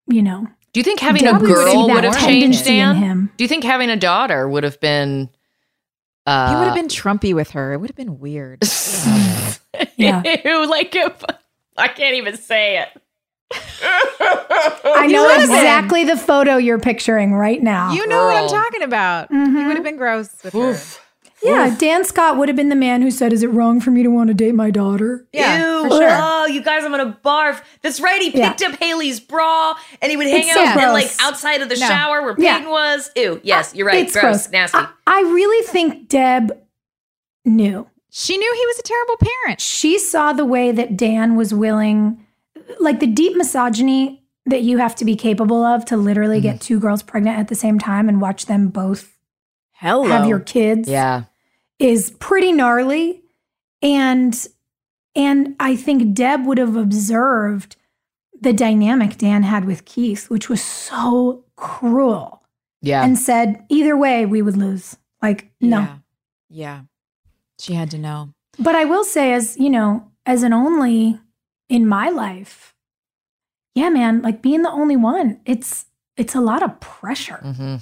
[0.09, 2.97] you know, Do you think having Deb a girl would have changed Dan?
[2.97, 3.31] him.
[3.36, 5.31] Do you think having a daughter would have been?
[6.27, 7.73] Uh, he would have been Trumpy with her.
[7.75, 8.63] It would have been weird.
[9.97, 10.23] Yeah.
[10.45, 11.23] Ew, like if
[11.77, 12.89] I can't even say it.
[13.53, 15.57] I know would have been.
[15.59, 17.93] exactly the photo you're picturing right now.
[17.93, 19.29] you know what I'm talking about.
[19.31, 19.67] He Mhm.
[19.67, 20.79] would have been gross with her.
[21.45, 21.51] Oof.
[21.51, 24.03] yeah, Dan Scott would have been the man who said, Is it wrong for me
[24.03, 25.27] to want to date my daughter?
[25.33, 25.83] Yeah, Ew.
[25.89, 26.09] for sure.
[26.11, 27.62] Oh, you guys, I'm gonna barf.
[27.83, 28.21] That's right.
[28.23, 28.51] He Yeah.
[28.53, 31.69] picked up Haley's bra and he would hang It's out so and like outside of
[31.69, 31.87] the No.
[31.87, 32.57] shower where Yeah.
[32.59, 33.11] Peyton was.
[33.16, 33.41] Ew.
[33.43, 34.05] Yes, you're right.
[34.05, 34.51] It's gross, gross.
[34.51, 34.79] nasty.
[34.79, 36.57] I, I really think Deb
[37.45, 37.89] knew.
[38.11, 39.61] She knew he was a terrible parent.
[39.61, 42.25] She saw the way that Dan was willing,
[42.79, 46.61] like the deep misogyny that you have to be capable of to literally get mm.
[46.61, 49.11] two girls pregnant at the same time and watch them both
[49.73, 50.05] Hello.
[50.05, 50.89] have your kids.
[50.89, 51.25] yeah.
[51.79, 53.23] Is pretty gnarly
[53.83, 54.47] and
[55.17, 57.77] and I think Deb would have observed
[58.41, 62.43] the dynamic Dan had with Keith which was so cruel
[62.83, 63.05] Yeah.
[63.05, 65.97] and said either way we would lose like no Yeah.
[66.51, 66.81] Yeah.
[67.59, 68.31] She had to know.
[68.59, 71.19] but I will say as you know as an only
[71.69, 72.75] in my life
[73.75, 75.87] yeah man like being the only one it's
[76.17, 77.77] it's a lot of pressure hmm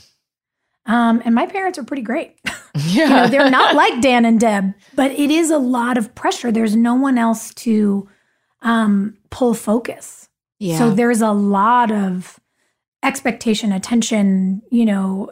[0.87, 3.05] um and my parents are pretty great Yeah.
[3.05, 6.51] you know, they're not like Dan and Deb, but it is a lot of pressure.
[6.51, 8.09] There's no one else to
[8.63, 10.29] um, pull focus.
[10.59, 10.79] Yeah.
[10.79, 12.41] So there's a lot of
[13.03, 15.31] expectation, attention, you know,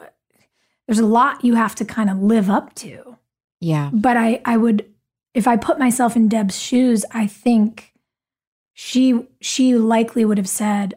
[0.87, 3.17] there's a lot you have to kind of live up to.
[3.59, 3.89] yeah.
[3.93, 4.85] But I, I would,
[5.33, 7.93] if I put myself in Deb's shoes, I think
[8.73, 10.95] she, she likely would have said,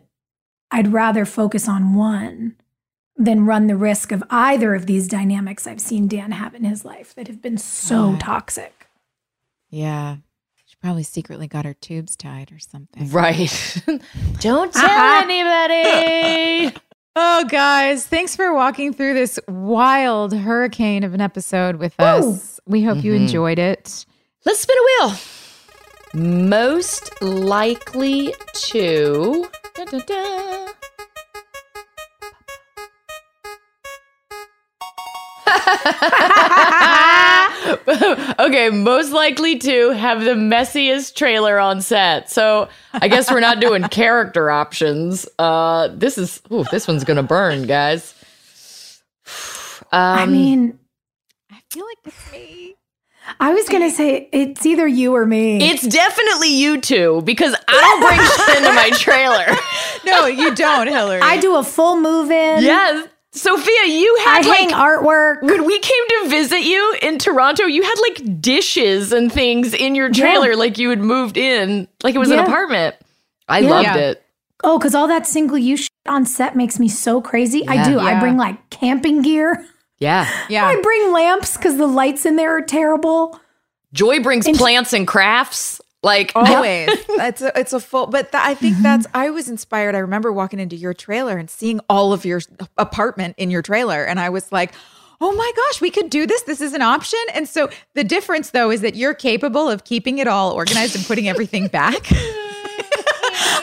[0.71, 2.57] I'd rather focus on one
[3.17, 6.85] than run the risk of either of these dynamics I've seen Dan have in his
[6.85, 8.21] life that have been so Right.
[8.21, 8.89] toxic.
[9.71, 10.17] Yeah.
[10.67, 13.11] She probably secretly got her tubes tied or something.
[13.11, 13.83] Right.
[14.41, 15.23] Don't tell Uh-huh.
[15.25, 16.77] anybody.
[17.17, 22.59] Oh, guys, thanks for walking through this wild hurricane of an episode with us.
[22.67, 23.17] We hope you Mhm.
[23.21, 24.05] enjoyed it.
[24.45, 25.17] Let's spin a wheel.
[26.49, 29.47] Most likely to.
[29.77, 30.67] Da, da, da.
[38.39, 42.31] okay, most likely to have the messiest trailer on set.
[42.31, 45.27] So I guess we're not doing character options.
[45.39, 48.15] Uh, this is ooh, this one's gonna burn, guys.
[49.93, 50.79] Um, I mean,
[51.53, 52.75] I feel like it's me.
[53.39, 55.63] I was going to say it's either you or me.
[55.71, 59.57] It's definitely you two because I don't bring shit into my trailer.
[60.05, 61.23] No, you don't, Hilarie.
[61.23, 62.63] I do a full move in.
[62.63, 63.09] yes.
[63.35, 65.43] Sophia, you had hang like artwork.
[65.43, 69.95] when we came to visit you in Toronto, you had like dishes and things in
[69.97, 72.95] your trailer like you had moved in, like it was an apartment.
[73.49, 73.71] I Yeah.
[73.71, 73.97] loved Yeah.
[73.97, 74.23] it.
[74.63, 77.67] Oh, because all that single use shit on set makes me so crazy.
[77.67, 77.89] I Yeah.
[77.89, 77.99] do.
[78.01, 79.67] I bring like camping gear.
[79.99, 80.29] Yeah.
[80.49, 80.67] yeah.
[80.67, 83.39] I bring lamps because the lights in there are terrible.
[83.93, 85.81] Joy brings And- plants and crafts.
[86.05, 86.91] Like Always.
[87.09, 89.95] it's a, it's a full, but th- I think that's, I was inspired.
[89.95, 92.41] I remember walking into your trailer and seeing all of your
[92.79, 94.05] apartment in your trailer.
[94.05, 94.73] And I was like,
[95.21, 96.43] oh my gosh, we could do this.
[96.43, 97.21] This is an option.
[97.35, 101.05] And so the difference though is that you're capable of keeping it all organized and
[101.07, 102.07] putting everything back.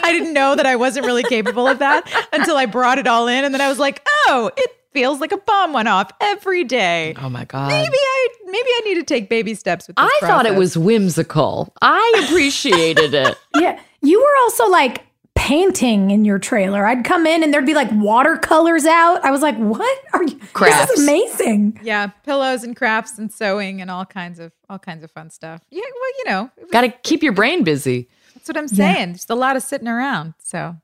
[0.04, 3.28] I didn't know that I wasn't really capable of that until I brought it all
[3.28, 3.44] in.
[3.46, 7.14] And then I was like, oh, it feels like a bomb went off every day.
[7.18, 7.70] Oh my god.
[7.70, 10.78] Maybe I maybe I need to take baby steps with this I thought it was
[10.78, 11.74] whimsical.
[11.82, 13.38] I appreciated it.
[13.56, 13.80] Yeah.
[14.02, 15.06] You were also like
[15.36, 16.86] painting in your trailer.
[16.86, 19.24] I'd come in and there'd be like watercolors out.
[19.26, 20.40] I was like, what are you?
[20.54, 20.90] Crafts.
[20.92, 21.80] This is amazing.
[21.84, 25.62] yeah, pillows and crafts and sewing and all kinds of all kinds of fun stuff.
[25.70, 28.08] Yeah, well, you know, Got to keep your brain busy.
[28.36, 29.14] that's what I'm saying.
[29.14, 30.34] Just a lot of sitting around.
[30.44, 30.76] So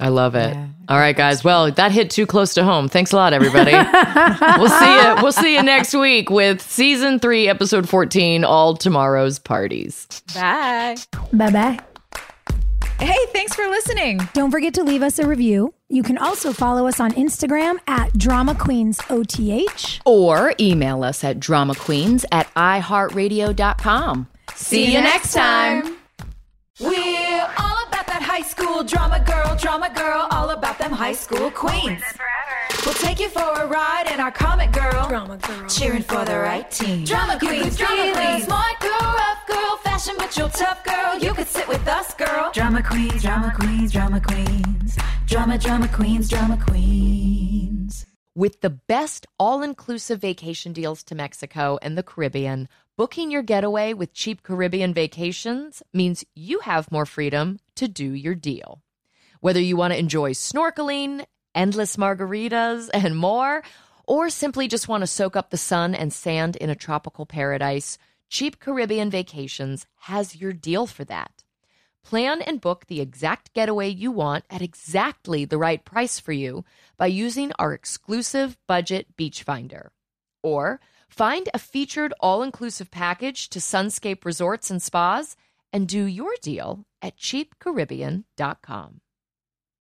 [0.00, 0.54] I love it.
[0.54, 1.42] Yeah, All right, guys.
[1.42, 2.88] Well, that hit too close to home.
[2.88, 3.72] Thanks a lot, everybody.
[4.58, 5.14] we'll see you.
[5.22, 8.44] We'll see you next week with season three, episode fourteen.
[8.44, 10.06] All tomorrow's parties.
[10.34, 10.96] bye.
[11.32, 11.78] Bye bye.
[13.00, 14.20] Hey, thanks for listening.
[14.34, 15.72] Don't forget to leave us a review.
[15.88, 20.00] You can also follow us on Instagram at Drama Queens OTH.
[20.04, 24.28] Or email us at dramaqueens at iheartradio.com.
[24.54, 25.96] See, you next time.
[26.80, 26.88] We're
[27.58, 27.87] all about that
[28.38, 32.00] high school drama girl, drama girl, all about them high school queens.
[32.84, 36.38] We'll take you for a ride in our comic girl, drama girl, cheering for the
[36.38, 37.04] right team.
[37.04, 41.18] Drama queens, drama queens, smart girl, rough girl, fashion but you're tough girl.
[41.18, 42.52] You could sit with us, girl.
[42.54, 44.96] Drama queens, drama queens, drama queens,
[45.26, 48.06] drama, drama queens, drama queens.
[48.36, 53.94] With the best all inclusive vacation deals to Mexico and the Caribbean, booking your getaway
[53.94, 58.82] with cheap Caribbean vacations means you have more freedom to do your deal.
[59.40, 61.24] Whether you want to enjoy snorkeling,
[61.54, 63.62] endless margaritas, and more,
[64.06, 67.98] or simply just want to soak up the sun and sand in a tropical paradise,
[68.28, 71.44] Cheap Caribbean Vacations has your deal for that.
[72.04, 76.64] Plan and book the exact getaway you want at exactly the right price for you
[76.96, 79.92] by using our exclusive budget beach finder.
[80.42, 85.36] Or find a featured all inclusive package to Sunscape Resorts and Spas
[85.72, 89.00] and do your deal at cheapcaribbean.com.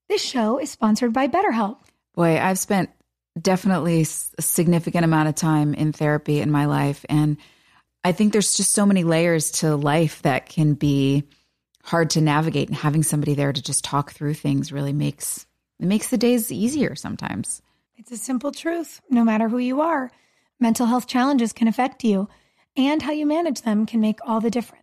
[0.09, 1.79] This show is sponsored by BetterHelp.
[2.15, 2.91] Boy, I've spent
[3.41, 7.05] definitely a significant amount of time in therapy in my life.
[7.09, 7.39] And
[8.05, 11.25] I think there's just so many layers to life that can be
[11.83, 12.69] hard to navigate.
[12.69, 15.47] And having somebody there to just talk through things really makes
[15.81, 17.63] it makes the days easier sometimes.
[17.97, 19.01] It's a simple truth.
[19.11, 20.11] No matter who you are,
[20.61, 22.29] mental health challenges can affect you,
[22.77, 24.82] and how you manage them can make all the difference.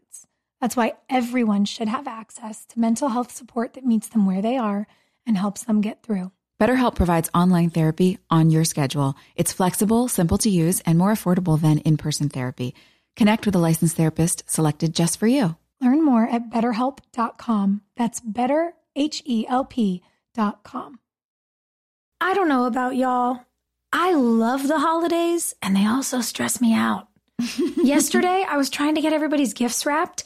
[0.62, 4.58] That's why everyone should have access to mental health support that meets them where they
[4.58, 4.88] are
[5.26, 6.32] and helps them get through.
[6.60, 9.16] BetterHelp provides online therapy on your schedule.
[9.36, 12.76] It's flexible, simple to use, and more affordable than in person therapy.
[13.16, 15.56] Connect with a licensed therapist selected just for you.
[15.82, 17.82] Learn more at betterhelp.com.
[17.96, 21.00] That's better, H E L P.com.
[22.22, 23.46] I don't know about y'all.
[23.94, 27.08] I love the holidays, and they also stress me out.
[27.78, 30.26] Yesterday, I was trying to get everybody's gifts wrapped,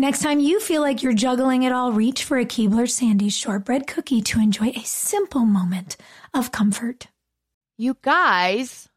[0.00, 3.88] Next time you feel like you're juggling it all, reach for a Keebler Sandies shortbread
[3.88, 5.96] cookie to enjoy a simple moment
[6.32, 7.08] of comfort.
[7.78, 8.88] You guys,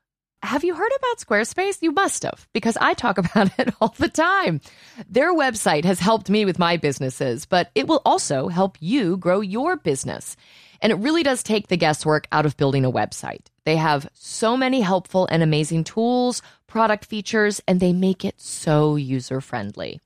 [0.44, 1.82] have you heard about Squarespace?
[1.82, 4.62] You must have, because I talk about it all the time.
[5.10, 9.42] Their website has helped me with my businesses, but it will also help you grow
[9.42, 10.38] your business.
[10.84, 13.48] And it really does take the guesswork out of building a website.
[13.66, 18.98] They have so many helpful and amazing tools, product features, and they make it so
[18.98, 20.00] user friendly.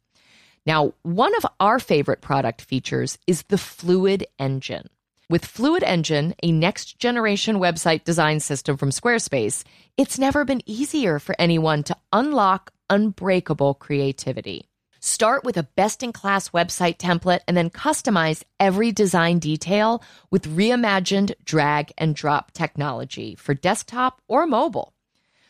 [0.65, 4.89] Now, one of our favorite product features is the Fluid Engine.
[5.29, 9.63] With Fluid Engine, a next generation website design system from Squarespace,
[9.95, 14.69] it's never been easier for anyone to unlock unbreakable creativity.
[14.99, 20.55] Start with a best in class website template and then customize every design detail with
[20.57, 24.93] reimagined drag and drop technology for desktop or mobile.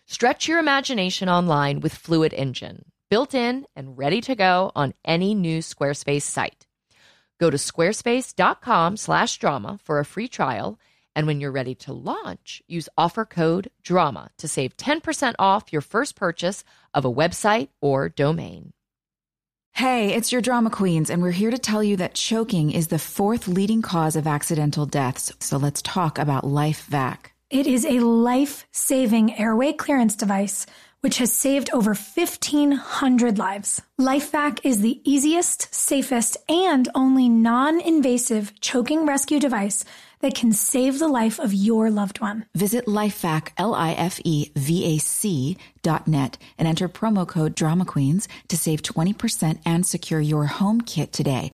[0.07, 5.33] Stretch your imagination online with Fluid Engine, built in and ready to go on any
[5.33, 6.65] new Squarespace site.
[7.39, 10.79] Go to squarespace.com slash drama for a free trial
[11.15, 15.81] And when you're ready to launch, use offer code DRAMA to save 10% off your
[15.81, 16.63] first purchase
[16.93, 18.73] of a website or domain.
[19.71, 22.99] Hey, it's your drama queens, and we're here to tell you that choking is the
[22.99, 25.33] fourth leading cause of accidental deaths.
[25.39, 27.17] So let's talk about LifeVac.
[27.49, 30.65] It is a life saving airway clearance device
[31.05, 33.79] which has saved over 1,500 lives.
[33.99, 39.85] LifeVac is the easiest, safest, and only non invasive choking rescue device
[40.21, 42.47] that can save the life of your loved one.
[42.55, 47.53] Visit LifeVac, L I F E V A C dot net, and enter promo code
[47.53, 51.53] Drama Queens to save 20% and secure your home kit today.